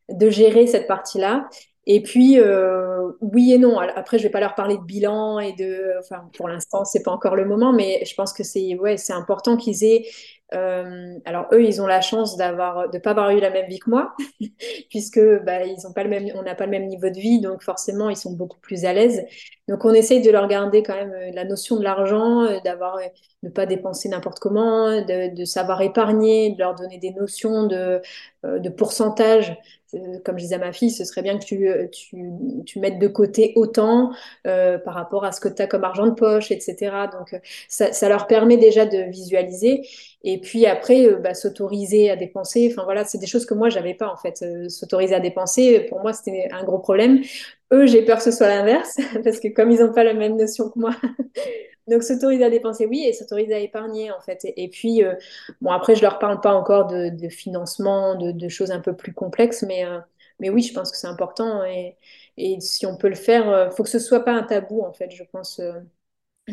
de 0.09 0.29
gérer 0.29 0.67
cette 0.67 0.87
partie-là. 0.87 1.49
Et 1.85 2.03
puis, 2.03 2.39
oui 3.21 3.53
et 3.53 3.57
non. 3.57 3.79
Après, 3.79 4.17
je 4.19 4.23
vais 4.23 4.29
pas 4.29 4.39
leur 4.39 4.53
parler 4.55 4.77
de 4.77 4.83
bilan 4.83 5.39
et 5.39 5.53
de. 5.53 5.93
Enfin, 5.99 6.29
pour 6.37 6.47
l'instant, 6.47 6.85
c'est 6.85 7.01
pas 7.03 7.11
encore 7.11 7.35
le 7.35 7.45
moment, 7.45 7.73
mais 7.73 8.03
je 8.05 8.13
pense 8.15 8.33
que 8.33 8.43
c'est 8.43 8.75
ouais, 8.75 8.97
c'est 8.97 9.13
important 9.13 9.57
qu'ils 9.57 9.83
aient 9.83 10.05
euh, 10.53 11.19
alors 11.25 11.47
eux, 11.51 11.63
ils 11.63 11.81
ont 11.81 11.87
la 11.87 12.01
chance 12.01 12.35
d'avoir, 12.37 12.89
de 12.89 12.97
pas 12.97 13.11
avoir 13.11 13.29
eu 13.31 13.39
la 13.39 13.49
même 13.49 13.67
vie 13.67 13.79
que 13.79 13.89
moi, 13.89 14.15
puisque 14.89 15.19
bah, 15.43 15.63
ils 15.63 15.85
ont 15.85 15.93
pas 15.93 16.03
le 16.03 16.09
même, 16.09 16.27
on 16.35 16.41
n'a 16.41 16.55
pas 16.55 16.65
le 16.65 16.71
même 16.71 16.87
niveau 16.87 17.09
de 17.09 17.19
vie, 17.19 17.39
donc 17.39 17.61
forcément 17.61 18.09
ils 18.09 18.17
sont 18.17 18.33
beaucoup 18.33 18.59
plus 18.59 18.85
à 18.85 18.93
l'aise. 18.93 19.25
Donc 19.67 19.85
on 19.85 19.93
essaye 19.93 20.21
de 20.21 20.31
leur 20.31 20.47
garder 20.47 20.81
quand 20.81 20.95
même 20.95 21.13
euh, 21.13 21.31
la 21.33 21.45
notion 21.45 21.77
de 21.77 21.83
l'argent, 21.83 22.43
euh, 22.43 22.59
d'avoir, 22.63 22.99
ne 23.43 23.49
pas 23.49 23.65
dépenser 23.65 24.09
n'importe 24.09 24.39
comment, 24.39 25.01
de, 25.01 25.33
de, 25.33 25.45
savoir 25.45 25.81
épargner, 25.81 26.51
de 26.51 26.59
leur 26.59 26.75
donner 26.75 26.97
des 26.97 27.11
notions 27.11 27.67
de, 27.67 28.01
de 28.43 28.69
pourcentage 28.69 29.57
comme 30.23 30.37
je 30.37 30.43
disais 30.43 30.55
à 30.55 30.59
ma 30.59 30.71
fille, 30.71 30.91
ce 30.91 31.03
serait 31.03 31.21
bien 31.21 31.37
que 31.37 31.45
tu, 31.45 31.67
tu, 31.91 32.23
tu 32.65 32.79
mettes 32.79 32.99
de 32.99 33.07
côté 33.07 33.53
autant 33.55 34.11
euh, 34.45 34.77
par 34.77 34.93
rapport 34.93 35.25
à 35.25 35.31
ce 35.31 35.41
que 35.41 35.49
tu 35.49 35.61
as 35.61 35.67
comme 35.67 35.83
argent 35.83 36.05
de 36.05 36.13
poche, 36.13 36.51
etc. 36.51 36.91
Donc, 37.11 37.39
ça, 37.67 37.91
ça, 37.91 38.09
leur 38.09 38.27
permet 38.27 38.57
déjà 38.57 38.85
de 38.85 39.09
visualiser. 39.09 39.87
Et 40.23 40.39
puis 40.41 40.65
après, 40.65 41.05
euh, 41.05 41.17
bah, 41.17 41.33
s'autoriser 41.33 42.09
à 42.09 42.15
dépenser. 42.15 42.69
Enfin 42.71 42.83
voilà, 42.83 43.05
c'est 43.05 43.17
des 43.17 43.27
choses 43.27 43.45
que 43.45 43.53
moi, 43.53 43.69
j'avais 43.69 43.93
pas 43.93 44.11
en 44.11 44.17
fait. 44.17 44.41
Euh, 44.41 44.67
s'autoriser 44.67 45.15
à 45.15 45.19
dépenser, 45.19 45.81
pour 45.81 46.01
moi, 46.01 46.13
c'était 46.13 46.49
un 46.51 46.63
gros 46.63 46.79
problème. 46.79 47.21
Eux, 47.71 47.85
j'ai 47.85 48.03
peur 48.03 48.17
que 48.17 48.23
ce 48.23 48.31
soit 48.31 48.47
l'inverse, 48.47 48.97
parce 49.23 49.39
que 49.39 49.47
comme 49.47 49.71
ils 49.71 49.79
n'ont 49.79 49.93
pas 49.93 50.03
la 50.03 50.13
même 50.13 50.35
notion 50.35 50.69
que 50.69 50.79
moi, 50.79 50.91
donc 51.87 52.03
s'autoriser 52.03 52.43
à 52.43 52.49
dépenser, 52.49 52.85
oui, 52.85 53.03
et 53.05 53.13
s'autoriser 53.13 53.53
à 53.53 53.59
épargner, 53.59 54.11
en 54.11 54.19
fait. 54.19 54.45
Et, 54.57 54.69
puis, 54.69 55.03
euh, 55.03 55.15
bon, 55.61 55.71
après, 55.71 55.95
je 55.95 56.01
leur 56.01 56.19
parle 56.19 56.41
pas 56.41 56.53
encore 56.53 56.87
de, 56.87 57.29
financement, 57.29 58.15
de, 58.15 58.49
choses 58.49 58.71
un 58.71 58.81
peu 58.81 58.95
plus 58.95 59.13
complexes, 59.13 59.63
mais, 59.67 59.85
mais 60.39 60.49
oui, 60.49 60.63
je 60.63 60.73
pense 60.73 60.91
que 60.91 60.97
c'est 60.97 61.07
important. 61.07 61.63
Et, 61.63 61.95
et, 62.37 62.59
si 62.59 62.85
on 62.85 62.97
peut 62.97 63.09
le 63.09 63.15
faire, 63.15 63.71
faut 63.73 63.83
que 63.83 63.89
ce 63.89 63.99
soit 63.99 64.25
pas 64.25 64.33
un 64.33 64.43
tabou, 64.43 64.81
en 64.81 64.93
fait. 64.93 65.11
Je 65.11 65.23
pense 65.23 65.61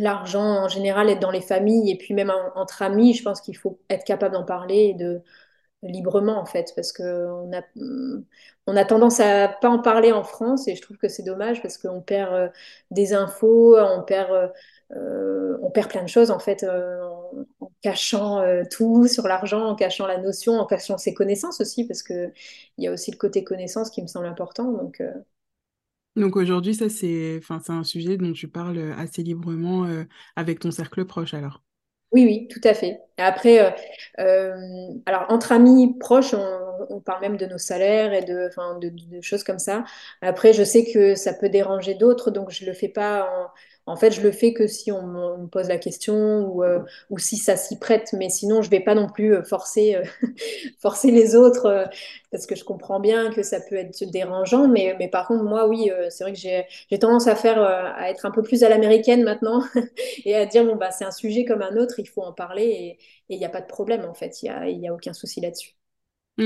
l'argent, 0.03 0.65
en 0.65 0.69
général, 0.69 1.11
être 1.11 1.21
dans 1.21 1.31
les 1.31 1.41
familles, 1.41 1.91
et 1.91 1.99
puis 1.99 2.15
même 2.15 2.33
entre 2.55 2.83
amis, 2.83 3.15
je 3.15 3.23
pense 3.23 3.41
qu'il 3.41 3.57
faut 3.57 3.79
être 3.91 4.05
capable 4.05 4.35
d'en 4.35 4.45
parler 4.45 4.95
de 4.95 5.23
librement 5.83 6.41
en 6.41 6.47
fait 6.47 6.73
parce 6.75 6.91
que 6.91 7.27
on 8.67 8.77
a 8.77 8.85
tendance 8.85 9.21
à 9.21 9.47
pas 9.49 9.69
en 9.69 9.79
parler 9.79 10.11
en 10.11 10.25
France 10.25 10.67
et 10.69 10.75
je 10.75 10.83
trouve 10.83 10.97
que 10.97 11.07
c'est 11.07 11.23
dommage 11.23 11.63
parce 11.63 11.79
qu'on 11.79 12.01
perd 12.01 12.51
des 12.91 13.13
infos 13.13 13.79
on 13.79 14.03
perd 14.03 14.53
euh, 14.93 15.59
on 15.63 15.71
perd 15.71 15.91
plein 15.91 16.03
de 16.03 16.09
choses 16.09 16.31
en 16.31 16.39
fait 16.39 16.63
euh, 16.63 17.03
en, 17.61 17.71
cachant 17.83 18.41
euh, 18.41 18.63
tout 18.71 19.09
sur 19.09 19.27
l'argent, 19.27 19.67
en 19.67 19.75
cachant 19.75 20.07
la 20.07 20.19
notion, 20.19 20.55
en 20.55 20.67
cachant 20.67 20.97
ses 20.97 21.13
connaissances 21.13 21.61
aussi, 21.61 21.87
parce 21.87 22.03
que 22.05 22.33
il 22.79 22.85
y 22.85 22.89
a 22.89 22.93
aussi 22.93 23.11
le 23.11 23.17
côté 23.17 23.43
connaissance 23.43 23.91
qui 23.91 24.01
me 24.01 24.07
semble 24.07 24.27
important. 24.27 24.73
Donc 26.17 26.37
aujourd'hui, 26.37 26.75
ça 26.75 26.89
c'est, 26.89 27.37
enfin, 27.39 27.61
c'est 27.65 27.73
un 27.73 27.85
sujet 27.85 28.17
dont 28.17 28.33
tu 28.33 28.49
parles 28.49 28.95
assez 28.99 29.23
librement 29.23 29.87
avec 30.35 30.61
ton 30.61 30.71
cercle 30.71 31.05
proche 31.05 31.35
alors. 31.35 31.63
Oui, 32.13 32.25
oui, 32.25 32.49
tout 32.49 32.61
à 32.65 32.73
fait. 32.73 33.01
après, 33.19 33.75
alors 34.17 35.27
entre 35.29 35.53
amis 35.53 35.99
proches, 35.99 36.35
on, 36.35 37.01
parle 37.01 37.21
même 37.21 37.37
de 37.37 37.47
nos 37.47 37.59
salaires 37.59 38.13
et 38.13 38.23
de, 38.23 38.51
choses 39.21 39.45
comme 39.45 39.59
ça. 39.59 39.85
Après, 40.23 40.53
je 40.53 40.63
sais 40.63 40.91
que 40.91 41.15
ça 41.15 41.35
peut 41.35 41.49
déranger 41.49 41.95
d'autres, 41.95 42.31
donc 42.31 42.51
je 42.51 42.65
le 42.65 42.73
fais 42.73 42.89
pas 42.89 43.25
en 43.25 43.49
en 43.87 43.97
fait, 43.97 44.11
je 44.11 44.21
le 44.21 44.33
fais 44.33 44.53
que 44.53 44.67
si 44.67 44.91
on 44.93 45.07
me 45.07 45.47
pose 45.47 45.69
la 45.69 45.79
question 45.79 46.47
ou, 46.49 46.65
euh, 46.65 46.81
ou 47.11 47.19
si 47.19 47.37
ça 47.37 47.57
s'y 47.57 47.79
prête, 47.79 48.13
mais 48.13 48.29
sinon, 48.31 48.61
je 48.63 48.69
vais 48.71 48.81
pas 48.81 48.95
non 48.97 49.09
plus 49.09 49.35
euh, 49.37 49.43
forcer, 49.45 49.95
euh, 49.97 50.03
forcer 50.81 51.11
les 51.13 51.37
autres 51.37 51.89
parce 52.33 52.47
que 52.47 52.57
je 52.57 52.65
comprends 52.65 53.01
bien 53.01 53.31
que 53.31 53.43
ça 53.45 53.61
peut 53.61 53.77
être 53.77 54.03
dérangeant. 54.11 54.69
Mais, 54.69 54.97
mais 54.99 55.09
par 55.09 55.29
contre, 55.29 55.45
moi, 55.45 55.69
oui, 55.69 55.91
c'est 56.11 56.25
vrai 56.25 56.33
que 56.33 56.39
j'ai 56.39 56.99
tendance 56.99 57.29
à 57.29 57.37
faire, 57.37 57.63
à 57.63 58.11
être 58.11 58.27
un 58.27 58.31
peu 58.33 58.43
plus 58.43 58.65
à 58.65 58.69
l'américaine 58.69 59.23
maintenant 59.25 59.63
et 60.25 60.35
à 60.35 60.47
dire 60.47 60.65
bon 60.65 60.77
bah 60.77 60.91
c'est 60.91 61.05
un 61.05 61.11
sujet 61.13 61.45
comme 61.45 61.63
un 61.63 61.77
autre, 61.77 61.99
il 62.01 62.09
faut 62.09 62.23
en 62.23 62.33
parler 62.33 62.99
et 63.29 63.35
il 63.35 63.39
n'y 63.39 63.45
a 63.45 63.49
pas 63.51 63.61
de 63.61 63.67
problème 63.67 64.05
en 64.05 64.15
fait, 64.15 64.43
il 64.43 64.47
n'y 64.47 64.51
a, 64.51 64.69
y 64.69 64.89
a 64.89 64.95
aucun 64.95 65.13
souci 65.13 65.41
là-dessus. 65.41 65.76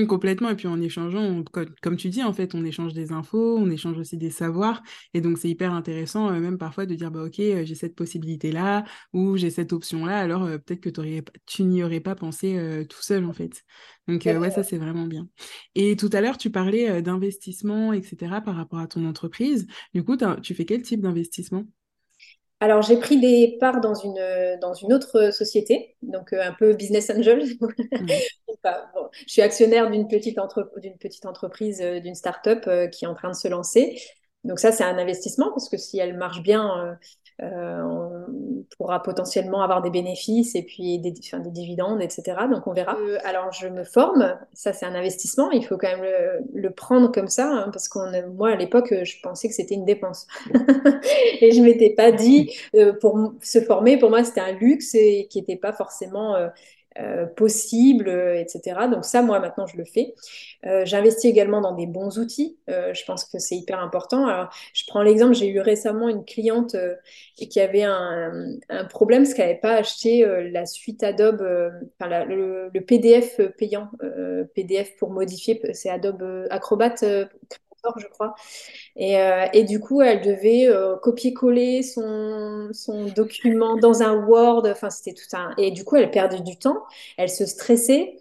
Complètement. 0.07 0.51
Et 0.51 0.57
puis 0.57 0.69
en 0.69 0.81
échangeant, 0.81 1.43
comme 1.83 1.97
tu 1.97 2.09
dis, 2.09 2.23
en 2.23 2.33
fait, 2.33 2.55
on 2.55 2.65
échange 2.65 2.93
des 2.93 3.13
infos, 3.13 3.57
on 3.59 3.71
échange 3.71 3.99
aussi 3.99 4.17
des 4.17 4.31
savoirs. 4.31 4.83
Et 5.15 5.21
donc, 5.21 5.39
c'est 5.39 5.49
hyper 5.49 5.73
intéressant, 5.73 6.31
euh, 6.31 6.41
même 6.41 6.59
parfois, 6.59 6.87
de 6.87 6.95
dire, 6.95 7.11
bah, 7.11 7.25
OK, 7.25 7.41
euh, 7.41 7.65
j'ai 7.65 7.75
cette 7.75 7.95
possibilité-là 7.97 8.85
ou 9.13 9.37
j'ai 9.37 9.51
cette 9.51 9.73
option-là. 9.73 10.19
Alors, 10.19 10.45
euh, 10.45 10.59
peut-être 10.59 10.81
que 10.81 10.91
tu 11.47 11.65
n'y 11.65 11.83
aurais 11.83 12.01
pas 12.01 12.15
pensé 12.15 12.87
tout 12.89 13.03
seul, 13.03 13.25
en 13.25 13.33
fait. 13.33 13.63
Donc, 14.09 14.25
ouais, 14.25 14.51
ça, 14.51 14.63
c'est 14.63 14.79
vraiment 14.79 15.07
bien. 15.07 15.29
Et 15.75 15.97
tout 15.97 16.11
à 16.13 16.21
l'heure, 16.21 16.39
tu 16.39 16.51
parlais 16.51 17.03
d'investissement, 17.03 17.93
etc., 17.93 18.41
par 18.45 18.57
rapport 18.57 18.79
à 18.79 18.87
ton 18.87 19.07
entreprise. 19.07 19.67
Du 19.95 20.05
coup, 20.05 20.17
tu 20.43 20.55
fais 20.55 20.65
quel 20.65 20.83
type 20.83 21.01
d'investissement? 21.01 21.65
Alors, 22.61 22.83
j'ai 22.83 22.99
pris 22.99 23.19
des 23.19 23.57
parts 23.59 23.81
dans 23.81 23.95
une, 23.95 24.59
dans 24.61 24.75
une 24.75 24.93
autre 24.93 25.31
société, 25.33 25.97
donc 26.03 26.35
un 26.35 26.53
peu 26.53 26.75
business 26.75 27.09
angel. 27.09 27.43
je 29.27 29.33
suis 29.33 29.43
actionnaire 29.43 29.91
d'une 29.91 30.09
petite, 30.09 30.39
d'une 30.77 30.99
petite 30.99 31.27
entreprise, 31.27 31.81
euh, 31.81 32.01
d'une 32.01 32.15
start-up 32.15 32.65
euh, 32.67 32.87
qui 32.87 33.05
est 33.05 33.09
en 33.09 33.15
train 33.15 33.31
de 33.31 33.35
se 33.35 33.49
lancer. 33.49 34.01
Donc 34.45 34.59
ça, 34.59 34.73
c'est 34.73 34.85
un 34.85 34.99
investissement 34.99 35.51
parce 35.51 35.69
que 35.69 35.77
si 35.77 35.99
elle 35.99 36.17
marche 36.17 36.43
bien, 36.43 36.99
euh, 37.43 37.83
on 37.83 38.65
pourra 38.77 39.03
potentiellement 39.03 39.63
avoir 39.63 39.83
des 39.83 39.91
bénéfices 39.91 40.55
et 40.55 40.63
puis 40.63 40.99
des, 40.99 41.13
des 41.13 41.51
dividendes, 41.51 42.03
etc. 42.03 42.23
Donc 42.51 42.67
on 42.67 42.73
verra. 42.73 42.97
alors 43.25 43.53
je 43.53 43.69
me 43.69 43.85
forme, 43.85 44.37
ça 44.53 44.73
c'est 44.73 44.87
un 44.87 44.95
investissement, 44.95 45.51
il 45.51 45.65
faut 45.65 45.77
quand 45.77 45.97
même 45.97 46.07
le, 46.53 46.71
prendre 46.71 47.11
comme 47.13 47.29
ça 47.29 47.49
hein, 47.49 47.71
parce 47.73 47.89
qu'on, 47.89 48.11
moi 48.35 48.51
à 48.51 48.57
l'époque, 48.57 48.95
je 49.03 49.21
pensais 49.23 49.49
que 49.49 49.55
c'était 49.55 49.75
une 49.75 49.85
dépense 49.85 50.27
et 51.41 51.51
je 51.53 51.63
m'étais 51.63 51.91
pas 51.91 52.13
dit 52.13 52.55
pour 53.01 53.33
se 53.41 53.61
former, 53.61 53.99
pour 53.99 54.11
moi 54.11 54.25
c'était 54.25 54.41
un 54.41 54.53
luxe 54.53 54.95
et 54.95 55.27
qui 55.31 55.39
n'était 55.39 55.57
pas 55.57 55.73
forcément 55.73 56.37
euh, 57.01 57.25
possible, 57.27 58.09
euh, 58.09 58.39
etc. 58.39 58.89
Donc 58.91 59.05
ça, 59.05 59.23
moi, 59.23 59.41
maintenant, 59.41 59.67
je 59.67 59.77
le 59.77 59.85
fais. 59.85 60.15
Euh, 60.67 60.85
j'investis 60.85 61.31
également 61.31 61.61
dans 61.61 61.75
des 61.75 61.87
bons 61.87 62.19
outils. 62.19 62.59
je 62.69 63.05
pense 63.05 63.25
que 63.25 63.39
c'est 63.39 63.57
hyper 63.57 63.81
important. 63.81 64.27
Alors, 64.27 64.51
je 64.75 64.85
prends 64.87 65.03
l'exemple, 65.03 65.35
j'ai 65.35 65.49
eu 65.49 65.61
récemment 65.61 66.09
une 66.09 66.25
cliente 66.25 66.77
qui 67.37 67.61
avait 67.61 67.83
un, 67.83 68.59
problème 68.91 69.23
parce 69.23 69.35
qu'elle 69.35 69.47
n'avait 69.47 69.61
pas 69.61 69.75
acheté 69.75 70.27
la 70.51 70.67
suite 70.67 71.03
Adobe, 71.03 71.41
le, 71.41 72.71
le, 72.73 72.81
PDF 72.81 73.41
payant, 73.57 73.91
PDF 74.55 74.97
pour 74.97 75.11
modifier, 75.11 75.61
c'est 75.73 75.91
Adobe 75.91 76.47
Acrobat 76.51 76.95
je 77.97 78.07
crois. 78.07 78.35
Et, 78.97 79.19
euh, 79.19 79.47
et, 79.53 79.65
du 79.65 79.81
coup, 79.81 80.03
elle 80.03 80.21
devait 80.23 80.67
euh, 80.69 80.97
copier-coller 80.97 81.83
son, 81.83 82.69
son, 82.73 83.07
document 83.07 83.77
dans 83.77 84.03
un 84.03 84.15
Word. 84.27 84.67
Enfin, 84.67 84.91
c'était 84.91 85.15
tout 85.15 85.37
un. 85.37 85.55
Et 85.59 85.71
du 85.71 85.85
coup, 85.85 85.97
elle 85.97 86.11
perdait 86.11 86.41
du 86.41 86.59
temps, 86.59 86.83
elle 87.17 87.31
se 87.31 87.47
stressait. 87.47 88.20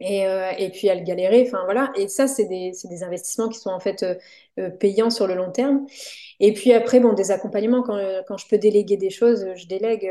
Et, 0.00 0.26
euh, 0.26 0.50
et 0.58 0.68
puis 0.70 0.88
elle 0.88 1.04
galérait, 1.04 1.44
enfin 1.46 1.64
voilà. 1.64 1.90
Et 1.96 2.08
ça, 2.08 2.26
c'est 2.26 2.44
des, 2.44 2.72
des, 2.84 3.02
investissements 3.02 3.48
qui 3.48 3.58
sont 3.58 3.70
en 3.70 3.80
fait 3.80 4.04
payants 4.78 5.10
sur 5.10 5.26
le 5.26 5.34
long 5.34 5.50
terme. 5.50 5.86
Et 6.38 6.52
puis 6.52 6.72
après, 6.74 7.00
bon, 7.00 7.14
des 7.14 7.30
accompagnements, 7.30 7.82
quand, 7.82 7.98
quand 8.26 8.36
je 8.36 8.46
peux 8.46 8.58
déléguer 8.58 8.98
des 8.98 9.08
choses, 9.08 9.46
je 9.54 9.66
délègue. 9.66 10.06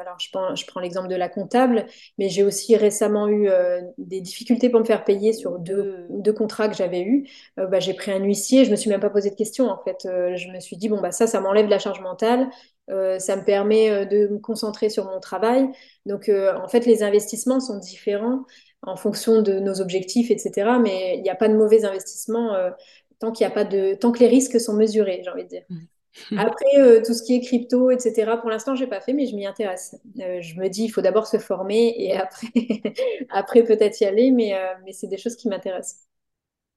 alors, 0.00 0.18
je 0.18 0.28
prends, 0.32 0.54
je 0.56 0.66
prends 0.66 0.80
l'exemple 0.80 1.08
de 1.08 1.14
la 1.14 1.28
comptable, 1.28 1.86
mais 2.18 2.28
j'ai 2.28 2.42
aussi 2.42 2.76
récemment 2.76 3.28
eu 3.28 3.48
des 3.96 4.20
difficultés 4.20 4.70
pour 4.70 4.80
me 4.80 4.84
faire 4.84 5.04
payer 5.04 5.32
sur 5.32 5.58
deux, 5.60 6.06
deux 6.10 6.32
contrats 6.32 6.68
que 6.68 6.76
j'avais 6.76 7.02
eus. 7.02 7.28
bah, 7.56 7.78
j'ai 7.80 7.94
pris 7.94 8.10
un 8.10 8.22
huissier, 8.22 8.64
je 8.64 8.70
me 8.72 8.76
suis 8.76 8.90
même 8.90 9.00
pas 9.00 9.10
posé 9.10 9.30
de 9.30 9.36
questions, 9.36 9.68
en 9.68 9.80
fait. 9.84 9.98
je 10.02 10.48
me 10.52 10.58
suis 10.60 10.76
dit, 10.76 10.88
bon, 10.88 11.00
bah, 11.00 11.12
ça, 11.12 11.26
ça 11.28 11.40
m'enlève 11.40 11.68
la 11.68 11.78
charge 11.78 12.00
mentale. 12.00 12.48
ça 12.88 13.36
me 13.36 13.44
permet 13.44 14.06
de 14.06 14.28
me 14.28 14.38
concentrer 14.38 14.88
sur 14.90 15.04
mon 15.04 15.20
travail. 15.20 15.68
Donc, 16.06 16.28
en 16.28 16.68
fait, 16.68 16.86
les 16.86 17.02
investissements 17.04 17.60
sont 17.60 17.78
différents 17.78 18.44
en 18.82 18.96
fonction 18.96 19.42
de 19.42 19.54
nos 19.54 19.80
objectifs, 19.80 20.30
etc. 20.30 20.78
Mais 20.82 21.16
il 21.16 21.22
n'y 21.22 21.30
a 21.30 21.34
pas 21.34 21.48
de 21.48 21.56
mauvais 21.56 21.84
investissement 21.84 22.54
euh, 22.54 22.70
tant 23.18 23.32
qu'il 23.32 23.46
a 23.46 23.50
pas 23.50 23.64
de 23.64 23.94
tant 23.94 24.12
que 24.12 24.20
les 24.20 24.28
risques 24.28 24.60
sont 24.60 24.74
mesurés, 24.74 25.20
j'ai 25.24 25.30
envie 25.30 25.44
de 25.44 25.48
dire. 25.48 25.64
Après, 26.36 26.78
euh, 26.78 27.00
tout 27.04 27.14
ce 27.14 27.22
qui 27.22 27.36
est 27.36 27.40
crypto, 27.40 27.90
etc., 27.90 28.38
pour 28.40 28.50
l'instant, 28.50 28.74
je 28.74 28.82
n'ai 28.82 28.90
pas 28.90 29.00
fait, 29.00 29.12
mais 29.12 29.26
je 29.26 29.36
m'y 29.36 29.46
intéresse. 29.46 29.94
Euh, 30.20 30.40
je 30.40 30.58
me 30.58 30.68
dis, 30.68 30.84
il 30.84 30.88
faut 30.88 31.02
d'abord 31.02 31.26
se 31.26 31.38
former 31.38 31.94
et 31.96 32.16
après, 32.16 32.48
après 33.30 33.62
peut-être 33.62 34.00
y 34.00 34.04
aller, 34.04 34.30
mais, 34.30 34.54
mais 34.84 34.92
c'est 34.92 35.06
des 35.06 35.18
choses 35.18 35.36
qui 35.36 35.48
m'intéressent. 35.48 36.06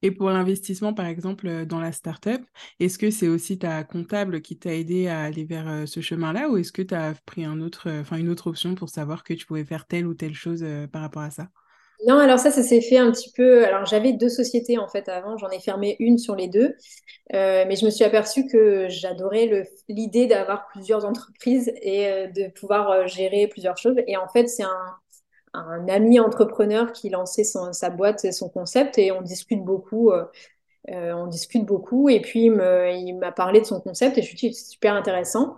Et 0.04 0.10
pour 0.10 0.30
l'investissement, 0.30 0.92
par 0.92 1.06
exemple, 1.06 1.64
dans 1.64 1.80
la 1.80 1.92
startup, 1.92 2.42
est-ce 2.80 2.98
que 2.98 3.10
c'est 3.10 3.28
aussi 3.28 3.58
ta 3.58 3.84
comptable 3.84 4.42
qui 4.42 4.58
t'a 4.58 4.74
aidé 4.74 5.06
à 5.06 5.22
aller 5.22 5.44
vers 5.44 5.86
ce 5.86 6.00
chemin-là 6.00 6.48
ou 6.48 6.56
est-ce 6.56 6.72
que 6.72 6.82
tu 6.82 6.94
as 6.94 7.14
pris 7.24 7.44
un 7.44 7.60
autre, 7.60 7.88
une 8.12 8.28
autre 8.28 8.48
option 8.48 8.74
pour 8.74 8.90
savoir 8.90 9.22
que 9.22 9.32
tu 9.32 9.46
pouvais 9.46 9.64
faire 9.64 9.86
telle 9.86 10.08
ou 10.08 10.14
telle 10.14 10.34
chose 10.34 10.64
par 10.92 11.02
rapport 11.02 11.22
à 11.22 11.30
ça? 11.30 11.50
Non, 12.06 12.18
alors 12.18 12.38
ça, 12.40 12.50
ça 12.50 12.62
s'est 12.62 12.80
fait 12.80 12.98
un 12.98 13.12
petit 13.12 13.30
peu. 13.30 13.64
Alors 13.64 13.86
j'avais 13.86 14.12
deux 14.12 14.28
sociétés 14.28 14.76
en 14.76 14.88
fait 14.88 15.08
avant, 15.08 15.36
j'en 15.38 15.50
ai 15.50 15.60
fermé 15.60 15.96
une 16.00 16.18
sur 16.18 16.34
les 16.34 16.48
deux, 16.48 16.74
euh, 17.34 17.64
mais 17.68 17.76
je 17.76 17.84
me 17.84 17.90
suis 17.90 18.04
aperçue 18.04 18.46
que 18.46 18.88
j'adorais 18.88 19.68
l'idée 19.88 20.26
d'avoir 20.26 20.66
plusieurs 20.68 21.04
entreprises 21.04 21.72
et 21.80 22.08
euh, 22.08 22.26
de 22.28 22.48
pouvoir 22.48 22.90
euh, 22.90 23.06
gérer 23.06 23.46
plusieurs 23.46 23.76
choses. 23.76 23.96
Et 24.08 24.16
en 24.16 24.28
fait, 24.28 24.48
c'est 24.48 24.64
un, 24.64 24.98
ami 25.88 26.18
entrepreneur 26.18 26.92
qui 26.92 27.10
lançait 27.10 27.44
son, 27.44 27.72
sa 27.74 27.90
boîte 27.90 28.24
et 28.24 28.32
son 28.32 28.48
concept 28.48 28.98
et 28.98 29.12
on 29.12 29.20
discute 29.20 29.62
beaucoup. 29.62 30.10
on 30.88 31.26
discute 31.26 31.64
beaucoup 31.66 32.08
et 32.08 32.20
puis 32.20 32.46
il 32.46 33.18
m'a 33.18 33.32
parlé 33.32 33.60
de 33.60 33.66
son 33.66 33.80
concept 33.80 34.16
et 34.18 34.22
je 34.22 34.32
me 34.32 34.36
suis 34.36 34.48
dit 34.48 34.54
c'est 34.54 34.70
super 34.72 34.94
intéressant. 34.94 35.56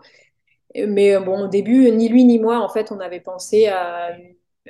Mais 0.75 1.19
bon, 1.21 1.45
au 1.45 1.49
début, 1.49 1.91
ni 1.93 2.09
lui 2.09 2.25
ni 2.25 2.39
moi, 2.41 2.59
en 2.59 2.69
fait, 2.69 2.91
on 2.91 2.99
avait 3.01 3.21
pensé 3.21 3.69
à 3.69 4.11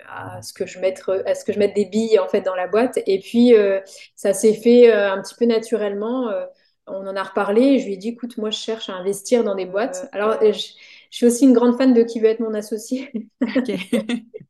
à 0.08 0.42
ce 0.42 0.52
que 0.52 0.66
je 0.66 0.78
mette 0.78 1.02
à 1.26 1.34
ce 1.34 1.44
que 1.44 1.52
je 1.52 1.58
mette 1.58 1.74
des 1.74 1.84
billes 1.84 2.18
en 2.18 2.28
fait 2.28 2.40
dans 2.40 2.54
la 2.54 2.66
boîte. 2.66 2.98
Et 3.06 3.18
puis 3.20 3.54
euh, 3.54 3.80
ça 4.14 4.32
s'est 4.32 4.54
fait 4.54 4.90
euh, 4.90 5.12
un 5.12 5.22
petit 5.22 5.34
peu 5.34 5.46
naturellement 5.46 6.28
euh, 6.28 6.44
on 6.86 7.06
en 7.06 7.16
a 7.16 7.22
reparlé. 7.22 7.78
Je 7.78 7.86
lui 7.86 7.94
ai 7.94 7.96
dit 7.96 8.08
écoute 8.10 8.36
moi 8.38 8.50
je 8.50 8.58
cherche 8.58 8.88
à 8.88 8.94
investir 8.94 9.44
dans 9.44 9.54
des 9.54 9.66
boîtes. 9.66 10.08
Alors 10.12 10.38
je, 10.42 10.72
suis 11.10 11.26
aussi 11.26 11.44
une 11.44 11.52
grande 11.52 11.76
fan 11.76 11.94
de 11.94 12.02
qui 12.02 12.18
veut 12.18 12.26
être 12.26 12.40
mon 12.40 12.54
associé. 12.54 13.12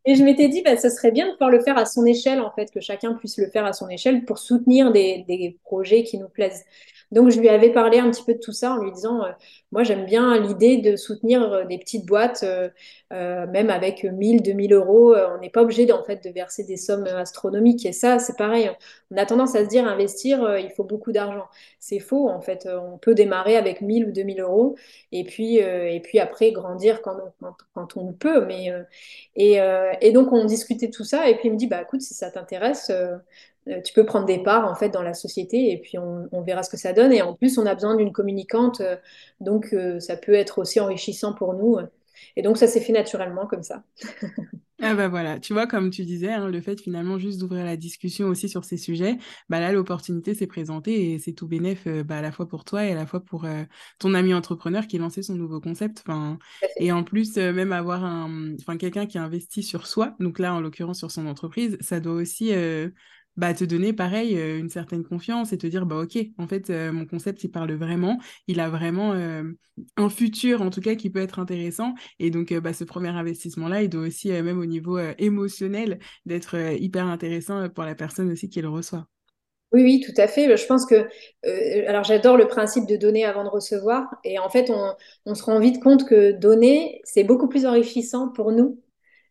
Et 0.07 0.15
je 0.17 0.23
m'étais 0.23 0.49
dit 0.49 0.63
bah, 0.63 0.77
ça 0.77 0.91
serait 0.91 1.13
bien 1.13 1.27
de 1.27 1.33
pouvoir 1.33 1.51
le 1.51 1.61
faire 1.61 1.77
à 1.77 1.85
son 1.85 2.07
échelle 2.07 2.41
en 2.41 2.51
fait 2.51 2.71
que 2.71 2.81
chacun 2.81 3.15
puisse 3.15 3.37
le 3.39 3.51
faire 3.51 3.67
à 3.67 3.73
son 3.73 3.89
échelle 3.89 4.25
pour 4.25 4.39
soutenir 4.39 4.91
des, 4.91 5.25
des 5.29 5.59
projets 5.65 6.05
qui 6.05 6.19
nous 6.19 6.29
plaisent 6.29 6.65
donc, 7.13 7.31
je 7.31 7.39
lui 7.39 7.49
avais 7.49 7.71
parlé 7.71 7.99
un 7.99 8.11
petit 8.11 8.23
peu 8.25 8.35
de 8.35 8.39
tout 8.39 8.53
ça 8.53 8.73
en 8.73 8.79
lui 8.79 8.91
disant, 8.93 9.25
euh, 9.25 9.31
moi, 9.73 9.83
j'aime 9.83 10.05
bien 10.05 10.41
l'idée 10.41 10.79
de 10.79 10.97
soutenir 10.97 11.43
euh, 11.53 11.65
des 11.65 11.79
petites 11.79 12.07
boîtes, 12.07 12.45
euh, 12.45 12.71
même 13.11 13.71
avec 13.71 14.05
1000, 14.05 14.43
2000 14.43 14.73
euros. 14.73 15.15
on 15.15 15.39
n'est 15.39 15.51
pas 15.51 15.63
obligé 15.63 15.91
en 15.93 16.03
fait, 16.03 16.25
de 16.25 16.31
verser 16.31 16.65
des 16.65 16.77
sommes 16.77 17.07
astronomiques. 17.07 17.87
Et 17.87 17.93
ça, 17.93 18.19
c'est 18.19 18.37
pareil. 18.37 18.71
On 19.11 19.17
a 19.17 19.27
tendance 19.27 19.55
à 19.55 19.65
se 19.65 19.69
dire, 19.69 19.87
investir, 19.87 20.59
il 20.59 20.71
faut 20.71 20.85
beaucoup 20.85 21.13
d'argent. 21.13 21.47
C'est 21.79 22.01
faux, 22.01 22.29
en 22.29 22.41
fait. 22.41 22.69
On 22.69 22.99
peut 22.99 23.15
démarrer 23.15 23.57
avec 23.57 23.81
1000 23.81 24.07
ou 24.07 24.13
2000 24.13 24.41
euros 24.41 24.77
et 25.13 25.25
puis, 25.25 25.59
et 25.59 26.01
puis 26.03 26.19
après 26.19 26.51
grandir 26.51 27.03
quand, 27.03 27.17
quand, 27.75 27.97
on 27.97 28.13
peut. 28.13 28.45
Mais, 28.47 28.73
et, 29.37 29.61
et, 30.01 30.13
donc, 30.13 30.33
on 30.33 30.45
discutait 30.45 30.89
de 30.89 30.93
tout 30.93 31.05
ça. 31.05 31.29
Et 31.29 31.37
puis, 31.37 31.49
il 31.49 31.53
me 31.53 31.57
dit, 31.57 31.69
bah, 31.69 31.83
écoute, 31.83 32.01
si 32.03 32.15
ça 32.15 32.31
t'intéresse, 32.31 32.91
tu 33.85 33.95
peux 33.95 34.05
prendre 34.05 34.27
des 34.27 34.43
parts 34.43 34.71
en 34.71 34.75
fait 34.75 34.91
dans 34.91 35.03
la 35.03 35.15
société 35.15 35.73
et 35.73 35.79
puis 35.79 35.99
on, 35.99 36.43
verra 36.43 36.63
ce 36.63 36.71
que 36.71 36.77
ça 36.77 36.93
donne. 36.93 37.13
Et 37.13 37.23
en 37.23 37.35
plus, 37.35 37.59
on 37.59 37.67
a 37.67 37.75
besoin 37.75 37.97
d'une 37.97 38.13
communicante, 38.13 38.81
euh, 38.81 38.97
donc 39.41 39.73
euh, 39.73 40.01
ça 40.01 40.17
peut 40.17 40.35
être 40.35 40.59
aussi 40.59 40.81
enrichissant 40.81 41.33
pour 41.33 41.55
nous. 41.55 41.79
Et 42.37 42.43
donc 42.43 42.59
ça 42.59 42.67
s'est 42.67 42.81
fait 42.81 42.93
naturellement 42.93 43.47
comme 43.47 43.63
ça. 43.63 43.83
ah 44.83 44.95
bah 44.95 45.09
voilà, 45.09 45.39
tu 45.41 45.53
vois, 45.53 45.67
comme 45.67 45.91
tu 45.91 46.05
disais, 46.05 46.33
hein, 46.33 46.49
le 46.49 46.61
fait 46.61 46.81
finalement 46.81 47.19
juste 47.19 47.41
d'ouvrir 47.41 47.65
la 47.65 47.77
discussion 47.77 48.27
aussi 48.27 48.49
sur 48.49 48.65
ces 48.65 48.77
sujets, 48.77 49.17
bah 49.49 49.61
là 49.61 49.73
l'opportunité 49.73 50.35
s'est 50.35 50.47
présentée 50.47 51.13
et 51.13 51.19
c'est 51.19 51.33
tout 51.33 51.49
bénéf 51.49 51.87
bah, 51.87 52.19
à 52.19 52.23
la 52.23 52.33
fois 52.33 52.47
pour 52.47 52.65
toi 52.65 52.85
et 52.85 52.93
à 52.93 52.95
la 52.95 53.07
fois 53.07 53.21
pour 53.21 53.47
ton 53.99 54.15
ami 54.15 54.35
entrepreneur 54.35 54.87
qui 54.87 54.99
lançait 54.99 55.23
son 55.23 55.35
nouveau 55.35 55.61
concept. 55.61 56.03
Enfin, 56.07 56.39
et 56.77 56.93
en 56.93 57.03
plus, 57.03 57.37
même 57.37 57.73
avoir 57.73 58.05
un, 58.05 58.55
enfin, 58.61 58.77
quelqu'un 58.77 59.07
qui 59.07 59.19
investit 59.19 59.63
sur 59.63 59.87
soi, 59.87 60.15
donc 60.21 60.39
là 60.39 60.55
en 60.55 60.61
l'occurrence 60.61 60.99
sur 60.99 61.11
son 61.11 61.27
entreprise, 61.27 61.79
ça 61.81 62.01
doit 62.01 62.15
aussi 62.15 62.53
bah, 63.37 63.55
te 63.55 63.65
donner 63.65 63.93
pareil 63.93 64.37
euh, 64.39 64.59
une 64.59 64.69
certaine 64.69 65.05
confiance 65.05 65.53
et 65.53 65.59
te 65.59 65.67
dire 65.67 65.87
bah 65.87 65.97
ok 65.97 66.19
en 66.39 66.47
fait 66.47 66.71
euh, 66.71 66.93
mon 66.93 67.07
concept 67.07 67.43
il 67.45 67.51
parle 67.51 67.73
vraiment 67.73 68.19
il 68.47 68.61
a 68.61 68.69
vraiment 68.69 69.13
euh, 69.13 69.43
un 69.97 70.09
futur 70.09 70.63
en 70.63 70.71
tout 70.71 70.81
cas 70.81 70.95
qui 70.95 71.11
peut 71.11 71.21
être 71.21 71.39
intéressant 71.39 71.95
et 72.19 72.31
donc 72.31 72.53
bah, 72.55 72.73
ce 72.73 72.85
premier 72.85 73.09
investissement 73.09 73.69
là 73.69 73.83
il 73.83 73.89
doit 73.89 74.07
aussi 74.07 74.31
même 74.31 74.59
au 74.59 74.67
niveau 74.67 74.99
émotionnel 75.19 75.99
d'être 76.27 76.57
hyper 76.79 77.07
intéressant 77.07 77.69
pour 77.69 77.85
la 77.85 77.95
personne 77.95 78.31
aussi 78.31 78.49
qui 78.49 78.61
le 78.61 78.69
reçoit 78.69 79.07
oui, 79.73 79.83
oui, 79.83 80.05
tout 80.07 80.13
à 80.21 80.29
fait. 80.29 80.57
Je 80.57 80.67
pense 80.67 80.87
que, 80.87 81.09
alors 81.89 82.05
j'adore 82.05 82.37
le 82.37 82.47
principe 82.47 82.87
de 82.87 82.95
donner 82.95 83.25
avant 83.25 83.43
de 83.43 83.49
recevoir. 83.49 84.05
Et 84.23 84.39
en 84.39 84.49
fait, 84.49 84.71
on 85.27 85.35
se 85.35 85.43
rend 85.43 85.59
vite 85.59 85.83
compte 85.83 86.07
que 86.07 86.31
donner, 86.31 87.01
c'est 87.03 87.25
beaucoup 87.25 87.49
plus 87.49 87.67
enrichissant 87.67 88.29
pour 88.29 88.53
nous 88.53 88.79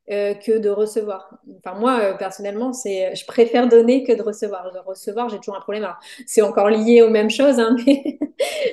que 0.10 0.58
de 0.58 0.70
recevoir. 0.70 1.38
Enfin, 1.58 1.78
moi, 1.80 2.16
personnellement, 2.20 2.74
c'est, 2.74 3.16
je 3.16 3.26
préfère 3.26 3.68
donner 3.70 4.04
que 4.04 4.12
de 4.12 4.22
recevoir. 4.22 4.72
De 4.74 4.80
recevoir, 4.80 5.30
j'ai 5.30 5.38
toujours 5.38 5.56
un 5.56 5.62
problème. 5.62 5.88
c'est 6.26 6.41
encore 6.41 6.70
lié 6.70 7.01
aux 7.01 7.10
mêmes 7.10 7.30
choses, 7.30 7.60
hein, 7.60 7.76
mais... 7.88 8.20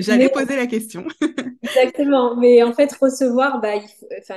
J'allais 0.01 0.29
poser 0.29 0.57
la 0.57 0.67
question. 0.67 1.05
Exactement. 1.63 2.37
Mais 2.37 2.63
en 2.63 2.73
fait, 2.73 2.93
recevoir, 2.93 3.61
bah, 3.61 3.75
enfin, 4.19 4.37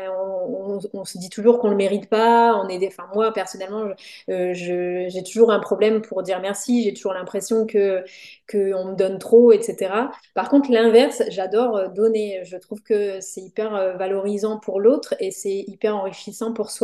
on, 0.94 1.06
se 1.06 1.18
dit 1.18 1.30
toujours 1.30 1.60
qu'on 1.60 1.68
ne 1.68 1.72
le 1.72 1.78
mérite 1.78 2.10
pas. 2.10 2.56
On 2.56 2.68
est 2.68 2.84
Enfin, 2.88 3.04
moi, 3.14 3.32
personnellement, 3.32 3.86
euh, 4.30 4.54
j'ai 4.54 5.24
toujours 5.24 5.52
un 5.52 5.60
problème 5.60 6.02
pour 6.02 6.24
dire 6.24 6.40
merci. 6.42 6.84
J'ai 6.84 6.94
toujours 6.94 7.14
l'impression 7.14 7.66
que 7.66 8.04
qu'on 8.52 8.86
me 8.86 8.96
donne 8.96 9.20
trop, 9.20 9.52
etc. 9.52 9.94
Par 10.34 10.50
contre, 10.50 10.72
l'inverse, 10.72 11.24
j'adore 11.30 11.78
euh, 11.78 11.88
donner. 11.88 12.42
Je 12.44 12.58
trouve 12.58 12.82
que 12.84 13.22
c'est 13.22 13.42
hyper 13.42 13.76
euh, 13.76 13.94
valorisant 13.94 14.60
pour 14.60 14.80
l'autre 14.80 15.16
et 15.20 15.32
c'est 15.32 15.64
hyper 15.68 15.96
enrichissant 15.96 16.54
pour 16.54 16.72
soi. 16.72 16.83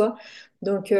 Donc, 0.62 0.94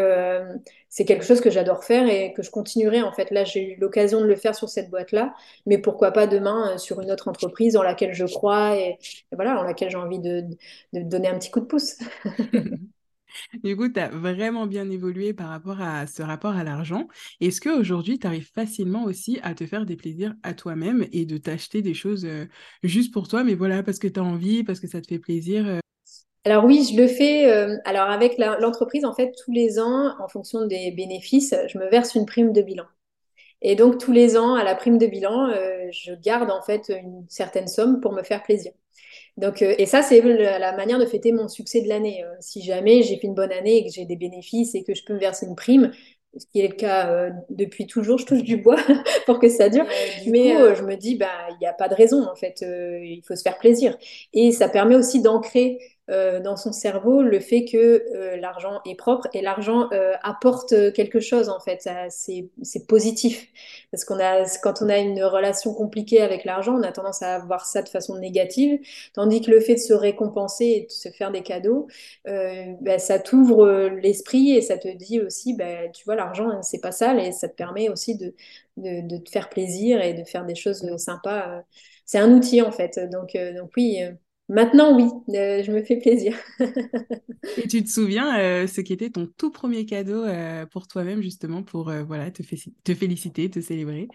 c'est 0.89 1.05
quelque 1.05 1.25
chose 1.25 1.41
que 1.41 1.51
j'adore 1.51 1.85
faire 1.85 2.09
et 2.09 2.33
que 2.33 2.43
je 2.43 2.51
continuerai. 2.51 3.03
En 3.03 3.13
fait, 3.13 3.31
là, 3.31 3.45
j'ai 3.45 3.75
eu 3.75 3.81
l'occasion 3.81 4.21
de 4.21 4.27
le 4.27 4.37
faire 4.37 4.55
sur 4.55 4.69
cette 4.69 4.91
boîte-là, 4.91 5.35
mais 5.67 5.79
pourquoi 5.79 6.11
pas 6.11 6.27
demain 6.27 6.79
sur 6.79 7.01
une 7.01 7.11
autre 7.13 7.29
entreprise 7.29 7.75
dans 7.75 7.83
laquelle 7.83 8.15
je 8.15 8.25
crois 8.25 8.77
et, 8.77 8.99
voilà, 9.33 9.55
dans 9.55 9.63
laquelle 9.63 9.91
j'ai 9.91 9.97
envie 9.97 10.19
de, 10.19 10.45
donner 10.93 11.29
un 11.29 11.39
petit 11.39 11.51
coup 11.51 11.61
de 11.61 11.67
pouce. 11.67 11.99
Du 13.63 13.77
coup, 13.77 13.89
tu 13.89 14.01
as 14.01 14.09
vraiment 14.09 14.67
bien 14.67 14.91
évolué 14.91 15.33
par 15.33 15.49
rapport 15.49 15.81
à 15.81 16.09
ce 16.09 16.21
rapport 16.21 16.57
à 16.57 16.65
l'argent. 16.65 17.07
Est-ce 17.41 17.61
qu'aujourd'hui, 17.61 18.19
tu 18.19 18.27
arrives 18.27 18.51
facilement 18.53 19.05
aussi 19.05 19.39
à 19.45 19.55
te 19.55 19.67
faire 19.67 19.87
des 19.87 19.95
plaisirs 19.97 20.35
à 20.43 20.53
toi-même 20.53 21.07
et 21.13 21.27
de 21.27 21.37
t'acheter 21.39 21.81
des 21.81 21.95
choses 21.95 22.25
euh, 22.25 22.47
juste 22.83 23.13
pour 23.13 23.29
toi, 23.29 23.45
mais 23.45 23.55
voilà, 23.55 23.85
parce 23.85 24.01
que 24.01 24.09
tu 24.09 24.19
as 24.19 24.25
envie, 24.25 24.65
parce 24.65 24.81
que 24.81 24.89
ça 24.89 25.01
te 25.01 25.07
fait 25.07 25.21
plaisir 25.21 25.65
euh? 25.65 25.79
Alors 26.45 26.65
oui, 26.65 26.89
je 26.91 26.97
le 27.01 27.07
fais. 27.07 27.51
Euh, 27.51 27.77
alors 27.85 28.09
avec 28.11 28.39
l'entreprise, 28.39 29.05
en 29.05 29.15
fait, 29.15 29.33
tous 29.45 29.53
les 29.53 29.79
ans, 29.79 30.15
en 30.21 30.29
fonction 30.29 30.67
des 30.67 30.91
bénéfices, 30.93 31.55
je 31.69 31.79
me 31.79 31.89
verse 31.91 32.15
une 32.15 32.27
prime 32.27 32.53
de 32.53 32.63
bilan. 32.63 32.85
Et 33.63 33.77
donc 33.77 33.99
tous 33.99 34.13
les 34.13 34.37
ans, 34.39 34.55
à 34.55 34.65
la 34.65 34.75
prime 34.75 34.99
de 34.99 35.07
bilan, 35.07 35.53
je 35.93 36.15
garde 36.15 36.51
en 36.51 36.63
fait 36.63 36.89
une 36.91 37.27
certaine 37.29 37.69
somme 37.69 38.01
pour 38.01 38.13
me 38.13 38.23
faire 38.23 38.43
plaisir. 38.43 38.73
Donc, 39.37 39.63
euh, 39.63 39.75
et 39.79 39.87
ça, 39.87 40.03
c'est 40.03 40.21
la 40.21 40.77
manière 40.77 40.99
de 40.99 41.07
fêter 41.07 41.33
mon 41.33 41.49
succès 41.49 41.81
de 41.81 41.89
l'année. 41.89 42.25
Euh, 42.25 42.35
si 42.41 42.63
jamais 42.63 43.03
j'ai 43.03 43.17
fait 43.17 43.27
une 43.27 43.35
bonne 43.35 43.53
année 43.53 43.79
et 43.79 43.87
que 43.87 43.93
j'ai 43.93 44.05
des 44.05 44.17
bénéfices 44.17 44.75
et 44.75 44.83
que 44.85 44.95
je 44.95 45.05
peux 45.05 45.15
me 45.15 45.19
verser 45.19 45.47
une 45.47 45.57
prime, 45.57 45.93
ce 46.37 46.47
qui 46.47 46.61
est 46.61 46.69
le 46.69 46.75
cas 46.75 47.11
euh, 47.11 47.31
depuis 47.49 47.87
toujours, 47.87 48.19
je 48.19 48.27
touche 48.27 48.43
du 48.43 48.57
bois 48.59 48.77
pour 49.27 49.39
que 49.39 49.49
ça 49.49 49.69
dure. 49.69 49.87
Mais 50.27 50.51
je 50.77 50.83
me 50.83 50.97
dis, 50.97 51.17
bah, 51.17 51.29
il 51.51 51.57
n'y 51.61 51.67
a 51.67 51.73
pas 51.73 51.89
de 51.89 51.95
raison, 51.95 52.29
en 52.29 52.37
fait, 52.37 52.61
il 52.63 53.23
faut 53.27 53.35
se 53.35 53.43
faire 53.43 53.59
plaisir. 53.59 53.97
Et 54.33 54.53
ça 54.53 54.69
permet 54.69 54.95
aussi 54.97 55.23
d'ancrer 55.23 55.79
euh, 56.11 56.41
dans 56.41 56.57
son 56.57 56.73
cerveau 56.73 57.23
le 57.23 57.39
fait 57.39 57.65
que 57.65 57.77
euh, 57.77 58.37
l'argent 58.37 58.81
est 58.85 58.97
propre 58.97 59.29
et 59.33 59.43
l'argent 59.43 59.89
euh, 59.93 60.15
apporte 60.23 60.93
quelque 60.93 61.21
chose 61.21 61.49
en 61.49 61.61
fait. 61.61 61.89
C'est 62.09 62.87
positif 62.89 63.47
parce 63.93 64.05
qu'on 64.05 64.19
a 64.19 64.45
quand 64.63 64.83
on 64.83 64.89
a 64.89 64.99
une 64.99 65.23
relation 65.23 65.73
compliquée 65.73 66.21
avec 66.21 66.45
l'argent, 66.45 66.77
on 66.77 66.83
a 66.83 66.91
tendance 66.91 67.23
à 67.23 67.39
voir 67.39 67.65
ça 67.65 67.83
de 67.83 67.89
façon 67.89 68.19
négative, 68.19 68.81
tandis 69.15 69.41
que 69.41 69.51
le 69.51 69.61
fait 69.61 69.75
de 69.75 69.81
se 69.81 69.93
récompenser 69.93 70.65
et 70.65 70.87
de 70.87 70.91
se 70.91 71.11
faire 71.11 71.31
des 71.31 71.43
cadeaux, 71.43 71.87
bah, 72.27 72.99
ça 72.99 73.19
t'ouvre 73.19 73.89
l'esprit 74.03 74.53
et 74.57 74.63
ça 74.63 74.79
te 74.79 74.89
dit 74.89 75.21
aussi, 75.21 75.55
bah, 75.55 75.89
tu 75.95 76.05
vois, 76.05 76.17
l'argent 76.17 76.51
hein, 76.51 76.63
c'est 76.63 76.81
pas 76.81 76.93
sale 76.93 77.21
et 77.21 77.33
ça 77.33 77.49
te 77.49 77.55
permet 77.55 77.89
aussi 77.89 78.17
de, 78.17 78.35
de, 78.77 79.07
de, 79.07 79.17
te 79.19 79.31
faire 79.31 79.49
plaisir 79.49 80.01
et 80.03 80.15
de 80.15 80.25
faire 80.25 80.45
des 80.45 80.55
choses 80.55 80.85
sympas. 80.97 81.63
C'est 82.05 82.19
un 82.19 82.33
outil 82.33 82.63
en 82.63 82.73
fait. 82.73 82.99
Donc, 83.13 83.37
donc 83.57 83.71
oui 83.77 84.01
Maintenant, 84.51 84.95
oui, 84.97 85.05
euh, 85.37 85.63
je 85.63 85.73
me 85.73 85.83
fais 85.83 85.97
plaisir. 85.99 86.37
Et 87.57 87.67
tu 87.67 87.83
te 87.83 87.89
souviens 87.89 88.39
euh, 88.39 88.67
ce 88.67 88.81
qui 88.81 88.93
était 88.93 89.11
ton 89.11 89.27
tout 89.27 89.51
premier 89.51 89.85
cadeau 89.87 90.25
euh, 90.25 90.67
pour 90.67 90.87
toi-même, 90.89 91.23
justement, 91.23 91.63
pour 91.63 91.93
voilà, 92.07 92.31
te, 92.31 92.43
te 92.85 92.95
féliciter, 92.95 93.51
te 93.51 93.61
célébrer? 93.61 94.09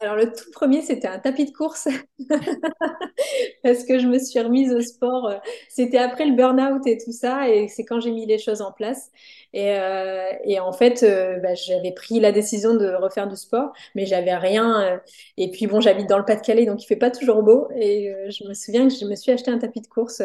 Alors 0.00 0.16
le 0.16 0.32
tout 0.32 0.50
premier, 0.52 0.82
c'était 0.82 1.08
un 1.08 1.18
tapis 1.18 1.44
de 1.46 1.50
course 1.50 1.88
parce 3.62 3.84
que 3.84 3.98
je 3.98 4.06
me 4.06 4.18
suis 4.18 4.40
remise 4.40 4.72
au 4.72 4.80
sport. 4.80 5.32
C'était 5.68 5.98
après 5.98 6.26
le 6.26 6.34
burn-out 6.36 6.86
et 6.86 6.98
tout 6.98 7.12
ça, 7.12 7.48
et 7.48 7.68
c'est 7.68 7.84
quand 7.84 8.00
j'ai 8.00 8.10
mis 8.12 8.26
les 8.26 8.38
choses 8.38 8.60
en 8.62 8.72
place. 8.72 9.10
Et, 9.52 9.72
euh, 9.78 10.30
et 10.44 10.60
en 10.60 10.72
fait, 10.72 11.02
euh, 11.02 11.38
bah, 11.40 11.54
j'avais 11.54 11.92
pris 11.92 12.20
la 12.20 12.32
décision 12.32 12.74
de 12.74 12.88
refaire 12.94 13.28
du 13.28 13.36
sport, 13.36 13.72
mais 13.94 14.06
j'avais 14.06 14.34
rien. 14.36 14.80
Euh, 14.82 14.98
et 15.36 15.50
puis 15.50 15.66
bon, 15.66 15.80
j'habite 15.80 16.08
dans 16.08 16.18
le 16.18 16.24
Pas-de-Calais, 16.24 16.66
donc 16.66 16.82
il 16.82 16.86
fait 16.86 16.96
pas 16.96 17.10
toujours 17.10 17.42
beau. 17.42 17.68
Et 17.76 18.12
je 18.30 18.44
me 18.48 18.54
souviens 18.54 18.88
que 18.88 18.94
je 18.94 19.04
me 19.04 19.14
suis 19.16 19.32
acheté 19.32 19.50
un 19.50 19.58
tapis 19.58 19.80
de 19.80 19.86
course. 19.88 20.22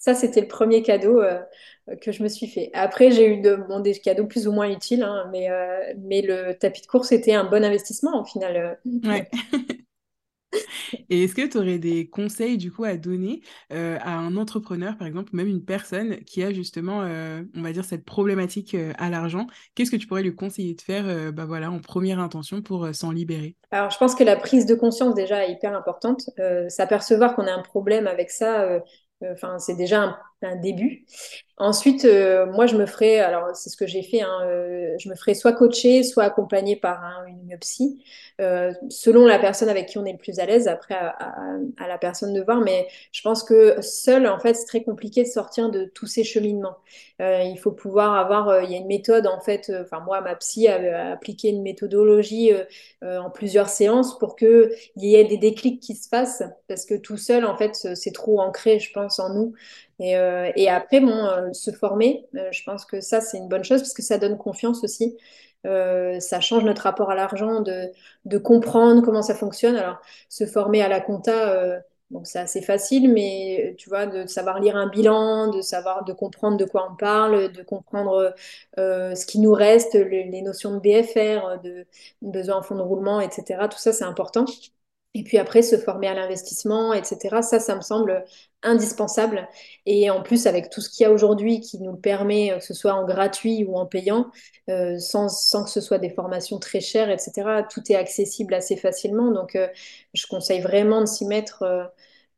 Ça, 0.00 0.14
c'était 0.14 0.40
le 0.40 0.48
premier 0.48 0.82
cadeau 0.82 1.20
que 2.00 2.10
je 2.10 2.22
me 2.24 2.28
suis 2.28 2.48
fait. 2.48 2.70
Après, 2.72 3.12
j'ai 3.12 3.28
eu 3.28 3.40
de, 3.40 3.54
bon, 3.54 3.78
des 3.78 3.94
cadeaux 3.94 4.26
plus 4.26 4.48
ou 4.48 4.52
moins 4.52 4.68
utiles, 4.68 5.04
hein, 5.04 5.28
mais, 5.30 5.48
mais 5.98 6.22
le 6.22 6.54
tapis 6.54 6.82
de 6.82 6.86
course 6.88 7.12
était 7.12 7.34
un 7.34 7.44
bon 7.44 7.62
investissement 7.62 8.20
au 8.20 8.24
final. 8.24 8.80
Ouais. 9.04 9.28
Et 11.08 11.24
est-ce 11.24 11.34
que 11.34 11.46
tu 11.46 11.58
aurais 11.58 11.78
des 11.78 12.08
conseils 12.08 12.58
du 12.58 12.72
coup 12.72 12.84
à 12.84 12.96
donner 12.96 13.40
euh, 13.72 13.98
à 14.00 14.16
un 14.16 14.36
entrepreneur, 14.36 14.96
par 14.96 15.06
exemple, 15.06 15.30
ou 15.32 15.36
même 15.36 15.46
une 15.46 15.64
personne 15.64 16.18
qui 16.24 16.42
a 16.42 16.52
justement, 16.52 17.02
euh, 17.02 17.42
on 17.56 17.62
va 17.62 17.72
dire, 17.72 17.84
cette 17.84 18.04
problématique 18.04 18.74
euh, 18.74 18.92
à 18.98 19.10
l'argent? 19.10 19.46
Qu'est-ce 19.74 19.90
que 19.90 19.96
tu 19.96 20.06
pourrais 20.06 20.22
lui 20.22 20.34
conseiller 20.34 20.74
de 20.74 20.80
faire 20.80 21.32
bah, 21.32 21.44
voilà, 21.44 21.70
en 21.70 21.78
première 21.78 22.18
intention 22.18 22.62
pour 22.62 22.94
s'en 22.94 23.10
libérer? 23.10 23.56
Alors, 23.70 23.90
je 23.90 23.98
pense 23.98 24.14
que 24.14 24.24
la 24.24 24.36
prise 24.36 24.66
de 24.66 24.74
conscience 24.74 25.14
déjà 25.14 25.46
est 25.46 25.52
hyper 25.52 25.74
importante. 25.74 26.30
S'apercevoir 26.68 27.34
qu'on 27.34 27.46
a 27.46 27.52
un 27.52 27.62
problème 27.62 28.06
avec 28.06 28.30
ça, 28.30 28.80
enfin, 29.22 29.58
c'est 29.58 29.74
déjà 29.74 30.18
un 30.42 30.56
début. 30.56 31.04
Ensuite, 31.60 32.06
euh, 32.06 32.46
moi, 32.46 32.64
je 32.64 32.74
me 32.74 32.86
ferai, 32.86 33.20
alors 33.20 33.54
c'est 33.54 33.68
ce 33.68 33.76
que 33.76 33.86
j'ai 33.86 34.02
fait, 34.02 34.22
hein, 34.22 34.38
euh, 34.44 34.94
je 34.98 35.10
me 35.10 35.14
ferai 35.14 35.34
soit 35.34 35.52
coacher, 35.52 36.02
soit 36.04 36.24
accompagner 36.24 36.74
par 36.74 37.26
une 37.28 37.54
psy, 37.58 38.02
euh, 38.40 38.72
selon 38.88 39.26
la 39.26 39.38
personne 39.38 39.68
avec 39.68 39.86
qui 39.86 39.98
on 39.98 40.06
est 40.06 40.12
le 40.12 40.18
plus 40.18 40.38
à 40.38 40.46
l'aise, 40.46 40.68
après 40.68 40.94
à, 40.94 41.86
la 41.86 41.98
personne 41.98 42.32
de 42.32 42.40
voir. 42.40 42.62
Mais 42.62 42.88
je 43.12 43.20
pense 43.20 43.42
que 43.42 43.76
seul, 43.82 44.26
en 44.26 44.38
fait, 44.38 44.54
c'est 44.54 44.64
très 44.64 44.82
compliqué 44.82 45.22
de 45.22 45.28
sortir 45.28 45.70
de 45.70 45.84
tous 45.84 46.06
ces 46.06 46.24
cheminements. 46.24 46.78
il 47.18 47.58
faut 47.62 47.72
pouvoir 47.72 48.14
avoir, 48.14 48.62
il 48.62 48.70
y 48.70 48.74
a 48.74 48.78
une 48.78 48.86
méthode, 48.86 49.26
en 49.26 49.40
fait, 49.40 49.70
enfin 49.82 50.00
moi, 50.00 50.22
ma 50.22 50.36
psy 50.36 50.66
a, 50.66 51.12
appliqué 51.12 51.50
une 51.50 51.62
méthodologie 51.62 52.52
en 53.02 53.28
plusieurs 53.28 53.68
séances 53.68 54.18
pour 54.18 54.34
qu'il 54.34 54.70
y 54.96 55.14
ait 55.14 55.24
des 55.24 55.36
déclics 55.36 55.80
qui 55.80 55.94
se 55.94 56.08
fassent, 56.08 56.42
parce 56.68 56.86
que 56.86 56.94
tout 56.94 57.18
seul, 57.18 57.44
en 57.44 57.54
fait, 57.58 57.74
c'est 57.74 58.14
trop 58.14 58.40
ancré, 58.40 58.78
je 58.78 58.90
pense, 58.94 59.18
en 59.18 59.34
nous. 59.34 59.54
Euh, 60.00 60.50
et, 60.56 60.68
après, 60.68 61.00
bon, 61.00 61.26
euh, 61.26 61.52
se 61.52 61.70
former, 61.70 62.26
euh, 62.34 62.48
je 62.52 62.62
pense 62.64 62.84
que 62.84 63.00
ça, 63.00 63.20
c'est 63.20 63.38
une 63.38 63.48
bonne 63.48 63.64
chose 63.64 63.80
parce 63.80 63.92
que 63.92 64.02
ça 64.02 64.18
donne 64.18 64.38
confiance 64.38 64.82
aussi. 64.84 65.16
ça 65.64 66.40
change 66.40 66.64
notre 66.64 66.82
rapport 66.82 67.10
à 67.10 67.14
l'argent, 67.14 67.60
de, 67.60 68.38
comprendre 68.38 69.02
comment 69.02 69.22
ça 69.22 69.34
fonctionne. 69.34 69.76
Alors, 69.76 70.00
se 70.28 70.46
former 70.46 70.82
à 70.82 70.88
la 70.88 71.00
compta, 71.00 71.82
bon, 72.10 72.24
c'est 72.24 72.38
assez 72.38 72.62
facile, 72.62 73.12
mais 73.12 73.74
tu 73.78 73.88
vois, 73.90 74.06
de 74.06 74.26
savoir 74.26 74.60
lire 74.60 74.76
un 74.76 74.88
bilan, 74.88 75.48
de 75.48 75.60
savoir, 75.60 76.04
de 76.04 76.12
comprendre 76.14 76.56
de 76.56 76.64
quoi 76.64 76.88
on 76.90 76.96
parle, 76.96 77.52
de 77.52 77.62
comprendre 77.62 78.34
ce 78.76 79.26
qui 79.26 79.38
nous 79.40 79.52
reste, 79.52 79.94
les, 79.94 80.42
notions 80.42 80.72
de 80.74 80.80
BFR, 80.80 81.60
de 81.62 81.86
besoin 82.22 82.56
en 82.56 82.62
fonds 82.62 82.76
de 82.76 82.82
roulement, 82.82 83.20
etc. 83.20 83.68
Tout 83.68 83.78
ça, 83.78 83.92
c'est 83.92 84.04
important. 84.04 84.46
Et 85.14 85.24
puis 85.24 85.38
après, 85.38 85.62
se 85.62 85.76
former 85.76 86.06
à 86.08 86.14
l'investissement, 86.14 86.92
etc. 86.94 87.42
Ça, 87.42 87.58
ça 87.58 87.74
me 87.74 87.80
semble 87.80 88.24
indispensable. 88.62 89.48
Et 89.86 90.10
en 90.10 90.22
plus, 90.22 90.46
avec 90.46 90.70
tout 90.70 90.80
ce 90.80 90.88
qu'il 90.88 91.04
y 91.04 91.06
a 91.06 91.12
aujourd'hui 91.12 91.60
qui 91.60 91.78
nous 91.78 91.96
permet, 91.96 92.54
que 92.58 92.64
ce 92.64 92.74
soit 92.74 92.94
en 92.94 93.06
gratuit 93.06 93.64
ou 93.64 93.76
en 93.76 93.86
payant, 93.86 94.30
euh, 94.68 94.98
sans, 94.98 95.28
sans, 95.28 95.64
que 95.64 95.70
ce 95.70 95.80
soit 95.80 95.98
des 95.98 96.10
formations 96.10 96.58
très 96.58 96.80
chères, 96.80 97.10
etc., 97.10 97.62
tout 97.70 97.80
est 97.90 97.96
accessible 97.96 98.54
assez 98.54 98.76
facilement. 98.76 99.30
Donc, 99.32 99.56
euh, 99.56 99.68
je 100.14 100.26
conseille 100.26 100.60
vraiment 100.60 101.00
de 101.00 101.06
s'y 101.06 101.24
mettre. 101.24 101.90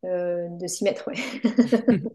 Euh, 0.04 0.48
de 0.48 0.66
s'y 0.66 0.84
mettre. 0.84 1.10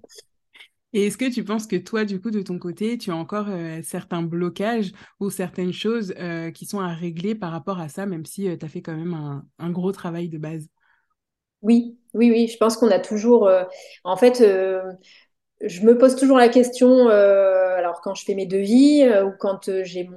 Et 0.94 1.08
est-ce 1.08 1.18
que 1.18 1.30
tu 1.32 1.44
penses 1.44 1.68
que 1.68 1.76
toi, 1.76 2.06
du 2.06 2.20
coup, 2.20 2.32
de 2.32 2.42
ton 2.42 2.58
côté, 2.60 2.98
tu 2.98 3.12
as 3.12 3.16
encore 3.16 3.48
certains 3.84 4.24
blocages 4.24 4.94
ou 5.20 5.30
certaines 5.30 5.74
choses 5.74 6.14
qui 6.54 6.66
sont 6.66 6.80
à 6.80 6.88
régler 6.88 7.36
par 7.36 7.52
rapport 7.52 7.80
à 7.80 7.90
ça, 7.90 8.06
même 8.06 8.26
si 8.26 8.48
tu 8.58 8.66
as 8.66 8.70
fait 8.70 8.82
quand 8.82 8.96
même 8.96 9.44
un, 9.60 9.70
gros 9.70 9.92
travail 9.92 10.30
de 10.30 10.38
base? 10.38 10.70
Oui, 11.62 11.98
oui, 12.14 12.32
oui. 12.32 12.48
Je 12.48 12.58
pense 12.58 12.78
qu'on 12.78 12.92
a 12.92 13.00
toujours... 13.00 13.50
en 14.04 14.18
fait, 14.18 14.42
je 15.62 15.82
me 15.82 15.98
pose 15.98 16.16
toujours 16.16 16.38
la 16.38 16.50
question, 16.50 17.10
euh, 17.10 17.76
alors 17.78 18.02
quand 18.02 18.14
je 18.14 18.24
fais 18.24 18.36
mes 18.36 18.46
devis 18.46 19.02
euh, 19.04 19.26
ou 19.26 19.32
quand 19.40 19.70
euh, 19.70 19.84
j'ai 19.84 20.08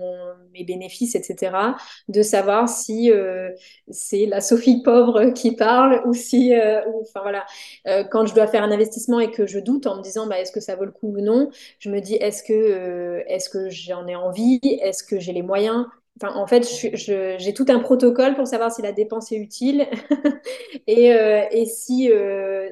mes 0.53 0.65
bénéfices, 0.65 1.15
etc., 1.15 1.77
de 2.09 2.21
savoir 2.23 2.69
si 2.69 3.11
c'est 3.91 4.27
la 4.27 4.41
Sophie 4.41 4.83
pauvre 4.83 5.31
qui 5.31 5.55
parle 5.57 6.03
ou 6.07 6.13
si, 6.13 6.53
enfin 7.03 7.21
voilà, 7.23 7.47
quand 8.11 8.27
je 8.27 8.35
dois 8.35 8.47
faire 8.49 8.63
un 8.65 8.71
investissement 8.73 9.21
et 9.21 9.31
que 9.31 9.47
je 9.47 9.59
doute 9.61 9.87
en 9.87 9.97
me 9.97 10.03
disant, 10.03 10.27
bah, 10.27 10.41
est-ce 10.41 10.53
que 10.53 10.61
ça 10.61 10.77
vaut 10.77 10.85
le 10.85 10.91
coup 10.93 11.09
ou 11.17 11.21
non, 11.21 11.51
je 11.79 11.91
me 11.91 12.01
dis, 12.01 12.15
est-ce 12.17 12.43
que, 12.43 13.23
est-ce 13.29 13.49
que 13.49 13.69
j'en 13.71 14.07
ai 14.09 14.17
envie, 14.17 14.61
est-ce 14.63 15.05
que 15.05 15.19
j'ai 15.21 15.33
les 15.33 15.43
moyens, 15.43 15.87
En 16.23 16.47
fait, 16.47 16.69
j'ai 16.95 17.55
tout 17.55 17.65
un 17.69 17.79
protocole 17.81 18.35
pour 18.35 18.47
savoir 18.47 18.73
si 18.73 18.83
la 18.83 18.93
dépense 18.93 19.33
est 19.33 19.37
utile 19.37 19.87
et, 20.87 21.07
et 21.53 21.67
si, 21.67 22.11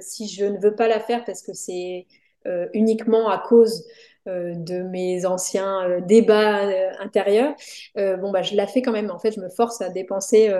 si 0.00 0.28
je 0.28 0.44
ne 0.44 0.58
veux 0.58 0.74
pas 0.74 0.88
la 0.88 1.00
faire 1.00 1.24
parce 1.24 1.42
que 1.42 1.52
c'est 1.54 2.06
uniquement 2.74 3.28
à 3.30 3.38
cause 3.38 3.84
de 4.26 4.82
mes 4.82 5.24
anciens 5.24 6.00
débats 6.00 6.68
intérieurs, 7.00 7.54
bon 7.96 8.30
bah 8.30 8.42
je 8.42 8.54
la 8.56 8.66
fais 8.66 8.82
quand 8.82 8.92
même. 8.92 9.10
En 9.10 9.18
fait, 9.18 9.32
je 9.32 9.40
me 9.40 9.48
force 9.48 9.80
à 9.80 9.88
dépenser. 9.88 10.52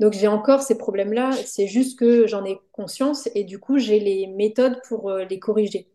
donc 0.00 0.12
j'ai 0.12 0.28
encore 0.28 0.62
ces 0.62 0.78
problèmes-là. 0.78 1.30
C'est 1.44 1.66
juste 1.66 1.98
que 1.98 2.26
j'en 2.26 2.44
ai 2.44 2.58
conscience 2.72 3.28
et 3.34 3.44
du 3.44 3.58
coup 3.58 3.78
j'ai 3.78 3.98
les 4.00 4.26
méthodes 4.28 4.80
pour 4.88 5.10
les 5.12 5.38
corriger. 5.40 5.88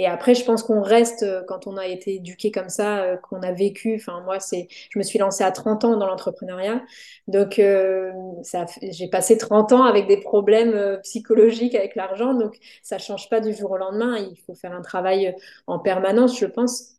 Et 0.00 0.06
après, 0.06 0.36
je 0.36 0.44
pense 0.44 0.62
qu'on 0.62 0.80
reste, 0.80 1.24
euh, 1.24 1.42
quand 1.48 1.66
on 1.66 1.76
a 1.76 1.86
été 1.88 2.14
éduqué 2.14 2.52
comme 2.52 2.68
ça, 2.68 3.02
euh, 3.02 3.16
qu'on 3.16 3.42
a 3.42 3.50
vécu, 3.50 3.96
enfin 3.96 4.20
moi, 4.24 4.38
c'est, 4.38 4.68
je 4.90 4.98
me 4.98 5.02
suis 5.02 5.18
lancée 5.18 5.42
à 5.42 5.50
30 5.50 5.84
ans 5.84 5.96
dans 5.96 6.06
l'entrepreneuriat. 6.06 6.84
Donc, 7.26 7.58
euh, 7.58 8.12
j'ai 8.92 9.08
passé 9.08 9.36
30 9.36 9.72
ans 9.72 9.82
avec 9.82 10.06
des 10.06 10.18
problèmes 10.20 11.00
psychologiques 11.02 11.74
avec 11.74 11.96
l'argent. 11.96 12.32
Donc, 12.34 12.56
ça 12.82 12.98
change 12.98 13.28
pas 13.28 13.40
du 13.40 13.52
jour 13.52 13.72
au 13.72 13.76
lendemain. 13.76 14.16
Il 14.18 14.36
faut 14.46 14.54
faire 14.54 14.72
un 14.72 14.82
travail 14.82 15.34
en 15.66 15.80
permanence, 15.80 16.38
je 16.38 16.46
pense. 16.46 16.94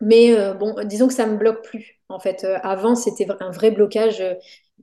Mais 0.00 0.34
bon, 0.54 0.74
disons 0.84 1.08
que 1.08 1.14
ça 1.14 1.26
me 1.26 1.36
bloque 1.38 1.64
plus. 1.64 2.00
En 2.10 2.18
fait, 2.20 2.44
avant, 2.62 2.94
c'était 2.94 3.26
un 3.40 3.50
vrai 3.50 3.70
blocage 3.70 4.22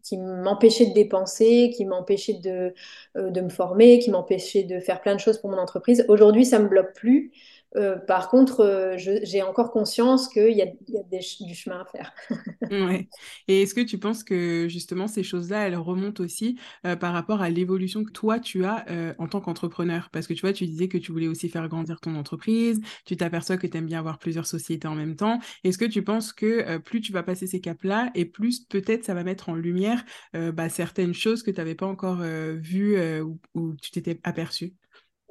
qui 0.04 0.18
m'empêchait 0.18 0.88
de 0.88 0.94
dépenser, 0.94 1.72
qui 1.76 1.86
m'empêchait 1.86 2.34
de, 2.34 2.74
de 3.16 3.42
me 3.42 3.50
former, 3.50 4.00
qui 4.00 4.12
m'empêchait 4.12 4.64
de 4.64 4.80
faire 4.80 5.02
plein 5.02 5.16
de 5.16 5.20
choses 5.20 5.38
pour 5.40 5.50
mon 5.50 5.58
entreprise. 5.58 6.06
Aujourd'hui, 6.08 6.46
ça 6.46 6.60
me 6.60 6.68
bloque 6.68 6.94
plus. 6.94 7.32
Euh, 7.78 7.98
par 7.98 8.30
contre, 8.30 8.62
euh, 8.62 8.96
j'ai 8.98 9.42
encore 9.42 9.72
conscience 9.72 10.28
qu'il 10.28 10.52
y 10.52 10.62
a, 10.62 10.66
y 10.66 10.98
a 10.98 11.46
du 11.46 11.56
chemin 11.56 11.82
à 11.82 11.86
faire. 11.86 12.14
ouais. 12.72 13.08
Et 13.48 13.62
est-ce 13.62 13.74
que 13.74 13.82
tu 13.82 13.98
penses 13.98 14.24
que 14.24 14.68
justement 14.70 15.08
ces 15.08 15.24
choses-là, 15.24 15.68
elles 15.68 15.78
remontent 15.78 16.24
aussi 16.24 16.60
euh, 16.86 16.96
par 16.96 17.14
rapport 17.14 17.42
à 17.42 17.50
l'évolution 17.50 18.04
que 18.04 18.12
toi, 18.12 18.40
tu 18.40 18.66
as 18.66 18.86
en 19.18 19.28
tant 19.28 19.42
qu'entrepreneur? 19.42 20.10
Parce 20.12 20.28
que 20.28 20.34
tu 20.34 20.42
vois, 20.42 20.54
tu 20.54 20.66
disais 20.66 20.88
que 20.88 20.98
tu 20.98 21.12
voulais 21.12 21.28
aussi 21.28 21.50
faire 21.50 21.68
grandir 21.70 22.00
ton 22.00 22.16
entreprise, 22.16 22.82
tu 23.06 23.16
t'aperçois 23.16 23.58
que 23.58 23.68
tu 23.68 23.78
aimes 23.78 23.86
bien 23.86 24.00
avoir 24.00 24.20
plusieurs 24.20 24.48
sociétés 24.48 24.88
en 24.88 24.96
même 24.96 25.16
temps. 25.16 25.40
Est-ce 25.64 25.78
que 25.78 25.86
tu 25.86 26.04
penses 26.04 26.34
que 26.34 26.78
plus 26.80 27.02
tu 27.02 27.12
vas 27.12 27.24
passer 27.24 27.48
ces 27.48 27.62
caps-là 27.62 28.12
et 28.16 28.26
plus 28.26 28.62
peut-être 28.66 29.06
ça 29.06 29.14
va 29.14 29.24
mettre 29.24 29.50
en 29.50 29.56
lumière 29.56 30.04
bah, 30.34 30.70
certaines 30.70 31.14
choses 31.14 31.44
que 31.44 31.52
tu 31.52 31.58
n'avais 31.58 31.76
pas 31.76 31.86
encore 31.86 32.22
vues 32.22 33.00
ou, 33.22 33.40
ou 33.54 33.76
tu 33.76 33.92
t'étais 33.92 34.20
aperçu 34.24 34.74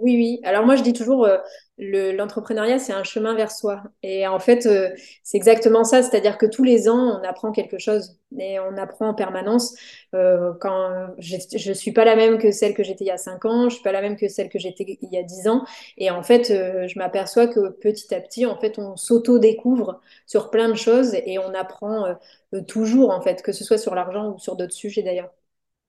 oui, 0.01 0.16
oui. 0.16 0.40
Alors 0.44 0.64
moi, 0.64 0.76
je 0.76 0.82
dis 0.82 0.92
toujours, 0.92 1.26
euh, 1.26 1.38
l'entrepreneuriat, 1.78 2.78
c'est 2.78 2.92
un 2.92 3.05
chemin 3.05 3.34
vers 3.34 3.51
soi. 3.51 3.82
Et 4.03 4.26
en 4.26 4.38
fait, 4.38 4.66
euh, 4.66 4.88
c'est 5.22 5.36
exactement 5.36 5.84
ça. 5.84 6.03
C'est-à-dire 6.03 6.38
que 6.38 6.46
tous 6.46 6.64
les 6.64 6.88
ans, 6.88 7.20
on 7.20 7.28
apprend 7.28 7.53
quelque 7.53 7.78
chose. 7.78 8.18
Et 8.38 8.59
on 8.59 8.76
apprend 8.76 9.09
en 9.09 9.14
permanence. 9.14 9.74
Euh, 10.14 10.53
quand 10.61 11.09
je 11.18 11.68
ne 11.68 11.74
suis 11.74 11.92
pas 11.92 12.05
la 12.05 12.16
même 12.16 12.38
que 12.38 12.51
celle 12.51 12.74
que 12.74 12.82
j'étais 12.82 13.05
il 13.05 13.09
y 13.09 13.11
a 13.11 13.18
5 13.18 13.44
ans, 13.44 13.61
je 13.62 13.64
ne 13.66 13.70
suis 13.70 13.82
pas 13.82 13.92
la 13.92 14.01
même 14.01 14.16
que 14.16 14.28
celle 14.28 14.48
que 14.48 14.59
j'étais 14.59 14.98
il 15.03 15.12
y 15.12 15.18
a 15.18 15.22
10 15.22 15.48
ans. 15.48 15.64
Et 15.98 16.11
en 16.11 16.22
fait, 16.22 16.46
je 16.48 16.98
m'aperçois 16.98 17.46
que 17.46 17.68
petit 17.70 18.14
à 18.14 18.20
petit, 18.20 18.46
en 18.46 18.59
fait, 18.59 18.78
on 18.78 18.96
s'auto-découvre 18.96 20.01
sur 20.26 20.51
plein 20.51 20.68
de 20.68 20.76
choses 20.76 21.14
et 21.14 21.38
on 21.38 21.55
apprend 21.55 22.14
toujours, 22.68 23.11
en 23.11 23.20
fait, 23.20 23.42
que 23.42 23.53
ce 23.53 23.64
soit 23.64 23.78
sur 23.78 23.94
l'argent 23.94 24.34
ou 24.34 24.38
sur 24.38 24.57
d'autres 24.57 24.74
sujets 24.74 25.03
d'ailleurs. 25.03 25.30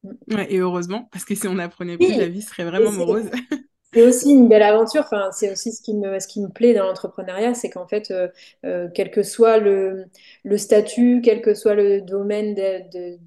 Ouais, 0.04 0.52
et 0.52 0.58
heureusement, 0.58 1.08
parce 1.12 1.26
que 1.26 1.36
si 1.36 1.48
on 1.48 1.60
apprenait 1.60 1.98
plus, 1.98 2.18
la 2.18 2.28
vie 2.28 2.42
serait 2.42 2.66
vraiment 2.66 2.92
morose. 2.92 3.30
c'est 3.94 4.04
aussi 4.04 4.32
une 4.32 4.48
belle 4.48 4.64
aventure. 4.64 5.02
Enfin, 5.02 5.32
c'est 5.32 5.52
aussi 5.52 5.72
ce 5.74 5.82
qui 5.82 5.94
me, 5.94 6.20
ce 6.20 6.28
qui 6.28 6.42
me 6.42 6.50
plaît 6.50 6.74
dans 6.74 6.86
l'entrepreneuriat, 6.86 7.54
c'est 7.54 7.70
qu'en 7.70 7.88
fait, 7.88 8.12
euh, 8.12 8.28
euh, 8.66 8.88
quel 8.94 9.12
que 9.12 9.24
soit 9.24 9.58
le, 9.58 10.06
le, 10.44 10.58
statut, 10.58 11.22
quel 11.24 11.42
que 11.42 11.54
soit 11.54 11.76
le 11.76 12.02
domaine 12.02 12.56
de, 12.56 13.18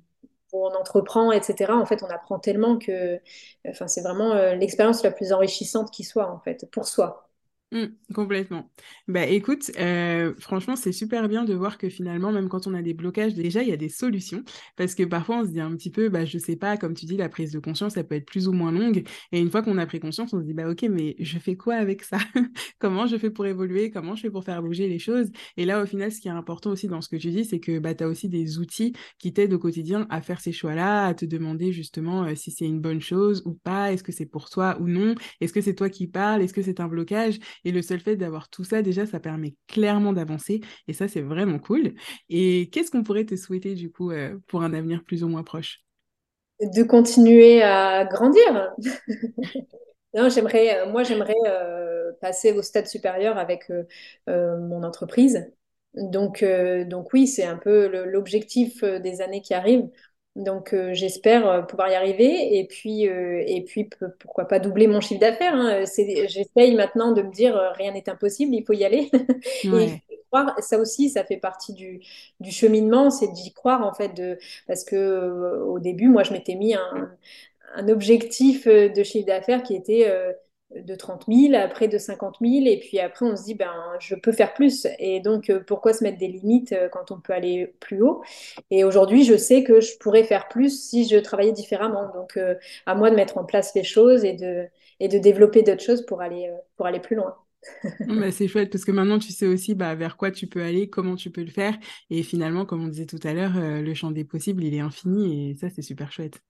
où 0.53 0.65
on 0.67 0.75
entreprend, 0.75 1.33
etc., 1.33 1.73
en 1.79 1.87
fait, 1.87 2.03
on 2.03 2.09
apprend 2.09 2.39
tellement 2.39 2.79
que 2.79 3.21
enfin, 3.69 3.89
c'est 3.89 4.03
vraiment 4.03 4.33
euh, 4.33 4.55
l'expérience 4.55 5.03
la 5.03 5.11
plus 5.11 5.33
enrichissante 5.33 5.91
qui 5.91 6.05
soit, 6.05 6.31
en 6.31 6.39
fait, 6.41 6.67
pour 6.73 6.87
soi. 6.87 7.29
Mmh, 7.75 7.87
complètement. 8.15 8.71
Bah 9.09 9.27
écoute, 9.27 9.73
euh, 9.81 10.33
franchement, 10.39 10.77
c'est 10.77 10.93
super 10.93 11.29
bien 11.29 11.45
de 11.45 11.55
voir 11.55 11.77
que 11.77 11.89
finalement, 11.89 12.31
même 12.31 12.49
quand 12.49 12.69
on 12.69 12.75
a 12.75 12.83
des 12.83 12.95
blocages, 12.95 13.35
déjà, 13.35 13.63
il 13.63 13.69
y 13.69 13.73
a 13.73 13.77
des 13.77 13.89
solutions. 13.89 14.45
Parce 14.77 14.95
que 14.95 15.03
parfois, 15.03 15.39
on 15.41 15.45
se 15.45 15.51
dit 15.51 15.59
un 15.61 15.75
petit 15.75 15.91
peu, 15.91 16.09
bah 16.09 16.25
je 16.25 16.39
sais 16.39 16.55
pas, 16.55 16.77
comme 16.77 16.95
tu 16.95 17.05
dis, 17.05 17.17
la 17.17 17.29
prise 17.29 17.51
de 17.51 17.59
conscience, 17.59 17.95
ça 17.95 18.05
peut 18.05 18.15
être 18.15 18.27
plus 18.27 18.47
ou 18.47 18.53
moins 18.53 18.71
longue. 18.71 19.03
Et 19.33 19.41
une 19.41 19.51
fois 19.51 19.61
qu'on 19.63 19.77
a 19.79 19.87
pris 19.87 19.99
conscience, 19.99 20.33
on 20.33 20.39
se 20.41 20.45
dit, 20.45 20.55
bah 20.55 20.71
ok, 20.71 20.83
mais 20.89 21.17
je 21.19 21.37
fais 21.41 21.57
quoi 21.57 21.75
avec 21.75 22.05
ça? 22.05 22.19
Comment 22.79 23.09
je 23.09 23.17
fais 23.19 23.31
pour 23.31 23.45
évoluer? 23.47 23.91
Comment 23.91 24.15
je 24.15 24.23
fais 24.23 24.31
pour 24.31 24.45
faire 24.45 24.63
bouger 24.63 24.87
les 24.89 25.01
choses? 25.01 25.33
Et 25.57 25.65
là, 25.65 25.83
au 25.83 25.87
final, 25.87 26.13
ce 26.13 26.21
qui 26.21 26.29
est 26.29 26.31
important 26.31 26.71
aussi 26.71 26.87
dans 26.87 27.01
ce 27.01 27.09
que 27.09 27.17
tu 27.17 27.31
dis, 27.31 27.45
c'est 27.45 27.59
que 27.59 27.81
bah, 27.81 27.95
tu 27.97 28.05
as 28.05 28.09
aussi 28.09 28.29
des 28.29 28.59
outils 28.61 28.93
qui 29.19 29.33
t'aident 29.33 29.53
au 29.55 29.59
quotidien 29.59 30.07
à 30.11 30.21
faire 30.23 30.41
ces 30.41 30.53
choix-là, 30.53 31.07
à 31.07 31.15
te 31.15 31.25
demander 31.25 31.73
justement 31.73 32.23
euh, 32.25 32.37
si 32.37 32.53
c'est 32.53 32.67
une 32.67 32.81
bonne 32.81 33.01
chose 33.01 33.43
ou 33.47 33.55
pas, 33.55 33.93
est-ce 33.93 34.05
que 34.05 34.13
c'est 34.13 34.27
pour 34.27 34.49
toi 34.49 34.77
ou 34.81 34.87
non, 34.87 35.15
est-ce 35.41 35.53
que 35.53 35.61
c'est 35.61 35.75
toi 35.75 35.89
qui 35.91 36.07
parles, 36.07 36.43
est-ce 36.43 36.55
que 36.55 36.63
c'est 36.63 36.79
un 36.81 36.89
blocage? 36.89 37.39
Et 37.65 37.73
le 37.73 37.83
seul 37.83 38.01
fait 38.01 38.17
d'avoir 38.17 38.49
tout 38.49 38.65
ça, 38.65 38.83
déjà, 38.83 39.07
ça 39.07 39.21
permet 39.21 39.55
clairement 39.67 40.13
d'avancer. 40.13 40.61
Et 40.89 40.93
ça, 40.93 41.09
c'est 41.09 41.21
vraiment 41.21 41.59
cool. 41.59 41.95
Et 42.29 42.69
qu'est-ce 42.71 42.91
qu'on 42.91 43.03
pourrait 43.03 43.25
te 43.25 43.37
souhaiter, 43.37 43.75
du 43.75 43.91
coup, 43.91 44.11
euh, 44.11 44.37
pour 44.47 44.63
un 44.63 44.73
avenir 44.75 45.03
plus 45.05 45.25
ou 45.25 45.29
moins 45.29 45.43
proche? 45.43 45.81
De 46.61 46.83
continuer 46.83 47.63
à 47.63 48.05
grandir. 48.05 48.73
j'aimerais, 50.31 50.81
euh, 50.81 50.91
moi, 50.91 51.03
j'aimerais 51.03 51.35
euh, 51.47 52.13
passer 52.21 52.53
au 52.53 52.63
stade 52.63 52.87
supérieur 52.87 53.39
avec 53.39 53.71
mon 54.27 54.83
entreprise. 54.83 55.51
Donc 55.95 56.45
oui, 57.13 57.27
c'est 57.27 57.45
un 57.45 57.57
peu 57.57 58.05
l'objectif 58.05 58.83
des 58.85 59.21
années 59.21 59.43
qui 59.43 59.55
arrivent. 59.55 59.89
Donc 60.37 60.73
euh, 60.73 60.95
j'espère 60.95 61.49
euh, 61.49 61.63
pouvoir 61.63 61.89
y 61.91 61.95
arriver 61.95 62.59
et 62.59 62.67
puis 62.67 63.09
euh, 63.09 63.45
et 63.47 63.63
puis 63.63 63.89
pourquoi 64.19 64.49
pas 64.49 64.59
doubler 64.59 64.89
mon 64.89 65.01
chiffre 65.01 65.21
d'affaires. 65.21 65.55
Hein. 65.55 65.85
J'essaye 65.87 66.75
maintenant 66.75 67.13
de 67.13 67.23
me 67.23 67.31
dire 67.31 67.57
rien 67.75 67.93
n'est 67.93 68.09
impossible, 68.09 68.53
il 68.55 68.65
faut 68.65 68.73
y 68.73 68.85
aller. 68.85 69.11
et 69.65 70.03
croire, 70.31 70.57
ça 70.61 70.79
aussi, 70.79 71.09
ça 71.09 71.23
fait 71.25 71.37
partie 71.37 71.73
du, 71.73 72.01
du 72.41 72.51
cheminement, 72.51 73.11
c'est 73.11 73.29
d'y 73.29 73.53
croire 73.53 73.87
en 73.87 73.95
fait, 73.95 74.09
de, 74.09 74.37
parce 74.67 74.83
que 74.83 75.63
au 75.63 75.79
début, 75.79 76.09
moi, 76.09 76.25
je 76.25 76.33
m'étais 76.33 76.57
mis 76.57 76.75
un, 76.75 77.13
un 77.77 77.89
objectif 77.89 78.67
de 78.67 79.03
chiffre 79.05 79.27
d'affaires 79.27 79.63
qui 79.63 79.77
était 79.77 80.11
de 80.75 80.95
30 80.95 81.27
000, 81.29 81.55
après 81.55 81.89
de 81.89 81.99
50 81.99 82.39
000, 82.41 82.67
et 82.67 82.79
puis 82.79 82.99
après 82.99 83.27
on 83.27 83.37
se 83.37 83.45
dit, 83.45 83.55
ben, 83.55 83.73
je 84.01 84.15
peux 84.15 84.33
faire 84.33 84.55
plus. 84.55 84.87
Et 84.99 85.21
donc, 85.21 85.51
euh, 85.51 85.61
pourquoi 85.61 85.93
se 85.93 86.03
mettre 86.03 86.19
des 86.19 86.29
limites 86.29 86.73
euh, 86.73 86.89
quand 86.89 87.11
on 87.11 87.21
peut 87.21 87.33
aller 87.33 87.75
plus 87.81 88.03
haut? 88.03 88.23
Et 88.71 88.85
aujourd'hui, 88.85 89.25
je 89.25 89.37
sais 89.37 89.65
que 89.65 89.81
je 89.81 89.97
pourrais 89.99 90.25
faire 90.25 90.49
plus 90.49 90.89
si 90.89 91.07
je 91.07 91.17
travaillais 91.17 91.53
différemment. 91.53 92.13
Donc, 92.15 92.37
euh, 92.37 92.55
à 92.87 92.95
moi 92.95 93.11
de 93.11 93.17
mettre 93.17 93.39
en 93.39 93.45
place 93.45 93.75
les 93.75 93.85
choses 93.85 94.25
et 94.25 94.35
de, 94.35 94.67
et 95.01 95.09
de 95.09 95.19
développer 95.19 95.63
d'autres 95.63 95.83
choses 95.83 96.05
pour 96.05 96.21
aller, 96.21 96.51
pour 96.77 96.87
aller 96.87 97.01
plus 97.01 97.17
loin. 97.17 97.37
bah, 98.07 98.31
c'est 98.31 98.47
chouette 98.47 98.71
parce 98.71 98.85
que 98.85 98.93
maintenant 98.93 99.19
tu 99.19 99.33
sais 99.33 99.47
aussi 99.47 99.75
bah, 99.75 99.95
vers 99.95 100.19
quoi 100.19 100.31
tu 100.31 100.47
peux 100.47 100.63
aller, 100.63 100.91
comment 100.91 101.17
tu 101.17 101.31
peux 101.31 101.43
le 101.43 101.51
faire. 101.51 101.75
Et 102.11 102.23
finalement, 102.23 102.67
comme 102.67 102.85
on 102.85 102.89
disait 102.89 103.07
tout 103.07 103.21
à 103.23 103.33
l'heure, 103.33 103.53
le 103.57 103.95
champ 103.95 104.11
des 104.11 104.25
possibles, 104.25 104.63
il 104.65 104.75
est 104.75 104.81
infini 104.81 105.51
et 105.51 105.55
ça, 105.55 105.71
c'est 105.71 105.83
super 105.83 106.13
chouette. 106.13 106.43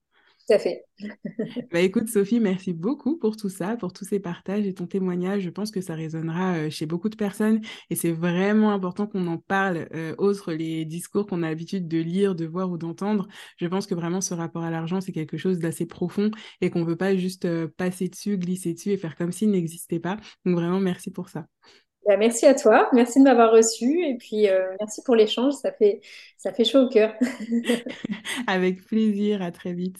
Tout 0.47 0.55
à 0.55 0.59
fait. 0.59 0.85
bah 1.73 1.81
écoute 1.81 2.09
Sophie, 2.09 2.39
merci 2.39 2.75
beaucoup 2.75 3.17
pour 3.17 3.35
tout 3.37 3.49
ça, 3.49 3.77
pour 3.77 3.95
tous 3.95 4.05
ces 4.05 4.21
partages 4.21 4.67
et 4.67 4.75
ton 4.75 4.87
témoignage. 4.87 5.43
Je 5.43 5.49
pense 5.49 5.71
que 5.71 5.81
ça 5.81 5.95
résonnera 5.95 6.57
euh, 6.57 6.71
chez 6.71 6.85
beaucoup 6.85 7.09
de 7.09 7.17
personnes 7.17 7.63
et 7.89 7.95
c'est 7.97 8.13
vraiment 8.13 8.71
important 8.73 9.07
qu'on 9.07 9.27
en 9.27 9.39
parle 9.39 9.89
euh, 9.95 10.15
autre 10.19 10.53
les 10.53 10.85
discours 10.85 11.27
qu'on 11.27 11.43
a 11.43 11.49
l'habitude 11.49 11.89
de 11.89 11.99
lire, 11.99 12.35
de 12.35 12.45
voir 12.45 12.71
ou 12.71 12.77
d'entendre. 12.77 13.27
Je 13.57 13.67
pense 13.67 13.87
que 13.87 13.95
vraiment 13.95 14.21
ce 14.21 14.35
rapport 14.35 14.63
à 14.63 14.71
l'argent, 14.71 15.01
c'est 15.01 15.13
quelque 15.13 15.39
chose 15.39 15.61
d'assez 15.61 15.87
profond 15.87 16.31
et 16.61 16.69
qu'on 16.69 16.81
ne 16.81 16.87
veut 16.87 16.97
pas 16.97 17.17
juste 17.17 17.47
euh, 17.47 17.67
passer 17.79 18.09
dessus, 18.09 18.37
glisser 18.37 18.75
dessus 18.75 18.91
et 18.91 18.99
faire 18.99 19.17
comme 19.17 19.33
s'il 19.33 19.51
n'existait 19.51 20.01
pas. 20.01 20.19
Donc 20.45 20.57
vraiment, 20.57 20.81
merci 20.81 21.11
pour 21.11 21.31
ça. 21.31 21.47
Bah, 22.07 22.19
merci 22.19 22.45
à 22.45 22.55
toi, 22.55 22.91
merci 22.93 23.19
de 23.19 23.25
m'avoir 23.25 23.51
reçu 23.51 24.05
et 24.05 24.19
puis 24.19 24.47
merci 24.79 25.01
pour 25.07 25.17
l'échange, 25.17 25.55
ça 25.55 25.73
fait, 25.73 26.03
ça 26.37 26.53
fait 26.53 26.65
chaud 26.65 26.81
au 26.81 26.89
cœur. 26.91 27.15
Avec 28.47 28.85
plaisir, 28.85 29.41
à 29.41 29.51
très 29.51 29.73
vite. 29.73 29.97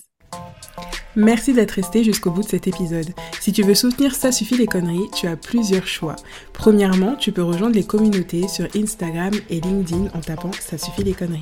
Merci 1.17 1.53
d'être 1.53 1.73
resté 1.73 2.03
jusqu'au 2.03 2.31
bout 2.31 2.43
de 2.43 2.49
cet 2.49 2.67
épisode. 2.67 3.07
Si 3.41 3.53
tu 3.53 3.63
veux 3.63 3.75
soutenir 3.75 4.15
Ça 4.15 4.33
suffit 4.33 4.57
les 4.57 4.67
conneries, 4.67 5.09
tu 5.15 5.29
as 5.29 5.37
plusieurs 5.37 5.87
choix. 5.87 6.17
Premièrement, 6.53 7.15
tu 7.15 7.31
peux 7.31 7.43
rejoindre 7.43 7.77
les 7.77 7.85
communautés 7.85 8.49
sur 8.49 8.67
Instagram 8.75 9.33
et 9.49 9.61
LinkedIn 9.61 10.09
en 10.15 10.21
tapant 10.21 10.51
Ça 10.59 10.77
suffit 10.77 11.05
les 11.05 11.13
conneries. 11.13 11.41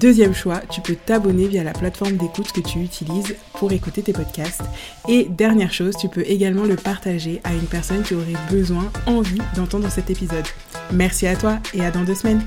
Deuxième 0.00 0.34
choix, 0.34 0.60
tu 0.70 0.80
peux 0.80 0.96
t'abonner 0.96 1.46
via 1.46 1.62
la 1.62 1.72
plateforme 1.72 2.16
d'écoute 2.16 2.50
que 2.50 2.60
tu 2.60 2.80
utilises 2.80 3.36
pour 3.54 3.70
écouter 3.70 4.02
tes 4.02 4.12
podcasts. 4.12 4.62
Et 5.08 5.24
dernière 5.24 5.72
chose, 5.72 5.96
tu 5.96 6.08
peux 6.08 6.24
également 6.26 6.64
le 6.64 6.76
partager 6.76 7.40
à 7.44 7.52
une 7.52 7.66
personne 7.66 8.02
qui 8.02 8.14
aurait 8.14 8.24
besoin, 8.50 8.90
envie 9.06 9.40
d'entendre 9.54 9.88
cet 9.88 10.10
épisode. 10.10 10.46
Merci 10.92 11.26
à 11.26 11.36
toi 11.36 11.58
et 11.74 11.84
à 11.84 11.90
dans 11.90 12.02
deux 12.02 12.14
semaines. 12.14 12.42